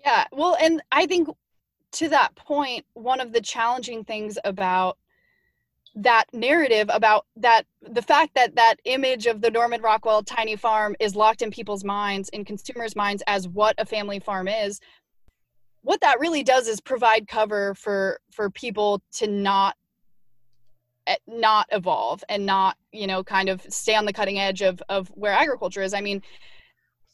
yeah, 0.07 0.25
well, 0.33 0.57
and 0.61 0.83
I 0.93 1.07
think 1.07 1.29
to 1.93 2.09
that 2.09 2.35
point, 2.37 2.87
one 2.95 3.21
of 3.21 3.33
the 3.33 3.41
challenging 3.41 4.05
things 4.05 4.39
about 4.45 4.99
that 5.97 6.27
narrative 6.33 6.91
about 6.93 7.25
that 7.37 7.65
the 7.81 8.03
fact 8.03 8.35
that 8.35 8.55
that 8.55 8.77
image 8.85 9.25
of 9.27 9.41
the 9.41 9.51
Norman 9.51 9.81
Rockwell 9.81 10.23
tiny 10.23 10.55
farm 10.55 10.95
is 11.01 11.17
locked 11.17 11.41
in 11.41 11.51
people's 11.51 11.85
minds 11.85 12.29
in 12.31 12.45
consumers 12.45 12.95
minds 12.95 13.23
as 13.27 13.49
what 13.49 13.75
a 13.79 13.87
family 13.87 14.19
farm 14.19 14.47
is 14.47 14.79
what 15.87 16.01
that 16.01 16.19
really 16.19 16.43
does 16.43 16.67
is 16.67 16.81
provide 16.81 17.29
cover 17.29 17.73
for 17.75 18.19
for 18.33 18.51
people 18.51 19.01
to 19.13 19.29
not 19.29 19.77
eh, 21.07 21.15
not 21.29 21.67
evolve 21.71 22.25
and 22.29 22.45
not 22.45 22.77
you 22.91 23.07
know 23.07 23.23
kind 23.23 23.49
of 23.49 23.63
stay 23.69 23.95
on 23.95 24.05
the 24.05 24.13
cutting 24.13 24.39
edge 24.39 24.63
of 24.63 24.83
of 24.89 25.09
where 25.15 25.33
agriculture 25.33 25.83
is. 25.83 25.95
I 25.95 26.01
mean 26.01 26.23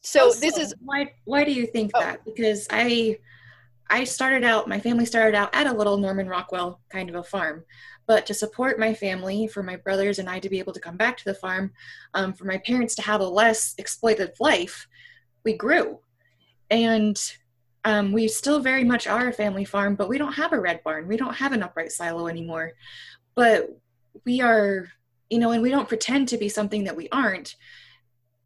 so 0.03 0.27
also, 0.27 0.41
this 0.41 0.59
is 0.59 0.75
why 0.81 1.13
why 1.25 1.45
do 1.45 1.53
you 1.53 1.67
think 1.67 1.93
oh. 1.95 2.01
that? 2.01 2.25
Because 2.25 2.67
i 2.71 3.19
i 3.89 4.05
started 4.05 4.45
out 4.45 4.69
my 4.69 4.81
family 4.81 5.07
started 5.07 5.35
out 5.35 5.55
at 5.55 5.67
a 5.67 5.73
little 5.73 5.97
norman 5.97 6.29
rockwell 6.29 6.81
kind 6.91 7.09
of 7.09 7.15
a 7.15 7.23
farm. 7.23 7.65
But 8.07 8.27
to 8.27 8.35
support 8.35 8.81
my 8.81 8.93
family 8.95 9.47
for 9.47 9.63
my 9.63 9.77
brothers 9.77 10.19
and 10.19 10.29
i 10.29 10.39
to 10.41 10.51
be 10.51 10.59
able 10.59 10.73
to 10.73 10.81
come 10.81 10.97
back 10.97 11.17
to 11.19 11.25
the 11.25 11.35
farm 11.35 11.73
um, 12.15 12.33
for 12.33 12.45
my 12.45 12.59
parents 12.59 12.95
to 12.97 13.03
have 13.03 13.21
a 13.21 13.27
less 13.27 13.75
exploited 13.79 14.33
life 14.41 14.89
we 15.45 15.55
grew. 15.55 16.01
And 16.71 17.21
um, 17.85 18.13
we 18.13 18.29
still 18.29 18.61
very 18.61 18.85
much 18.85 19.07
are 19.07 19.29
a 19.29 19.33
family 19.33 19.65
farm 19.65 19.95
but 19.95 20.09
we 20.09 20.19
don't 20.19 20.35
have 20.35 20.53
a 20.53 20.61
red 20.61 20.83
barn. 20.83 21.07
We 21.07 21.17
don't 21.17 21.35
have 21.35 21.53
an 21.53 21.63
upright 21.63 21.93
silo 21.93 22.27
anymore. 22.27 22.73
But 23.37 23.71
we 24.25 24.41
are 24.41 24.89
you 25.31 25.39
know 25.39 25.53
and 25.53 25.63
we 25.63 25.71
don't 25.71 25.89
pretend 25.89 26.29
to 26.29 26.39
be 26.39 26.49
something 26.49 26.85
that 26.85 26.97
we 26.97 27.09
aren't 27.11 27.55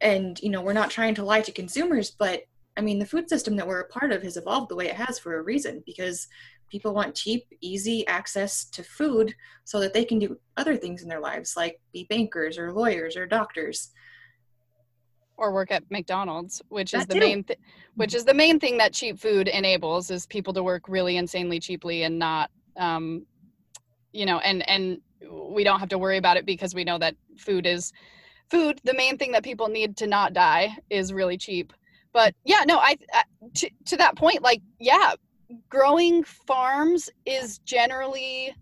and 0.01 0.39
you 0.41 0.49
know 0.49 0.61
we're 0.61 0.73
not 0.73 0.89
trying 0.89 1.15
to 1.15 1.23
lie 1.23 1.41
to 1.41 1.51
consumers 1.51 2.11
but 2.11 2.41
i 2.77 2.81
mean 2.81 2.99
the 2.99 3.05
food 3.05 3.29
system 3.29 3.55
that 3.55 3.67
we're 3.67 3.81
a 3.81 3.87
part 3.87 4.11
of 4.11 4.21
has 4.23 4.37
evolved 4.37 4.69
the 4.69 4.75
way 4.75 4.87
it 4.87 4.95
has 4.95 5.17
for 5.17 5.37
a 5.37 5.41
reason 5.43 5.81
because 5.85 6.27
people 6.69 6.93
want 6.93 7.15
cheap 7.15 7.45
easy 7.61 8.05
access 8.07 8.65
to 8.65 8.83
food 8.83 9.33
so 9.63 9.79
that 9.79 9.93
they 9.93 10.03
can 10.03 10.19
do 10.19 10.37
other 10.57 10.75
things 10.75 11.01
in 11.01 11.09
their 11.09 11.21
lives 11.21 11.55
like 11.55 11.79
be 11.93 12.05
bankers 12.09 12.57
or 12.57 12.71
lawyers 12.71 13.15
or 13.15 13.25
doctors 13.25 13.91
or 15.37 15.51
work 15.51 15.71
at 15.71 15.83
McDonald's, 15.91 16.61
which 16.69 16.91
that 16.91 17.01
is 17.01 17.07
the 17.07 17.13
too. 17.13 17.19
main 17.19 17.43
th- 17.43 17.59
which 17.95 18.13
is 18.13 18.25
the 18.25 18.33
main 18.33 18.59
thing 18.59 18.77
that 18.77 18.93
cheap 18.93 19.19
food 19.19 19.47
enables 19.47 20.11
is 20.11 20.25
people 20.25 20.53
to 20.53 20.63
work 20.63 20.89
really 20.89 21.17
insanely 21.17 21.59
cheaply 21.59 22.03
and 22.03 22.17
not 22.17 22.49
um 22.75 23.25
you 24.11 24.25
know 24.25 24.39
and 24.39 24.67
and 24.67 24.99
we 25.31 25.63
don't 25.63 25.79
have 25.79 25.89
to 25.89 25.97
worry 25.97 26.17
about 26.17 26.37
it 26.37 26.45
because 26.45 26.75
we 26.75 26.83
know 26.83 26.97
that 26.97 27.15
food 27.37 27.65
is 27.65 27.93
food 28.49 28.79
the 28.83 28.93
main 28.93 29.17
thing 29.17 29.31
that 29.31 29.43
people 29.43 29.67
need 29.67 29.97
to 29.97 30.07
not 30.07 30.33
die 30.33 30.75
is 30.89 31.13
really 31.13 31.37
cheap. 31.37 31.73
But 32.13 32.33
yeah 32.45 32.63
no 32.65 32.77
i, 32.79 32.97
I 33.13 33.23
to, 33.55 33.69
to 33.85 33.97
that 33.97 34.15
point 34.15 34.41
like 34.41 34.61
yeah 34.79 35.13
growing 35.69 36.23
farms 36.23 37.09
is 37.25 37.59
generally 37.59 38.53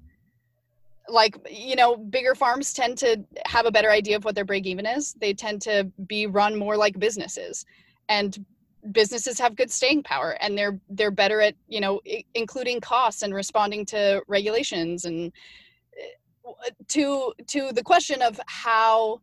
like 1.08 1.38
you 1.50 1.76
know 1.76 1.96
bigger 1.96 2.36
farms 2.36 2.74
tend 2.74 2.98
to 2.98 3.24
have 3.46 3.66
a 3.66 3.72
better 3.72 3.92
idea 3.92 4.16
of 4.16 4.26
what 4.26 4.36
their 4.36 4.46
break 4.46 4.66
even 4.66 4.86
is. 4.86 5.14
They 5.20 5.34
tend 5.34 5.62
to 5.64 5.90
be 6.08 6.28
run 6.28 6.58
more 6.58 6.78
like 6.78 6.98
businesses. 7.00 7.66
And 8.10 8.46
businesses 8.92 9.40
have 9.40 9.56
good 9.56 9.72
staying 9.72 10.04
power 10.04 10.38
and 10.42 10.58
they're 10.58 10.80
they're 10.90 11.12
better 11.12 11.42
at 11.42 11.56
you 11.68 11.80
know 11.80 12.02
including 12.34 12.82
costs 12.82 13.22
and 13.22 13.34
responding 13.34 13.86
to 13.88 14.22
regulations. 14.28 15.06
And 15.06 15.32
uh, 16.48 16.70
to 16.90 17.34
to 17.48 17.72
the 17.72 17.84
question 17.84 18.22
of 18.22 18.40
how 18.48 19.22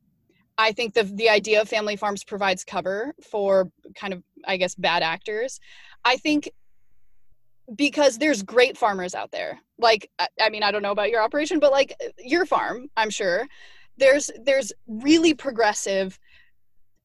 I 0.63 0.73
think 0.73 0.95
the 0.95 1.05
the 1.05 1.29
idea 1.29 1.61
of 1.61 1.69
family 1.69 1.97
farms 1.97 2.25
provides 2.25 2.65
cover 2.65 3.15
for 3.23 3.71
kind 3.95 4.13
of 4.13 4.23
I 4.47 4.57
guess 4.57 4.75
bad 4.75 5.03
actors. 5.03 5.61
I 6.05 6.17
think 6.17 6.51
because 7.75 8.19
there's 8.19 8.43
great 8.43 8.77
farmers 8.77 9.15
out 9.15 9.31
there. 9.33 9.61
Like 9.79 10.11
I 10.41 10.49
mean 10.51 10.63
I 10.63 10.71
don't 10.71 10.83
know 10.83 10.93
about 10.93 11.11
your 11.11 11.23
operation 11.23 11.59
but 11.59 11.73
like 11.73 11.95
your 12.19 12.47
farm, 12.47 12.89
I'm 12.97 13.11
sure. 13.11 13.47
There's 13.97 14.31
there's 14.45 14.73
really 14.87 15.35
progressive 15.35 16.19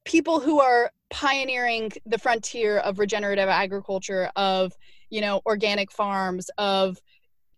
people 0.05 0.39
who 0.39 0.61
are 0.61 0.91
pioneering 1.09 1.91
the 2.05 2.17
frontier 2.17 2.77
of 2.79 2.99
regenerative 2.99 3.49
agriculture 3.49 4.29
of, 4.35 4.73
you 5.09 5.19
know, 5.19 5.41
organic 5.45 5.91
farms 5.91 6.49
of 6.57 6.97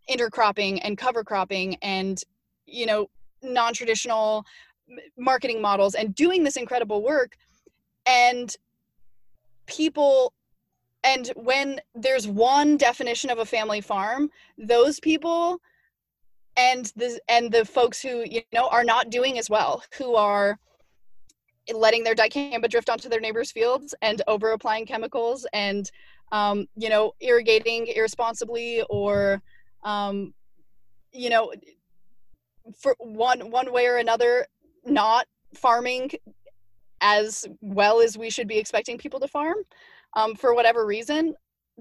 intercropping 0.10 0.80
and 0.84 0.98
cover 0.98 1.24
cropping 1.24 1.76
and 1.82 2.24
you 2.66 2.86
know 2.86 3.08
non-traditional 3.44 4.46
marketing 5.18 5.62
models 5.62 5.96
and 5.96 6.16
doing 6.16 6.44
this 6.44 6.58
incredible 6.58 7.04
work 7.04 7.36
and 8.06 8.56
people 9.68 10.34
and 11.04 11.32
when 11.36 11.80
there's 11.96 12.28
one 12.28 12.76
definition 12.76 13.30
of 13.30 13.40
a 13.40 13.46
family 13.46 13.82
farm 13.82 14.30
those 14.58 15.00
people 15.00 15.60
and 16.58 16.92
the 16.96 17.20
and 17.30 17.52
the 17.52 17.64
folks 17.64 18.02
who 18.02 18.24
you 18.26 18.42
know 18.54 18.68
are 18.70 18.84
not 18.84 19.10
doing 19.10 19.38
as 19.38 19.50
well 19.50 19.84
who 19.98 20.16
are 20.16 20.58
letting 21.74 22.04
their 22.04 22.16
dicamba 22.16 22.70
drift 22.70 22.90
onto 22.90 23.10
their 23.10 23.20
neighbors 23.20 23.52
fields 23.52 23.94
and 24.02 24.22
over 24.28 24.52
applying 24.52 24.86
chemicals 24.86 25.46
and 25.54 25.92
um, 26.32 26.68
you 26.76 26.90
know 26.90 27.14
irrigating 27.22 27.88
irresponsibly 27.88 28.84
or 28.90 29.42
um, 29.84 30.34
you 31.12 31.30
know 31.30 31.52
for 32.78 32.96
one 33.00 33.52
one 33.52 33.72
way 33.72 33.86
or 33.86 33.98
another 33.98 34.46
not 34.86 35.26
farming 35.54 36.12
as 37.02 37.46
well 37.62 38.02
as 38.02 38.18
we 38.18 38.30
should 38.30 38.48
be 38.48 38.58
expecting 38.58 38.98
people 38.98 39.20
to 39.20 39.28
farm 39.28 39.58
um, 40.16 40.36
for 40.36 40.54
whatever 40.54 40.86
reason 40.86 41.34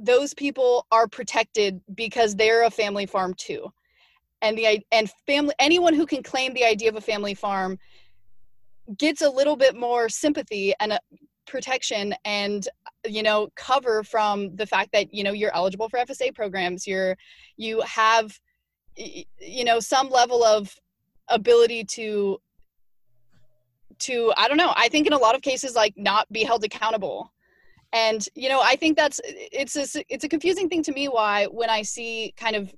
those 0.04 0.34
people 0.34 0.86
are 0.92 1.08
protected 1.08 1.80
because 1.94 2.36
they're 2.36 2.64
a 2.64 2.70
family 2.70 3.06
farm 3.06 3.34
too. 3.34 3.72
And 4.42 4.56
the 4.56 4.80
and 4.92 5.10
family 5.26 5.54
anyone 5.58 5.94
who 5.94 6.06
can 6.06 6.22
claim 6.22 6.54
the 6.54 6.64
idea 6.64 6.88
of 6.88 6.96
a 6.96 7.00
family 7.00 7.34
farm 7.34 7.78
gets 8.96 9.20
a 9.22 9.28
little 9.28 9.56
bit 9.56 9.76
more 9.76 10.08
sympathy 10.08 10.72
and 10.80 10.92
uh, 10.92 10.98
protection 11.46 12.14
and 12.24 12.68
you 13.06 13.22
know 13.22 13.48
cover 13.56 14.04
from 14.04 14.54
the 14.56 14.66
fact 14.66 14.90
that 14.92 15.12
you 15.12 15.24
know 15.24 15.32
you're 15.32 15.54
eligible 15.54 15.88
for 15.88 15.98
FSA 15.98 16.34
programs 16.34 16.86
you're 16.86 17.16
you 17.56 17.80
have 17.80 18.38
you 18.96 19.64
know 19.64 19.80
some 19.80 20.10
level 20.10 20.44
of 20.44 20.74
ability 21.28 21.84
to 21.84 22.38
to 23.98 24.32
i 24.36 24.48
don't 24.48 24.56
know 24.56 24.72
i 24.76 24.88
think 24.88 25.06
in 25.06 25.12
a 25.12 25.18
lot 25.18 25.34
of 25.34 25.42
cases 25.42 25.74
like 25.74 25.94
not 25.96 26.30
be 26.32 26.44
held 26.44 26.64
accountable 26.64 27.32
and 27.92 28.28
you 28.34 28.48
know 28.48 28.60
i 28.62 28.76
think 28.76 28.96
that's 28.96 29.20
it's 29.24 29.76
a, 29.76 30.04
it's 30.08 30.24
a 30.24 30.28
confusing 30.28 30.68
thing 30.68 30.82
to 30.82 30.92
me 30.92 31.08
why 31.08 31.46
when 31.46 31.70
i 31.70 31.82
see 31.82 32.32
kind 32.36 32.56
of 32.56 32.74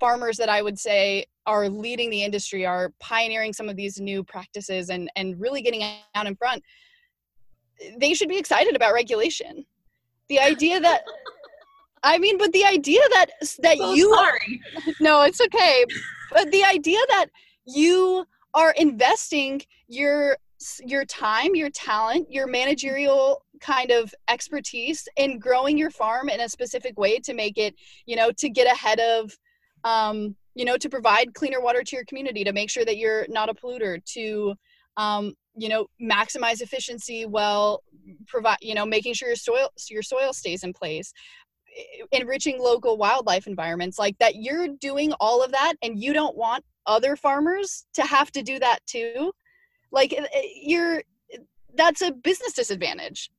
farmers 0.00 0.36
that 0.36 0.48
i 0.48 0.62
would 0.62 0.78
say 0.78 1.24
are 1.46 1.68
leading 1.68 2.10
the 2.10 2.22
industry 2.22 2.64
are 2.64 2.92
pioneering 3.00 3.52
some 3.52 3.68
of 3.68 3.76
these 3.76 4.00
new 4.00 4.22
practices 4.24 4.90
and 4.90 5.10
and 5.16 5.38
really 5.40 5.62
getting 5.62 5.82
out 6.14 6.26
in 6.26 6.36
front 6.36 6.62
they 7.98 8.14
should 8.14 8.28
be 8.28 8.38
excited 8.38 8.74
about 8.76 8.94
regulation 8.94 9.64
the 10.28 10.40
idea 10.40 10.80
that 10.80 11.02
I 12.04 12.18
mean, 12.18 12.36
but 12.36 12.52
the 12.52 12.64
idea 12.64 13.00
that 13.10 13.26
that 13.62 13.78
So 13.78 13.94
you 13.94 14.14
sorry. 14.14 14.60
no, 15.00 15.22
it's 15.22 15.40
okay. 15.40 15.84
But 16.30 16.52
the 16.52 16.62
idea 16.62 16.98
that 17.08 17.26
you 17.64 18.26
are 18.52 18.74
investing 18.76 19.62
your 19.88 20.36
your 20.84 21.04
time, 21.04 21.54
your 21.54 21.70
talent, 21.70 22.30
your 22.30 22.46
managerial 22.46 23.44
kind 23.60 23.90
of 23.90 24.14
expertise 24.28 25.06
in 25.16 25.38
growing 25.38 25.78
your 25.78 25.90
farm 25.90 26.28
in 26.28 26.40
a 26.40 26.48
specific 26.48 26.98
way 26.98 27.18
to 27.20 27.34
make 27.34 27.58
it, 27.58 27.74
you 28.06 28.16
know, 28.16 28.30
to 28.38 28.48
get 28.48 28.66
ahead 28.66 29.00
of 29.00 29.36
um, 29.84 30.34
you 30.54 30.64
know, 30.64 30.76
to 30.76 30.88
provide 30.88 31.34
cleaner 31.34 31.60
water 31.60 31.82
to 31.82 31.96
your 31.96 32.04
community, 32.06 32.44
to 32.44 32.52
make 32.52 32.70
sure 32.70 32.84
that 32.84 32.96
you're 32.96 33.26
not 33.28 33.50
a 33.50 33.54
polluter, 33.54 34.02
to 34.04 34.54
um, 34.96 35.34
you 35.56 35.68
know, 35.68 35.86
maximize 36.00 36.62
efficiency 36.62 37.26
while 37.26 37.82
provide, 38.26 38.56
you 38.60 38.74
know, 38.74 38.86
making 38.86 39.14
sure 39.14 39.28
your 39.28 39.36
soil 39.36 39.68
your 39.90 40.02
soil 40.02 40.32
stays 40.32 40.64
in 40.64 40.72
place 40.72 41.12
enriching 42.12 42.60
local 42.60 42.96
wildlife 42.96 43.46
environments 43.46 43.98
like 43.98 44.16
that 44.18 44.36
you're 44.36 44.68
doing 44.80 45.12
all 45.20 45.42
of 45.42 45.50
that 45.52 45.74
and 45.82 46.00
you 46.00 46.12
don't 46.12 46.36
want 46.36 46.64
other 46.86 47.16
farmers 47.16 47.86
to 47.94 48.02
have 48.02 48.30
to 48.30 48.42
do 48.42 48.58
that 48.58 48.78
too 48.86 49.32
like 49.94 50.12
eh, 50.12 50.26
eh, 50.34 50.42
you're 50.62 51.02
that's 51.74 52.02
a 52.02 52.12
business 52.12 52.52
disadvantage 52.52 53.30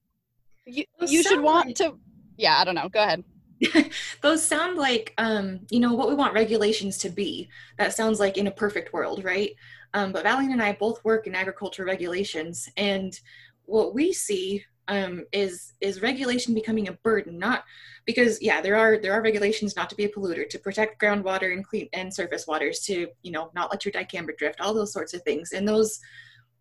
you, 0.65 0.83
Those 0.99 1.11
you 1.11 1.21
should 1.23 1.41
want 1.41 1.67
like- 1.67 1.75
to 1.75 1.97
yeah 2.37 2.57
i 2.59 2.65
don't 2.65 2.75
know 2.75 2.89
go 2.89 3.03
ahead 3.03 3.23
Those 4.21 4.45
sound 4.45 4.77
like, 4.77 5.13
um, 5.17 5.61
you 5.69 5.79
know, 5.79 5.93
what 5.93 6.09
we 6.09 6.15
want 6.15 6.33
regulations 6.33 6.97
to 6.99 7.09
be. 7.09 7.49
That 7.77 7.93
sounds 7.93 8.19
like 8.19 8.37
in 8.37 8.47
a 8.47 8.51
perfect 8.51 8.93
world, 8.93 9.23
right? 9.23 9.51
Um, 9.93 10.11
but 10.11 10.25
Valian 10.25 10.51
and 10.51 10.61
I 10.61 10.73
both 10.73 11.03
work 11.05 11.25
in 11.25 11.35
agriculture 11.35 11.85
regulations, 11.85 12.67
and 12.75 13.17
what 13.63 13.93
we 13.95 14.11
see 14.11 14.63
um, 14.87 15.23
is 15.31 15.73
is 15.79 16.01
regulation 16.01 16.53
becoming 16.53 16.89
a 16.89 16.93
burden. 16.93 17.39
Not 17.39 17.63
because, 18.05 18.41
yeah, 18.41 18.59
there 18.59 18.75
are 18.75 18.97
there 18.97 19.13
are 19.13 19.21
regulations 19.21 19.75
not 19.75 19.89
to 19.89 19.95
be 19.95 20.03
a 20.03 20.09
polluter, 20.09 20.49
to 20.49 20.59
protect 20.59 21.01
groundwater 21.01 21.53
and 21.53 21.65
clean 21.65 21.87
and 21.93 22.13
surface 22.13 22.45
waters, 22.47 22.79
to 22.81 23.07
you 23.23 23.31
know 23.31 23.51
not 23.55 23.71
let 23.71 23.85
your 23.85 23.93
dicamba 23.93 24.37
drift, 24.37 24.59
all 24.59 24.73
those 24.73 24.91
sorts 24.91 25.13
of 25.13 25.21
things, 25.21 25.53
and 25.53 25.65
those 25.65 26.01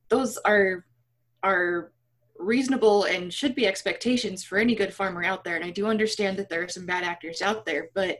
those 0.08 0.38
are 0.38 0.84
are 1.42 1.92
reasonable 2.38 3.04
and 3.04 3.32
should 3.32 3.54
be 3.54 3.66
expectations 3.66 4.42
for 4.42 4.58
any 4.58 4.74
good 4.74 4.92
farmer 4.92 5.24
out 5.24 5.44
there. 5.44 5.56
And 5.56 5.64
I 5.64 5.70
do 5.70 5.86
understand 5.86 6.36
that 6.38 6.48
there 6.48 6.62
are 6.62 6.68
some 6.68 6.86
bad 6.86 7.04
actors 7.04 7.42
out 7.42 7.64
there, 7.64 7.90
but 7.94 8.18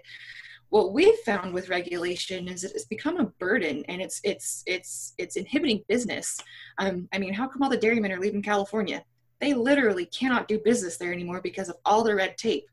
what 0.71 0.93
we've 0.93 1.19
found 1.21 1.55
with 1.55 1.69
regulation 1.69 2.49
is 2.49 2.65
it's 2.65 2.87
become 2.87 3.19
a 3.19 3.27
burden 3.39 3.85
and 3.89 4.03
it's 4.03 4.21
it's 4.25 4.65
it's 4.67 5.15
it's 5.19 5.37
inhibiting 5.37 5.85
business. 5.89 6.41
Um, 6.79 7.09
I 7.13 7.19
mean, 7.19 7.33
how 7.33 7.47
come 7.47 7.63
all 7.63 7.71
the 7.71 7.77
dairymen 7.77 8.11
are 8.13 8.19
leaving 8.19 8.43
California? 8.43 9.05
They 9.41 9.55
literally 9.55 10.07
cannot 10.07 10.49
do 10.49 10.59
business 10.59 10.97
there 10.97 11.13
anymore 11.13 11.41
because 11.43 11.69
of 11.69 11.77
all 11.85 12.03
the 12.03 12.15
red 12.15 12.37
tape. 12.39 12.65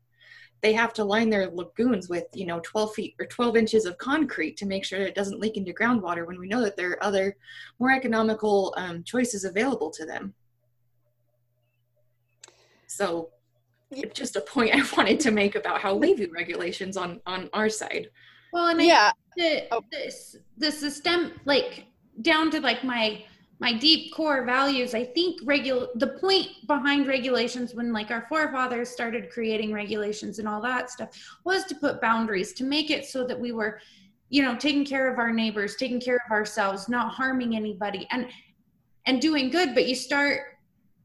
They 0.62 0.72
have 0.74 0.92
to 0.94 1.04
line 1.04 1.28
their 1.28 1.50
lagoons 1.50 2.08
with, 2.08 2.24
you 2.34 2.46
know, 2.46 2.60
12 2.62 2.94
feet 2.94 3.14
or 3.18 3.26
12 3.26 3.56
inches 3.56 3.84
of 3.84 3.98
concrete 3.98 4.56
to 4.58 4.66
make 4.66 4.84
sure 4.84 5.00
that 5.00 5.08
it 5.08 5.14
doesn't 5.14 5.40
leak 5.40 5.56
into 5.56 5.72
groundwater 5.72 6.26
when 6.26 6.38
we 6.38 6.46
know 6.46 6.62
that 6.62 6.76
there 6.76 6.90
are 6.90 7.02
other 7.02 7.36
more 7.80 7.90
economical 7.90 8.72
um, 8.76 9.02
choices 9.02 9.44
available 9.44 9.90
to 9.90 10.06
them. 10.06 10.34
So 12.86 13.30
just 14.14 14.36
a 14.36 14.40
point 14.40 14.74
I 14.74 14.82
wanted 14.96 15.20
to 15.20 15.30
make 15.30 15.54
about 15.54 15.80
how 15.80 15.94
we 15.94 16.14
view 16.14 16.30
regulations 16.32 16.96
on 16.96 17.20
on 17.26 17.50
our 17.52 17.68
side. 17.68 18.08
Well, 18.52 18.68
and 18.68 18.80
I 18.80 18.84
yeah 18.84 19.12
the, 19.36 19.66
Oh. 19.72 19.82
the, 19.90 20.12
the 20.58 20.70
system 20.70 21.32
like 21.44 21.86
down 22.20 22.50
to 22.50 22.60
like 22.60 22.84
my 22.84 23.24
my 23.62 23.72
deep 23.72 24.12
core 24.12 24.44
values 24.44 24.94
i 24.94 25.04
think 25.04 25.40
regul 25.42 25.88
the 25.96 26.06
point 26.06 26.48
behind 26.66 27.06
regulations 27.06 27.74
when 27.74 27.92
like 27.92 28.10
our 28.10 28.26
forefathers 28.28 28.90
started 28.90 29.30
creating 29.30 29.72
regulations 29.72 30.38
and 30.38 30.46
all 30.48 30.60
that 30.60 30.90
stuff 30.90 31.10
was 31.44 31.64
to 31.64 31.74
put 31.76 32.00
boundaries 32.00 32.52
to 32.52 32.64
make 32.64 32.90
it 32.90 33.06
so 33.06 33.24
that 33.24 33.38
we 33.38 33.52
were 33.52 33.80
you 34.28 34.42
know 34.42 34.54
taking 34.56 34.84
care 34.84 35.10
of 35.10 35.18
our 35.18 35.32
neighbors 35.32 35.76
taking 35.76 36.00
care 36.00 36.18
of 36.26 36.32
ourselves 36.32 36.88
not 36.88 37.12
harming 37.12 37.56
anybody 37.56 38.06
and 38.10 38.26
and 39.06 39.20
doing 39.20 39.50
good. 39.50 39.74
But 39.74 39.86
you 39.86 39.94
start 39.94 40.40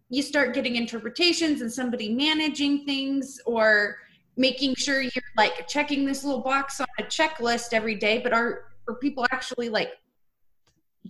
you 0.10 0.22
start 0.22 0.54
getting 0.54 0.76
interpretations 0.76 1.62
and 1.62 1.72
somebody 1.72 2.14
managing 2.14 2.86
things 2.86 3.40
or 3.46 3.98
making 4.38 4.76
sure 4.76 5.02
you're 5.02 5.12
like 5.36 5.68
checking 5.68 6.06
this 6.06 6.24
little 6.24 6.42
box 6.42 6.80
on 6.80 6.88
a 7.00 7.04
checklist 7.04 7.74
every 7.74 7.96
day 7.96 8.20
but 8.20 8.32
are 8.32 8.66
are 8.88 8.96
people 8.96 9.26
actually 9.32 9.68
like 9.68 9.90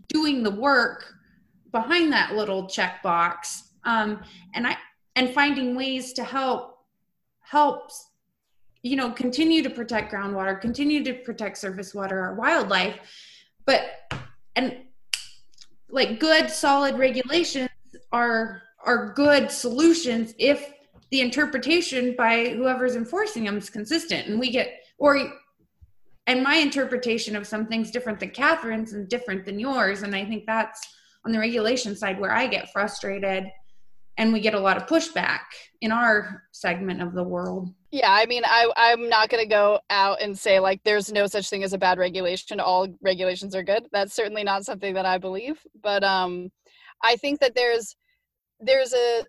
doing 0.07 0.41
the 0.41 0.49
work 0.49 1.13
behind 1.71 2.11
that 2.11 2.35
little 2.35 2.63
checkbox 2.63 3.63
um 3.85 4.21
and 4.53 4.67
i 4.67 4.75
and 5.15 5.33
finding 5.33 5.75
ways 5.75 6.13
to 6.13 6.23
help 6.23 6.77
help 7.41 7.91
you 8.83 8.95
know 8.95 9.11
continue 9.11 9.61
to 9.63 9.69
protect 9.69 10.13
groundwater 10.13 10.59
continue 10.59 11.03
to 11.03 11.13
protect 11.13 11.57
surface 11.57 11.93
water 11.93 12.19
our 12.19 12.35
wildlife. 12.35 12.97
But 13.65 14.11
and 14.55 14.77
like 15.89 16.19
good 16.19 16.49
solid 16.49 16.97
regulations 16.97 17.69
are 18.11 18.61
are 18.85 19.13
good 19.13 19.51
solutions 19.51 20.33
if 20.37 20.73
the 21.09 21.21
interpretation 21.21 22.15
by 22.17 22.49
whoever's 22.49 22.95
enforcing 22.95 23.45
them 23.45 23.57
is 23.57 23.69
consistent. 23.69 24.27
And 24.27 24.39
we 24.39 24.51
get 24.51 24.83
or 24.97 25.33
and 26.27 26.43
my 26.43 26.57
interpretation 26.57 27.35
of 27.35 27.47
something's 27.47 27.91
different 27.91 28.19
than 28.19 28.31
catherine's 28.31 28.93
and 28.93 29.07
different 29.09 29.45
than 29.45 29.59
yours. 29.59 30.03
And 30.03 30.15
i 30.15 30.23
think 30.23 30.45
that's 30.45 30.87
on 31.27 31.33
the 31.33 31.39
regulation 31.39 31.95
side 31.95 32.19
where 32.19 32.33
i 32.33 32.47
get 32.47 32.71
frustrated 32.71 33.45
and 34.17 34.33
we 34.33 34.39
get 34.39 34.53
a 34.53 34.59
lot 34.59 34.77
of 34.77 34.87
pushback 34.87 35.41
in 35.81 35.91
our 35.91 36.43
segment 36.51 37.01
of 37.01 37.13
the 37.13 37.23
world. 37.23 37.69
Yeah 37.91 38.11
i 38.11 38.25
mean 38.25 38.43
i 38.45 38.71
i'm 38.75 39.09
not 39.09 39.29
going 39.29 39.43
to 39.43 39.49
go 39.49 39.79
out 39.89 40.21
and 40.21 40.37
say 40.37 40.59
like 40.59 40.81
there's 40.83 41.11
no 41.11 41.27
such 41.27 41.49
thing 41.49 41.63
as 41.63 41.73
a 41.73 41.77
bad 41.77 41.99
regulation. 41.99 42.59
All 42.59 42.87
regulations 43.01 43.55
are 43.55 43.63
good. 43.63 43.87
That's 43.91 44.13
certainly 44.13 44.43
not 44.43 44.65
something 44.65 44.93
that 44.95 45.05
i 45.05 45.17
believe. 45.17 45.59
But 45.83 46.03
um 46.03 46.49
i 47.03 47.15
think 47.17 47.39
that 47.41 47.55
there's 47.55 47.95
there's 48.59 48.93
a 48.93 49.23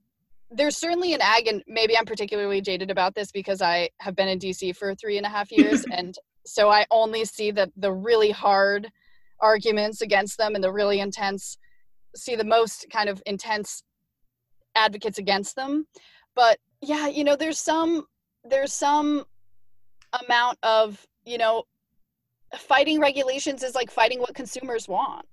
there's 0.50 0.76
certainly 0.76 1.12
an 1.12 1.20
ag 1.20 1.48
and 1.48 1.62
maybe 1.66 1.98
i'm 1.98 2.06
particularly 2.06 2.62
jaded 2.62 2.90
about 2.90 3.14
this 3.14 3.30
because 3.30 3.60
i 3.60 3.90
have 4.00 4.16
been 4.16 4.28
in 4.28 4.38
dc 4.38 4.74
for 4.76 4.94
three 4.94 5.18
and 5.18 5.26
a 5.26 5.30
half 5.30 5.50
years. 5.52 5.84
And 5.92 6.14
so 6.46 6.70
i 6.70 6.86
only 6.90 7.24
see 7.24 7.50
that 7.50 7.70
the 7.76 7.92
really 7.92 8.30
hard 8.30 8.90
arguments 9.40 10.00
against 10.00 10.38
them 10.38 10.54
and 10.54 10.64
the 10.64 10.72
really 10.72 11.00
intense 11.00 11.58
see 12.18 12.36
the 12.36 12.44
most 12.44 12.86
kind 12.92 13.08
of 13.08 13.22
intense 13.26 13.82
advocates 14.74 15.18
against 15.18 15.56
them. 15.56 15.86
But 16.34 16.58
yeah 16.80 17.08
you 17.08 17.24
know 17.24 17.36
there's 17.36 17.58
some 17.58 18.06
there's 18.44 18.72
some 18.72 19.24
amount 20.24 20.58
of 20.62 21.04
you 21.24 21.38
know 21.38 21.64
fighting 22.56 23.00
regulations 23.00 23.62
is 23.62 23.74
like 23.74 23.90
fighting 23.90 24.20
what 24.20 24.34
consumers 24.34 24.88
want. 24.88 25.26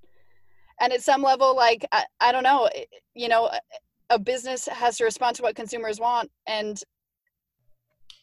And 0.82 0.92
at 0.92 1.02
some 1.02 1.22
level 1.22 1.56
like 1.56 1.86
i, 1.94 2.04
I 2.20 2.32
don't 2.34 2.44
know 2.44 2.70
eh, 2.76 2.84
you 3.14 3.30
know 3.30 3.50
a, 4.10 4.20
business 4.20 4.68
has 4.68 4.98
to 4.98 5.06
respond 5.06 5.38
to 5.38 5.42
what 5.42 5.56
consumers 5.56 6.02
want 6.02 6.30
and 6.48 6.82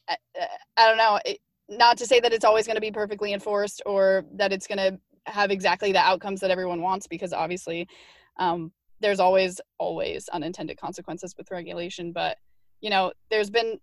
i, 0.09 0.17
I 0.77 0.87
don't 0.87 0.99
know 0.99 1.19
it, 1.25 1.39
not 1.71 1.97
to 1.97 2.07
say 2.07 2.21
that 2.21 2.33
it's 2.33 2.45
always 2.45 2.67
going 2.67 2.75
to 2.75 2.81
be 2.83 2.91
perfectly 2.91 3.33
enforced 3.33 3.81
or 3.87 4.27
that 4.35 4.53
it's 4.53 4.67
going 4.67 4.77
to 4.79 5.01
have 5.33 5.51
exactly 5.51 5.93
the 5.93 5.99
outcomes 5.99 6.41
that 6.41 6.51
everyone 6.51 6.83
wants 6.83 7.07
because 7.07 7.33
obviously 7.33 7.89
um, 8.39 8.73
there's 9.01 9.21
always 9.21 9.61
always 9.79 10.29
unintended 10.29 10.77
consequences 10.77 11.35
with 11.37 11.51
regulation 11.51 12.13
but 12.13 12.37
you 12.81 12.91
know 12.91 13.13
there's 13.31 13.51
been 13.51 13.79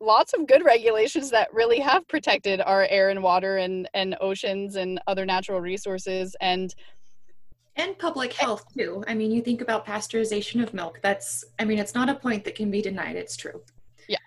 lots 0.00 0.32
of 0.32 0.46
good 0.46 0.64
regulations 0.64 1.30
that 1.30 1.52
really 1.52 1.80
have 1.80 2.06
protected 2.08 2.60
our 2.60 2.86
air 2.88 3.10
and 3.10 3.22
water 3.22 3.56
and 3.58 3.88
and 3.94 4.16
oceans 4.20 4.76
and 4.76 5.00
other 5.06 5.26
natural 5.26 5.60
resources 5.60 6.36
and 6.40 6.74
And 7.76 7.98
public 7.98 8.32
health 8.32 8.64
too. 8.76 9.04
I 9.06 9.14
mean, 9.14 9.30
you 9.30 9.42
think 9.42 9.60
about 9.60 9.86
pasteurization 9.86 10.62
of 10.62 10.74
milk. 10.74 11.00
That's 11.02 11.44
I 11.58 11.64
mean, 11.64 11.78
it's 11.78 11.94
not 11.94 12.08
a 12.08 12.14
point 12.14 12.44
that 12.44 12.54
can 12.54 12.70
be 12.70 12.82
denied. 12.82 13.16
It's 13.16 13.36
true. 13.36 13.62
Yeah. 14.08 14.18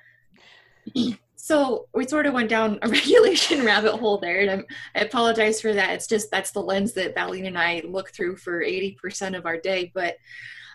So 1.44 1.88
we 1.96 2.06
sort 2.06 2.28
of 2.28 2.36
went 2.36 2.52
down 2.52 2.78
a 2.84 2.88
regulation 2.88 3.66
rabbit 3.66 3.94
hole 3.94 4.20
there, 4.20 4.42
and 4.42 4.52
I'm, 4.52 4.66
I 4.94 5.00
apologize 5.00 5.60
for 5.60 5.74
that. 5.74 5.89
It's 5.94 6.06
just 6.06 6.30
that's 6.30 6.52
the 6.52 6.62
lens 6.62 6.94
that 6.94 7.16
Valine 7.16 7.48
and 7.48 7.58
I 7.58 7.82
look 7.84 8.12
through 8.12 8.38
for 8.38 8.64
80% 8.64 9.36
of 9.36 9.48
our 9.48 9.58
day. 9.58 9.92
But 9.96 10.18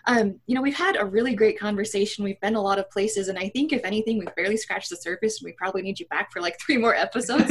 um, 0.07 0.41
you 0.45 0.55
know, 0.55 0.61
we've 0.61 0.75
had 0.75 0.97
a 0.97 1.05
really 1.05 1.35
great 1.35 1.57
conversation. 1.57 2.25
We've 2.25 2.39
been 2.41 2.55
a 2.55 2.61
lot 2.61 2.79
of 2.79 2.89
places, 2.89 3.29
and 3.29 3.39
I 3.39 3.47
think 3.47 3.71
if 3.71 3.85
anything, 3.85 4.17
we've 4.17 4.35
barely 4.35 4.57
scratched 4.57 4.89
the 4.89 4.97
surface, 4.97 5.39
and 5.39 5.45
we 5.45 5.53
probably 5.53 5.83
need 5.83 6.01
you 6.01 6.05
back 6.07 6.33
for 6.33 6.41
like 6.41 6.59
three 6.59 6.75
more 6.75 6.93
episodes. 6.93 7.49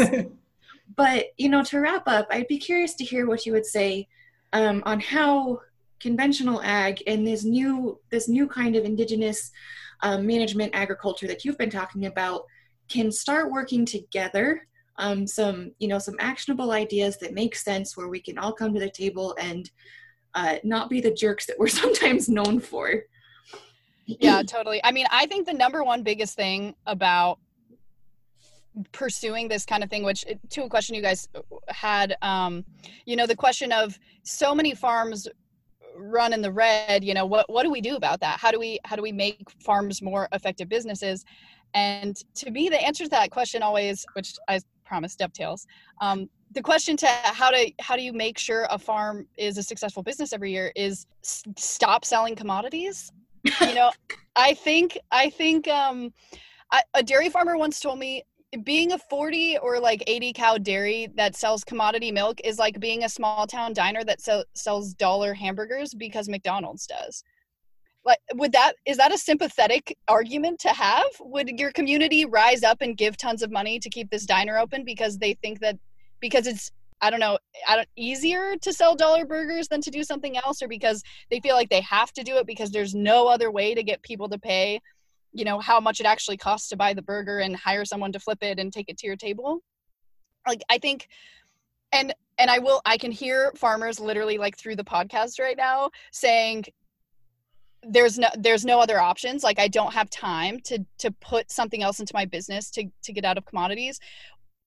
but 0.95 1.29
you 1.39 1.49
know, 1.49 1.65
to 1.65 1.81
wrap 1.81 2.03
up, 2.07 2.27
I'd 2.31 2.49
be 2.49 2.59
curious 2.59 2.95
to 2.97 3.05
hear 3.05 3.27
what 3.27 3.47
you 3.47 3.53
would 3.53 3.67
say 3.67 4.09
um, 4.53 4.83
on 4.85 5.01
how 5.01 5.61
conventional 6.01 6.61
ag 6.61 7.03
and 7.07 7.27
this 7.27 7.45
new 7.45 7.99
this 8.11 8.29
new 8.29 8.47
kind 8.47 8.77
of 8.77 8.85
indigenous 8.85 9.53
um, 10.03 10.27
management 10.27 10.75
agriculture 10.75 11.27
that 11.27 11.47
you've 11.47 11.57
been 11.57 11.71
talking 11.71 12.05
about 12.05 12.45
can 12.89 13.11
start 13.11 13.51
working 13.51 13.85
together 13.85 14.67
um, 14.99 15.27
some 15.27 15.73
you 15.79 15.89
know 15.89 15.99
some 15.99 16.17
actionable 16.21 16.73
ideas 16.73 17.19
that 17.19 17.35
make 17.35 17.55
sense 17.55 17.97
where 17.97 18.09
we 18.09 18.21
can 18.21 18.39
all 18.39 18.53
come 18.53 18.73
to 18.75 18.81
the 18.81 18.91
table 18.91 19.37
and 19.39 19.71
uh, 20.35 20.57
not 20.65 20.91
be 20.91 21.01
the 21.01 21.13
jerks 21.13 21.47
that 21.47 21.59
we're 21.59 21.69
sometimes 21.83 22.29
known 22.29 22.61
for. 22.61 23.03
Yeah 24.07 24.43
totally. 24.47 24.81
I 24.85 24.93
mean 24.93 25.07
i 25.11 25.27
think 25.27 25.47
the 25.47 25.53
number 25.53 25.85
one 25.85 26.03
biggest 26.03 26.35
thing 26.35 26.75
about 26.87 27.39
pursuing 28.93 29.49
this 29.49 29.65
kind 29.65 29.83
of 29.83 29.89
thing 29.89 30.03
which 30.03 30.23
to 30.51 30.65
a 30.65 30.69
question 30.69 30.95
you 30.95 31.01
guys 31.01 31.29
had 31.69 32.15
um 32.21 32.63
you 33.07 33.17
know 33.17 33.27
the 33.27 33.35
question 33.35 33.73
of 33.73 33.99
so 34.23 34.55
many 34.55 34.75
farms 34.75 35.27
run 35.97 36.33
in 36.33 36.43
the 36.43 36.53
red 36.53 37.03
you 37.03 37.15
know 37.15 37.25
what 37.25 37.49
what 37.51 37.63
do 37.63 37.71
we 37.71 37.81
do 37.81 37.97
about 37.97 38.21
that? 38.21 38.39
How 38.39 38.51
do 38.51 38.59
we 38.59 38.79
how 38.85 38.97
do 38.97 39.03
we 39.03 39.13
make 39.13 39.51
farms 39.61 40.03
more 40.03 40.29
effective 40.33 40.69
businesses 40.69 41.25
and 41.77 42.17
to 42.35 42.51
me 42.51 42.69
the 42.69 42.83
answer 42.85 43.05
to 43.05 43.11
that 43.11 43.31
question 43.31 43.63
always 43.63 44.05
which 44.15 44.35
i 44.49 44.59
promise 44.85 45.15
dovetails 45.15 45.67
um, 46.01 46.29
the 46.53 46.63
question 46.63 46.97
to 46.97 47.07
how 47.07 47.51
to 47.51 47.71
how 47.81 47.95
do 47.97 48.03
you 48.03 48.13
make 48.13 48.39
sure 48.39 48.67
a 48.71 48.79
farm 48.79 49.27
is 49.37 49.59
a 49.59 49.63
successful 49.63 50.03
business 50.03 50.33
every 50.33 50.53
year 50.53 50.73
is 50.75 51.07
s- 51.23 51.43
stop 51.57 52.05
selling 52.05 52.35
commodities 52.35 53.13
you 53.61 53.75
know 53.75 53.91
i 54.37 54.55
think 54.55 54.99
i 55.13 55.29
think 55.31 55.69
um 55.69 56.13
I, 56.73 56.83
a 56.95 57.03
dairy 57.03 57.29
farmer 57.31 57.57
once 57.57 57.79
told 57.79 57.99
me 57.99 58.25
being 58.65 58.93
a 58.93 58.99
40 58.99 59.59
or 59.59 59.79
like 59.79 60.03
80 60.07 60.33
cow 60.33 60.57
dairy 60.57 61.09
that 61.17 61.37
sells 61.37 61.65
commodity 61.65 62.11
milk 62.11 62.41
is 62.45 62.59
like 62.59 62.81
being 62.81 63.05
a 63.05 63.09
small 63.09 63.47
town 63.47 63.73
diner 63.73 64.03
that 64.05 64.21
sell, 64.21 64.45
sells 64.55 64.95
dollar 64.95 65.35
hamburgers 65.35 65.93
because 65.95 66.29
McDonald's 66.29 66.87
does. 66.87 67.23
Like 68.07 68.19
would 68.35 68.53
that 68.53 68.75
is 68.87 68.97
that 68.99 69.13
a 69.13 69.19
sympathetic 69.19 69.97
argument 70.09 70.61
to 70.61 70.69
have? 70.69 71.07
Would 71.21 71.59
your 71.59 71.73
community 71.73 72.25
rise 72.25 72.63
up 72.63 72.79
and 72.81 72.97
give 72.97 73.17
tons 73.17 73.43
of 73.43 73.51
money 73.51 73.79
to 73.81 73.91
keep 73.91 74.11
this 74.11 74.25
diner 74.25 74.59
open 74.59 74.85
because 74.85 75.19
they 75.19 75.35
think 75.35 75.61
that 75.61 75.77
because 76.21 76.47
it's 76.47 76.71
I 77.03 77.11
don't 77.11 77.21
know, 77.21 77.37
I 77.69 77.77
don't 77.77 77.89
easier 77.97 78.57
to 78.63 78.73
sell 78.73 78.95
dollar 78.95 79.27
burgers 79.27 79.69
than 79.69 79.83
to 79.83 79.91
do 79.91 80.03
something 80.03 80.39
else 80.39 80.63
or 80.63 80.69
because 80.69 81.03
they 81.31 81.41
feel 81.41 81.55
like 81.55 81.69
they 81.69 81.83
have 81.83 82.11
to 82.15 82.23
do 82.23 82.39
it 82.39 82.47
because 82.47 82.71
there's 82.71 82.95
no 82.95 83.27
other 83.27 83.51
way 83.51 83.75
to 83.75 83.83
get 83.83 84.03
people 84.03 84.29
to 84.31 84.39
pay 84.39 84.81
you 85.37 85.45
know 85.45 85.61
how 85.61 85.79
much 85.79 86.01
it 86.01 86.07
actually 86.07 86.39
costs 86.39 86.69
to 86.69 86.77
buy 86.77 86.95
the 86.95 87.03
burger 87.03 87.41
and 87.41 87.55
hire 87.55 87.85
someone 87.85 88.11
to 88.11 88.19
flip 88.19 88.39
it 88.41 88.59
and 88.59 88.73
take 88.73 88.89
it 88.89 88.97
to 88.97 89.07
your 89.07 89.17
table 89.17 89.61
like 90.47 90.63
i 90.71 90.79
think 90.79 91.09
and 91.93 92.15
and 92.39 92.51
i 92.51 92.59
will 92.59 92.81
i 92.87 92.97
can 92.97 93.13
hear 93.13 93.53
farmers 93.55 94.01
literally 94.01 94.39
like 94.39 94.57
through 94.57 94.75
the 94.75 94.85
podcast 94.85 95.39
right 95.39 95.59
now 95.59 95.91
saying 96.11 96.65
there's 97.89 98.19
no 98.19 98.29
there's 98.39 98.65
no 98.65 98.81
other 98.81 99.01
options. 99.01 99.45
Like 99.45 99.59
i 99.59 99.69
don't 99.69 99.93
have 99.93 100.11
time 100.11 100.61
to 100.65 100.85
to 100.99 101.11
put 101.21 101.51
something 101.51 101.83
else 101.83 102.01
into 102.01 102.15
my 102.15 102.25
business 102.25 102.71
to 102.73 102.85
to 103.03 103.13
get 103.13 103.25
out 103.25 103.39
of 103.39 103.45
commodities. 103.47 103.99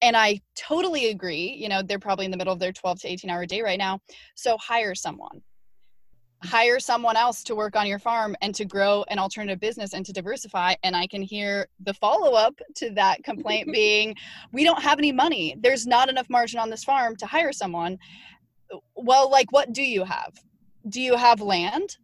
And 0.01 0.15
i 0.15 0.39
totally 0.55 1.09
agree 1.09 1.55
you 1.59 1.69
know 1.69 1.81
they're 1.81 1.99
probably 1.99 2.25
in 2.25 2.31
the 2.31 2.37
middle 2.37 2.53
of 2.53 2.59
their 2.59 2.73
12 2.73 3.01
to 3.01 3.11
18 3.11 3.29
hour 3.29 3.45
day 3.45 3.61
right 3.61 3.79
now. 3.79 3.99
So 4.35 4.57
hire 4.57 4.95
someone. 4.95 5.41
Hire 6.41 6.79
someone 6.79 7.17
else 7.17 7.43
to 7.43 7.55
work 7.55 7.75
on 7.75 7.85
your 7.85 7.99
farm 7.99 8.33
and 8.41 8.55
to 8.55 8.63
grow 8.63 9.03
an 9.09 9.19
alternative 9.19 9.59
business 9.59 9.93
and 9.93 10.05
to 10.05 10.13
diversify. 10.13 10.75
And 10.83 10.95
i 10.95 11.07
can 11.07 11.21
hear 11.21 11.67
the 11.81 11.93
follow-up 11.93 12.55
to 12.75 12.91
that 12.91 13.23
complaint 13.23 13.71
being 13.73 14.15
we 14.53 14.63
don't 14.63 14.81
have 14.81 14.99
any 14.99 15.11
money. 15.11 15.55
There's 15.59 15.85
not 15.85 16.09
enough 16.09 16.29
margin 16.29 16.59
on 16.59 16.69
this 16.69 16.83
farm 16.83 17.15
to 17.17 17.25
hire 17.25 17.51
someone. 17.51 17.97
Well 18.95 19.29
like 19.29 19.51
what 19.51 19.73
do 19.73 19.83
you 19.83 20.03
have? 20.05 20.33
Do 20.87 21.01
you 21.01 21.17
have 21.17 21.41
land 21.41 21.97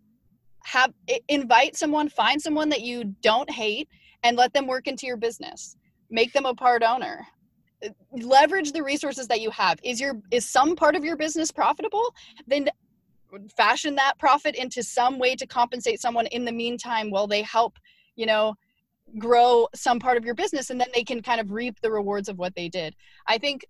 have 0.65 0.91
invite 1.29 1.75
someone 1.75 2.09
find 2.09 2.41
someone 2.41 2.69
that 2.69 2.81
you 2.81 3.15
don't 3.21 3.49
hate 3.49 3.87
and 4.23 4.35
let 4.35 4.51
them 4.53 4.65
work 4.65 4.87
into 4.87 5.05
your 5.05 5.17
business. 5.17 5.77
Make 6.09 6.33
them 6.33 6.45
a 6.45 6.55
part 6.55 6.81
owner. 6.81 7.25
Uh, 7.85 7.89
leverage 8.11 8.71
the 8.71 8.81
resources 8.81 9.27
that 9.27 9.41
you 9.41 9.51
have. 9.51 9.79
Is 9.83 10.01
your 10.01 10.19
is 10.31 10.45
some 10.45 10.75
part 10.75 10.95
of 10.95 11.05
your 11.05 11.17
business 11.17 11.51
profitable? 11.51 12.13
Then 12.47 12.69
fashion 13.55 13.95
that 13.95 14.17
profit 14.17 14.55
into 14.55 14.81
some 14.81 15.19
way 15.19 15.35
to 15.35 15.45
compensate 15.45 16.01
someone 16.01 16.25
in 16.27 16.45
the 16.45 16.51
meantime 16.51 17.11
while 17.11 17.27
they 17.27 17.41
help 17.41 17.77
you 18.15 18.25
know 18.25 18.55
grow 19.19 19.67
some 19.75 19.99
part 19.99 20.17
of 20.17 20.25
your 20.25 20.33
business 20.33 20.71
and 20.71 20.79
then 20.81 20.87
they 20.95 21.03
can 21.03 21.21
kind 21.21 21.39
of 21.39 21.51
reap 21.51 21.79
the 21.81 21.91
rewards 21.91 22.27
of 22.27 22.39
what 22.39 22.55
they 22.55 22.69
did. 22.69 22.95
I 23.27 23.37
think 23.37 23.65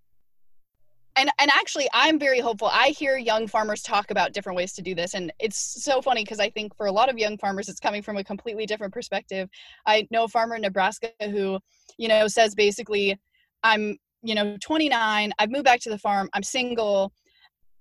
and 1.16 1.30
and 1.39 1.51
actually 1.51 1.88
i'm 1.93 2.20
very 2.20 2.39
hopeful 2.39 2.70
i 2.72 2.89
hear 2.89 3.18
young 3.18 3.47
farmers 3.47 3.82
talk 3.82 4.11
about 4.11 4.34
different 4.34 4.55
ways 4.55 4.74
to 4.74 4.82
do 4.82 4.93
this 4.95 5.13
and 5.13 5.32
it's 5.39 5.84
so 5.84 6.01
funny 6.01 6.24
because 6.24 6.39
i 6.39 6.49
think 6.49 6.76
for 6.76 6.88
a 6.88 6.91
lot 6.91 7.09
of 7.09 7.18
young 7.18 7.38
farmers 7.38 7.70
it's 7.70 7.80
coming 7.80 8.01
from 8.01 8.18
a 8.18 8.24
completely 8.24 8.66
different 8.66 8.93
perspective 8.93 9.49
i 9.86 10.07
know 10.11 10.26
a 10.26 10.28
farmer 10.28 10.55
in 10.55 10.61
nebraska 10.61 11.09
who 11.22 11.59
you 11.97 12.07
know 12.07 12.28
says 12.28 12.55
basically 12.55 13.18
i'm 13.63 13.97
you 14.24 14.36
know 14.36 14.57
29 14.61 15.34
i've 15.39 15.51
moved 15.51 15.66
back 15.66 15.80
to 15.80 15.89
the 15.89 15.97
farm 15.97 16.30
i'm 16.34 16.43
single 16.43 17.11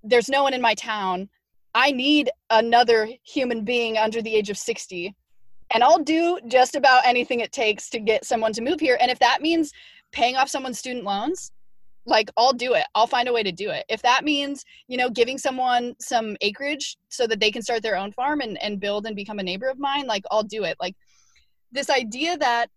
there's 0.03 0.29
no 0.29 0.43
one 0.43 0.55
in 0.55 0.61
my 0.61 0.75
town 0.75 1.29
I 1.75 1.91
need 1.91 2.31
another 2.51 3.09
human 3.25 3.65
being 3.65 3.99
under 3.99 4.23
the 4.23 4.35
age 4.35 4.49
of 4.49 4.57
60. 4.57 5.15
And 5.73 5.83
I'll 5.83 5.99
do 5.99 6.39
just 6.47 6.77
about 6.77 7.05
anything 7.05 7.41
it 7.41 7.51
takes 7.51 7.91
to 7.91 7.99
get 7.99 8.25
someone 8.25 8.53
to 8.53 8.63
move 8.63 8.79
here. 8.79 8.97
And 9.01 9.11
if 9.11 9.19
that 9.19 9.43
means 9.43 9.73
paying 10.13 10.37
off 10.37 10.49
someone's 10.49 10.79
student 10.79 11.05
loans, 11.05 11.51
like 12.07 12.31
I'll 12.37 12.53
do 12.53 12.75
it. 12.75 12.85
I'll 12.95 13.07
find 13.07 13.29
a 13.29 13.33
way 13.33 13.43
to 13.43 13.53
do 13.53 13.71
it. 13.71 13.85
If 13.89 14.03
that 14.03 14.25
means, 14.25 14.65
you 14.89 14.97
know, 14.97 15.09
giving 15.09 15.39
someone 15.39 15.95
some 16.01 16.37
acreage 16.41 16.97
so 17.09 17.27
that 17.27 17.41
they 17.41 17.51
can 17.51 17.63
start 17.63 17.83
their 17.83 17.97
own 17.97 18.13
farm 18.13 18.41
and, 18.41 18.61
and 18.63 18.81
build 18.81 19.07
and 19.07 19.17
become 19.17 19.39
a 19.39 19.43
neighbor 19.43 19.69
of 19.69 19.79
mine, 19.79 20.07
like 20.07 20.25
I'll 20.31 20.43
do 20.43 20.65
it. 20.65 20.77
Like 20.81 20.95
this 21.73 21.91
idea 21.91 22.37
that 22.39 22.69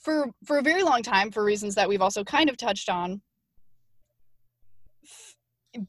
for 0.00 0.26
for 0.44 0.58
a 0.58 0.62
very 0.62 0.82
long 0.82 1.02
time, 1.02 1.30
for 1.30 1.44
reasons 1.44 1.74
that 1.76 1.88
we've 1.88 2.02
also 2.02 2.24
kind 2.24 2.50
of 2.50 2.56
touched 2.56 2.88
on, 2.88 3.22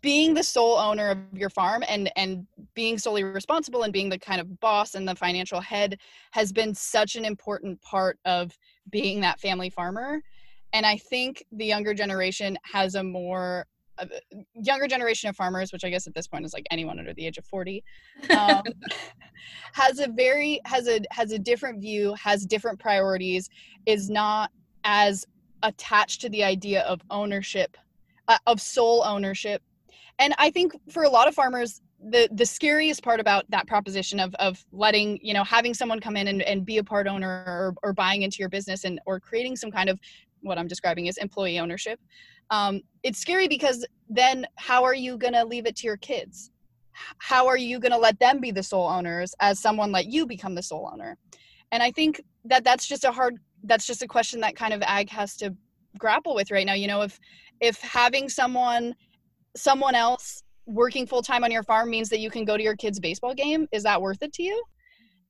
being 0.02 0.34
the 0.34 0.44
sole 0.44 0.78
owner 0.78 1.10
of 1.10 1.18
your 1.34 1.50
farm 1.50 1.84
and 1.88 2.12
and 2.16 2.46
being 2.74 2.98
solely 2.98 3.24
responsible 3.24 3.84
and 3.84 3.94
being 3.94 4.10
the 4.10 4.20
kind 4.20 4.42
of 4.42 4.60
boss 4.60 4.96
and 4.96 5.08
the 5.08 5.16
financial 5.16 5.62
head 5.62 5.98
has 6.32 6.52
been 6.52 6.74
such 6.74 7.16
an 7.16 7.26
important 7.26 7.82
part 7.82 8.18
of 8.26 8.58
being 8.90 9.22
that 9.22 9.40
family 9.40 9.70
farmer 9.70 10.22
and 10.76 10.86
i 10.86 10.98
think 10.98 11.44
the 11.54 11.66
younger 11.66 11.94
generation 11.94 12.58
has 12.64 12.96
a 12.96 13.04
more 13.04 13.66
uh, 13.98 14.06
younger 14.54 14.88
generation 14.88 15.30
of 15.30 15.36
farmers 15.36 15.72
which 15.72 15.86
i 15.86 15.90
guess 15.90 16.06
at 16.06 16.14
this 16.14 16.28
point 16.28 16.46
is 16.46 16.54
like 16.54 16.66
anyone 16.70 17.00
under 17.00 17.14
the 17.14 17.26
age 17.26 17.38
of 17.38 17.46
40 17.46 17.84
um, 18.38 18.62
has 19.74 20.00
a 20.00 20.08
very 20.10 20.60
has 20.66 20.88
a 20.88 21.00
has 21.12 21.32
a 21.32 21.40
different 21.40 21.82
view 21.82 22.14
has 22.14 22.46
different 22.46 22.80
priorities 22.80 23.50
is 23.86 24.10
not 24.10 24.52
as 24.84 25.26
attached 25.64 26.22
to 26.22 26.30
the 26.30 26.44
idea 26.44 26.84
of 26.84 27.02
ownership 27.10 27.78
uh, 28.28 28.38
of 28.48 28.62
sole 28.62 29.04
ownership. 29.06 29.62
And 30.20 30.34
i 30.38 30.50
think 30.50 30.74
for 30.90 31.04
a 31.04 31.10
lot 31.10 31.28
of 31.28 31.36
farmers 31.36 31.82
the 32.10 32.30
the 32.34 32.46
scariest 32.46 33.04
part 33.04 33.20
about 33.20 33.50
that 33.50 33.68
proposition 33.68 34.20
of 34.20 34.34
of 34.36 34.64
letting 34.72 35.20
you 35.22 35.34
know 35.34 35.44
having 35.44 35.74
someone 35.74 36.00
come 36.00 36.16
in 36.16 36.28
and, 36.28 36.42
and 36.44 36.66
be 36.66 36.78
a 36.78 36.84
part 36.84 37.08
owner 37.08 37.44
or, 37.48 37.74
or 37.84 37.94
buying 37.94 38.22
into 38.22 38.38
your 38.40 38.50
business 38.50 38.84
and 38.84 39.00
or 39.06 39.20
creating 39.20 39.56
some 39.56 39.72
kind 39.72 39.90
of 39.90 40.00
what 40.46 40.58
i'm 40.58 40.68
describing 40.68 41.08
is 41.08 41.18
employee 41.18 41.60
ownership. 41.60 42.00
Um, 42.52 42.82
it's 43.04 43.20
scary 43.20 43.48
because 43.48 43.86
then 44.10 44.46
how 44.58 44.84
are 44.84 44.94
you 44.94 45.18
going 45.18 45.34
to 45.34 45.44
leave 45.44 45.66
it 45.66 45.76
to 45.78 45.88
your 45.88 45.98
kids? 45.98 46.52
How 47.18 47.48
are 47.48 47.58
you 47.58 47.80
going 47.80 47.92
to 47.92 47.98
let 47.98 48.20
them 48.20 48.40
be 48.40 48.52
the 48.52 48.64
sole 48.64 48.88
owners 48.88 49.34
as 49.40 49.60
someone 49.60 49.92
let 49.92 50.06
you 50.06 50.26
become 50.26 50.56
the 50.56 50.64
sole 50.64 50.90
owner? 50.92 51.18
And 51.72 51.82
i 51.84 51.92
think 51.92 52.22
that 52.46 52.64
that's 52.64 52.88
just 52.88 53.04
a 53.04 53.12
hard 53.12 53.38
that's 53.64 53.88
just 53.88 54.04
a 54.04 54.08
question 54.08 54.40
that 54.42 54.56
kind 54.56 54.74
of 54.74 54.82
ag 54.84 55.10
has 55.10 55.36
to 55.38 55.54
grapple 55.98 56.36
with 56.36 56.52
right 56.52 56.66
now. 56.66 56.74
You 56.74 56.88
know 56.88 57.02
if 57.02 57.20
if 57.62 57.80
having 57.82 58.30
someone 58.30 58.96
someone 59.56 59.96
else 59.96 60.44
working 60.66 61.06
full 61.06 61.22
time 61.22 61.44
on 61.44 61.52
your 61.52 61.64
farm 61.64 61.90
means 61.90 62.10
that 62.10 62.20
you 62.20 62.30
can 62.30 62.44
go 62.46 62.58
to 62.58 62.64
your 62.64 62.76
kid's 62.76 63.00
baseball 63.00 63.34
game, 63.34 63.68
is 63.72 63.84
that 63.84 64.02
worth 64.02 64.22
it 64.22 64.34
to 64.34 64.44
you? 64.44 64.64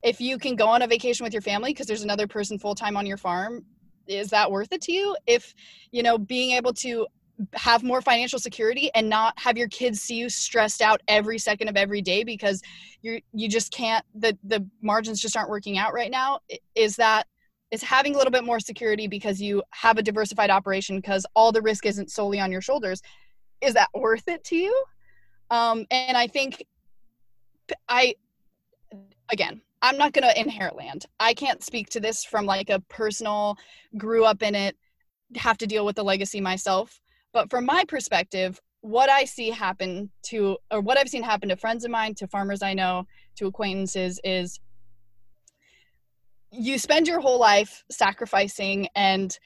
If 0.04 0.22
you 0.22 0.38
can 0.38 0.56
go 0.56 0.68
on 0.68 0.82
a 0.82 0.88
vacation 0.88 1.24
with 1.24 1.34
your 1.34 1.42
family 1.42 1.72
because 1.72 1.88
there's 1.88 2.04
another 2.04 2.28
person 2.28 2.60
full 2.60 2.76
time 2.76 2.96
on 2.98 3.06
your 3.06 3.18
farm, 3.18 3.66
is 4.08 4.30
that 4.30 4.52
worth 4.52 4.72
it 4.72 4.82
to 4.82 4.92
you? 4.92 5.16
If, 5.28 5.54
you 5.92 6.04
know, 6.04 6.18
being 6.18 6.52
able 6.52 6.74
to 6.74 7.08
have 7.54 7.84
more 7.84 8.02
financial 8.02 8.40
security 8.40 8.90
and 8.96 9.10
not 9.10 9.38
have 9.38 9.58
your 9.58 9.68
kids 9.68 10.02
see 10.02 10.16
you 10.16 10.30
stressed 10.30 10.82
out 10.82 11.02
every 11.10 11.38
second 11.38 11.68
of 11.68 11.76
every 11.76 12.02
day 12.02 12.24
because 12.24 12.62
you 13.02 13.20
you 13.34 13.50
just 13.50 13.74
can't 13.74 14.06
the 14.16 14.38
the 14.46 14.66
margins 14.82 15.20
just 15.20 15.36
aren't 15.36 15.50
working 15.50 15.78
out 15.78 15.94
right 15.94 16.10
now 16.10 16.40
is 16.76 16.96
that 16.96 17.28
is 17.72 17.84
having 17.84 18.16
a 18.16 18.18
little 18.18 18.32
bit 18.32 18.46
more 18.46 18.62
security 18.62 19.06
because 19.06 19.42
you 19.42 19.62
have 19.72 19.98
a 19.98 20.02
diversified 20.02 20.50
operation 20.50 20.96
because 20.96 21.26
all 21.36 21.52
the 21.52 21.62
risk 21.62 21.86
isn't 21.86 22.10
solely 22.10 22.40
on 22.40 22.54
your 22.54 22.62
shoulders 22.62 23.02
is 23.62 23.74
that 23.74 23.90
worth 23.94 24.28
it 24.28 24.44
to 24.46 24.56
you? 24.56 24.84
Um, 25.50 25.86
and 25.92 26.18
I 26.18 26.28
think 26.28 26.64
I, 27.88 28.16
again, 29.32 29.62
I'm 29.86 29.98
not 29.98 30.14
going 30.14 30.28
to 30.28 30.40
inherit 30.40 30.76
land. 30.76 31.06
I 31.20 31.36
can't 31.36 31.64
speak 31.64 31.90
to 31.90 32.00
this 32.00 32.26
from 32.26 32.48
like 32.48 32.72
a 32.72 32.80
personal, 32.90 33.56
grew 33.98 34.26
up 34.26 34.42
in 34.42 34.56
it, 34.56 34.76
have 35.36 35.60
to 35.60 35.68
deal 35.68 35.86
with 35.86 35.96
the 35.96 36.04
legacy 36.04 36.42
myself. 36.42 37.00
But 37.34 37.52
from 37.52 37.68
my 37.68 37.84
perspective, 37.88 38.60
what 38.82 39.12
I 39.12 39.26
see 39.26 39.52
happen 39.52 40.10
to, 40.24 40.58
or 40.72 40.82
what 40.82 40.98
I've 40.98 41.08
seen 41.08 41.22
happen 41.22 41.50
to 41.50 41.56
friends 41.56 41.86
of 41.86 41.92
mine, 41.92 42.16
to 42.16 42.26
farmers 42.26 42.64
I 42.64 42.74
know, 42.74 43.06
to 43.36 43.46
acquaintances 43.46 44.20
is 44.24 44.60
you 46.52 46.80
spend 46.80 47.08
your 47.08 47.20
whole 47.20 47.40
life 47.40 47.84
sacrificing 47.92 48.88
and 48.96 49.38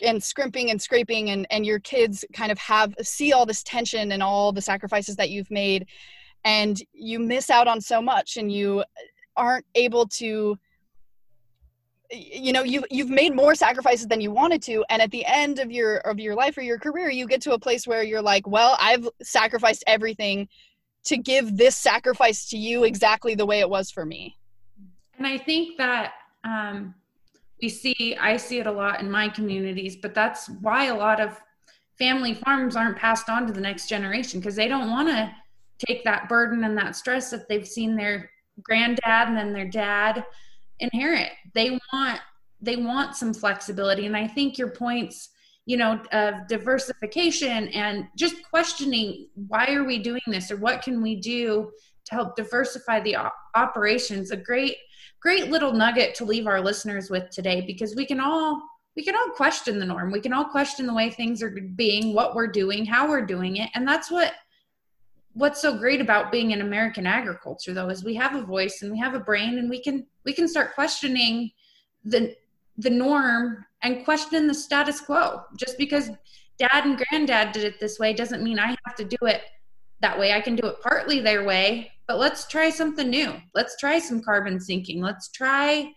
and 0.00 0.22
scrimping 0.22 0.70
and 0.70 0.80
scraping 0.80 1.30
and 1.30 1.46
and 1.50 1.64
your 1.64 1.80
kids 1.80 2.24
kind 2.34 2.52
of 2.52 2.58
have 2.58 2.94
see 3.00 3.32
all 3.32 3.46
this 3.46 3.62
tension 3.62 4.12
and 4.12 4.22
all 4.22 4.52
the 4.52 4.60
sacrifices 4.60 5.16
that 5.16 5.30
you've 5.30 5.50
made 5.50 5.88
and 6.44 6.82
you 6.92 7.18
miss 7.18 7.48
out 7.48 7.66
on 7.66 7.80
so 7.80 8.02
much 8.02 8.36
and 8.36 8.52
you 8.52 8.84
aren't 9.36 9.66
able 9.74 10.06
to 10.06 10.58
you 12.10 12.52
know 12.52 12.62
you've 12.62 12.84
you've 12.90 13.10
made 13.10 13.34
more 13.34 13.54
sacrifices 13.54 14.06
than 14.06 14.20
you 14.20 14.30
wanted 14.30 14.62
to. 14.62 14.84
And 14.88 15.02
at 15.02 15.10
the 15.10 15.24
end 15.26 15.58
of 15.58 15.70
your 15.70 15.98
of 15.98 16.18
your 16.18 16.34
life 16.34 16.56
or 16.56 16.62
your 16.62 16.78
career 16.78 17.10
you 17.10 17.26
get 17.26 17.40
to 17.42 17.52
a 17.52 17.58
place 17.58 17.86
where 17.86 18.02
you're 18.02 18.22
like 18.22 18.46
well 18.46 18.76
i've 18.80 19.08
sacrificed 19.22 19.84
everything 19.86 20.48
to 21.04 21.16
give 21.16 21.56
this 21.56 21.76
sacrifice 21.76 22.48
to 22.50 22.58
you 22.58 22.84
exactly 22.84 23.34
the 23.34 23.46
way 23.46 23.60
it 23.60 23.68
was 23.68 23.90
for 23.90 24.04
me. 24.04 24.36
And 25.18 25.26
i 25.26 25.38
think 25.38 25.78
that 25.78 26.14
um 26.44 26.94
we 27.60 27.68
see 27.68 28.16
i 28.20 28.36
see 28.36 28.58
it 28.58 28.66
a 28.66 28.72
lot 28.72 29.00
in 29.00 29.10
my 29.10 29.28
communities 29.28 29.96
but 29.96 30.14
that's 30.14 30.48
why 30.60 30.86
a 30.86 30.94
lot 30.94 31.20
of 31.20 31.40
family 31.98 32.34
farms 32.34 32.76
aren't 32.76 32.96
passed 32.96 33.28
on 33.28 33.46
to 33.46 33.52
the 33.52 33.60
next 33.60 33.88
generation 33.88 34.40
because 34.40 34.56
they 34.56 34.68
don't 34.68 34.90
want 34.90 35.08
to 35.08 35.32
take 35.86 36.04
that 36.04 36.28
burden 36.28 36.64
and 36.64 36.76
that 36.76 36.96
stress 36.96 37.30
that 37.30 37.48
they've 37.48 37.66
seen 37.66 37.96
their 37.96 38.30
granddad 38.62 39.28
and 39.28 39.36
then 39.36 39.52
their 39.52 39.68
dad 39.68 40.24
inherit. 40.80 41.30
They 41.54 41.78
want 41.92 42.20
they 42.60 42.76
want 42.76 43.16
some 43.16 43.34
flexibility. 43.34 44.06
And 44.06 44.16
i 44.16 44.26
think 44.26 44.58
your 44.58 44.70
points 44.70 45.30
you 45.66 45.76
know 45.76 46.00
of 46.12 46.34
diversification 46.48 47.68
and 47.68 48.06
just 48.16 48.36
questioning 48.48 49.28
why 49.48 49.66
are 49.74 49.84
we 49.84 49.98
doing 49.98 50.22
this 50.28 50.50
or 50.50 50.56
what 50.56 50.80
can 50.80 51.02
we 51.02 51.16
do 51.16 51.70
to 52.04 52.14
help 52.14 52.36
diversify 52.36 53.00
the 53.00 53.16
operations 53.56 54.30
a 54.30 54.36
great 54.36 54.76
great 55.20 55.50
little 55.50 55.72
nugget 55.72 56.14
to 56.14 56.24
leave 56.24 56.46
our 56.46 56.60
listeners 56.60 57.10
with 57.10 57.28
today 57.30 57.62
because 57.62 57.96
we 57.96 58.06
can 58.06 58.20
all 58.20 58.62
we 58.96 59.04
can 59.04 59.14
all 59.14 59.28
question 59.34 59.78
the 59.78 59.84
norm. 59.84 60.10
We 60.10 60.20
can 60.20 60.32
all 60.32 60.46
question 60.46 60.86
the 60.86 60.94
way 60.94 61.10
things 61.10 61.42
are 61.42 61.50
being 61.50 62.14
what 62.14 62.34
we're 62.34 62.46
doing 62.46 62.86
how 62.86 63.08
we're 63.08 63.26
doing 63.26 63.56
it. 63.56 63.70
And 63.74 63.86
that's 63.86 64.10
what 64.10 64.32
what's 65.36 65.60
so 65.60 65.76
great 65.76 66.00
about 66.00 66.32
being 66.32 66.50
in 66.52 66.62
american 66.62 67.06
agriculture 67.06 67.74
though 67.74 67.90
is 67.90 68.02
we 68.02 68.14
have 68.14 68.34
a 68.34 68.42
voice 68.42 68.80
and 68.82 68.90
we 68.90 68.98
have 68.98 69.14
a 69.14 69.20
brain 69.20 69.58
and 69.58 69.68
we 69.68 69.80
can 69.80 70.06
we 70.24 70.32
can 70.32 70.48
start 70.48 70.74
questioning 70.74 71.50
the 72.04 72.34
the 72.78 72.90
norm 72.90 73.64
and 73.82 74.04
question 74.04 74.46
the 74.46 74.54
status 74.54 75.00
quo. 75.00 75.42
Just 75.56 75.78
because 75.78 76.10
dad 76.58 76.84
and 76.84 76.98
granddad 76.98 77.52
did 77.52 77.64
it 77.64 77.80
this 77.80 77.98
way 77.98 78.12
doesn't 78.12 78.42
mean 78.42 78.58
i 78.58 78.74
have 78.84 78.96
to 78.96 79.04
do 79.04 79.16
it 79.22 79.42
that 80.02 80.18
way. 80.18 80.34
I 80.34 80.42
can 80.42 80.56
do 80.56 80.66
it 80.66 80.82
partly 80.82 81.20
their 81.20 81.44
way 81.44 81.90
but 82.06 82.18
let's 82.18 82.46
try 82.46 82.70
something 82.70 83.08
new. 83.10 83.34
Let's 83.54 83.76
try 83.78 83.98
some 83.98 84.22
carbon 84.22 84.60
sinking. 84.60 85.00
Let's 85.00 85.28
try 85.30 85.90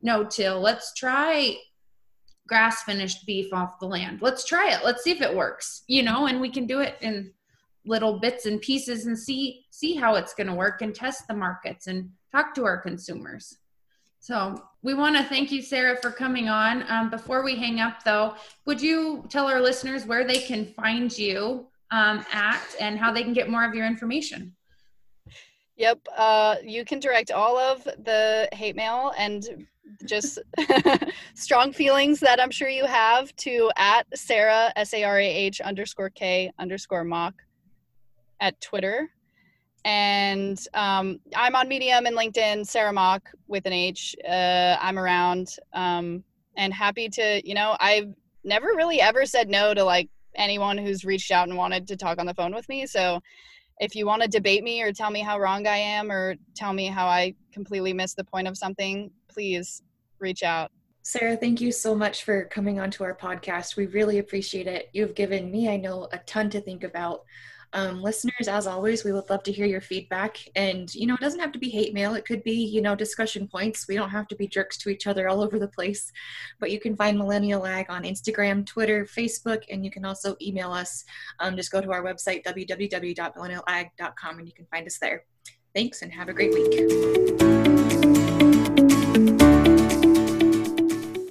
no 0.00 0.24
till. 0.24 0.60
Let's 0.60 0.94
try 0.94 1.56
grass 2.46 2.84
finished 2.84 3.26
beef 3.26 3.52
off 3.52 3.80
the 3.80 3.86
land. 3.86 4.20
Let's 4.22 4.44
try 4.44 4.72
it. 4.72 4.84
Let's 4.84 5.02
see 5.02 5.10
if 5.10 5.22
it 5.22 5.34
works 5.34 5.82
you 5.86 6.02
know 6.02 6.26
and 6.26 6.40
we 6.40 6.50
can 6.50 6.66
do 6.66 6.80
it 6.80 6.96
in 7.00 7.32
little 7.86 8.18
bits 8.18 8.46
and 8.46 8.60
pieces 8.60 9.06
and 9.06 9.18
see 9.18 9.64
see 9.70 9.94
how 9.94 10.14
it's 10.14 10.34
going 10.34 10.46
to 10.46 10.54
work 10.54 10.82
and 10.82 10.94
test 10.94 11.26
the 11.28 11.34
markets 11.34 11.86
and 11.86 12.10
talk 12.32 12.54
to 12.54 12.64
our 12.64 12.78
consumers. 12.78 13.58
So 14.20 14.60
we 14.82 14.94
want 14.94 15.16
to 15.16 15.22
thank 15.22 15.52
you 15.52 15.62
sarah 15.62 15.96
for 15.96 16.10
coming 16.10 16.48
on. 16.48 16.84
Um, 16.90 17.10
before 17.10 17.44
we 17.44 17.56
hang 17.56 17.80
up 17.80 18.02
though 18.04 18.34
would 18.64 18.80
you 18.80 19.24
tell 19.28 19.48
our 19.48 19.60
listeners 19.60 20.04
where 20.04 20.26
they 20.26 20.38
can 20.38 20.66
find 20.66 21.16
you 21.16 21.66
um, 21.90 22.24
at 22.32 22.62
and 22.80 22.98
how 22.98 23.12
they 23.12 23.22
can 23.22 23.32
get 23.32 23.48
more 23.48 23.64
of 23.64 23.74
your 23.74 23.86
information? 23.86 24.54
Yep. 25.76 26.08
Uh, 26.16 26.56
you 26.64 26.84
can 26.84 27.00
direct 27.00 27.30
all 27.30 27.58
of 27.58 27.84
the 27.84 28.48
hate 28.52 28.76
mail 28.76 29.12
and 29.18 29.66
just 30.04 30.38
strong 31.34 31.72
feelings 31.72 32.18
that 32.20 32.40
I'm 32.40 32.50
sure 32.50 32.68
you 32.68 32.86
have 32.86 33.34
to 33.36 33.70
at 33.76 34.06
Sarah 34.14 34.72
S 34.76 34.94
A 34.94 35.04
R 35.04 35.20
A 35.20 35.26
H 35.26 35.60
underscore 35.60 36.10
K 36.10 36.50
underscore 36.58 37.04
mock 37.04 37.34
at 38.40 38.60
Twitter. 38.60 39.10
And 39.84 40.58
um, 40.74 41.20
I'm 41.36 41.54
on 41.54 41.68
Medium 41.68 42.06
and 42.06 42.16
LinkedIn, 42.16 42.66
Sarah 42.66 42.92
Mock 42.92 43.30
with 43.46 43.66
an 43.66 43.72
H. 43.72 44.16
Uh, 44.28 44.76
I'm 44.80 44.98
around 44.98 45.48
um, 45.72 46.24
and 46.56 46.74
happy 46.74 47.08
to, 47.10 47.40
you 47.46 47.54
know, 47.54 47.76
I've 47.78 48.12
never 48.42 48.68
really 48.68 49.00
ever 49.00 49.26
said 49.26 49.48
no 49.48 49.74
to 49.74 49.84
like 49.84 50.08
anyone 50.34 50.76
who's 50.76 51.04
reached 51.04 51.30
out 51.30 51.48
and 51.48 51.56
wanted 51.56 51.86
to 51.88 51.96
talk 51.96 52.18
on 52.18 52.26
the 52.26 52.34
phone 52.34 52.54
with 52.54 52.68
me. 52.68 52.86
So 52.86 53.20
if 53.78 53.94
you 53.94 54.06
want 54.06 54.22
to 54.22 54.28
debate 54.28 54.64
me 54.64 54.82
or 54.82 54.92
tell 54.92 55.10
me 55.10 55.20
how 55.20 55.38
wrong 55.38 55.66
I 55.66 55.76
am 55.76 56.10
or 56.10 56.34
tell 56.54 56.72
me 56.72 56.86
how 56.86 57.06
I 57.06 57.34
completely 57.52 57.92
missed 57.92 58.16
the 58.16 58.24
point 58.24 58.48
of 58.48 58.56
something, 58.56 59.10
please 59.28 59.82
reach 60.18 60.42
out. 60.42 60.70
Sarah, 61.02 61.36
thank 61.36 61.60
you 61.60 61.70
so 61.70 61.94
much 61.94 62.24
for 62.24 62.46
coming 62.46 62.80
onto 62.80 63.04
our 63.04 63.14
podcast. 63.14 63.76
We 63.76 63.86
really 63.86 64.18
appreciate 64.18 64.66
it. 64.66 64.88
You've 64.92 65.14
given 65.14 65.50
me, 65.50 65.68
I 65.68 65.76
know, 65.76 66.08
a 66.10 66.18
ton 66.18 66.50
to 66.50 66.60
think 66.60 66.82
about. 66.82 67.22
Um, 67.76 68.02
listeners, 68.02 68.48
as 68.48 68.66
always, 68.66 69.04
we 69.04 69.12
would 69.12 69.28
love 69.28 69.42
to 69.42 69.52
hear 69.52 69.66
your 69.66 69.82
feedback. 69.82 70.38
And, 70.56 70.92
you 70.94 71.06
know, 71.06 71.12
it 71.12 71.20
doesn't 71.20 71.40
have 71.40 71.52
to 71.52 71.58
be 71.58 71.68
hate 71.68 71.92
mail. 71.92 72.14
It 72.14 72.24
could 72.24 72.42
be, 72.42 72.54
you 72.54 72.80
know, 72.80 72.94
discussion 72.94 73.46
points. 73.46 73.86
We 73.86 73.96
don't 73.96 74.08
have 74.08 74.26
to 74.28 74.34
be 74.34 74.48
jerks 74.48 74.78
to 74.78 74.88
each 74.88 75.06
other 75.06 75.28
all 75.28 75.42
over 75.42 75.58
the 75.58 75.68
place. 75.68 76.10
But 76.58 76.70
you 76.70 76.80
can 76.80 76.96
find 76.96 77.18
Millennial 77.18 77.66
Ag 77.66 77.90
on 77.90 78.04
Instagram, 78.04 78.64
Twitter, 78.64 79.04
Facebook, 79.04 79.64
and 79.68 79.84
you 79.84 79.90
can 79.90 80.06
also 80.06 80.36
email 80.40 80.72
us. 80.72 81.04
Um, 81.38 81.54
just 81.54 81.70
go 81.70 81.82
to 81.82 81.92
our 81.92 82.02
website, 82.02 82.44
www.millennialag.com, 82.44 84.38
and 84.38 84.48
you 84.48 84.54
can 84.54 84.66
find 84.72 84.86
us 84.86 84.98
there. 84.98 85.24
Thanks 85.74 86.00
and 86.00 86.10
have 86.14 86.30
a 86.30 86.32
great 86.32 86.54
week. 86.54 87.75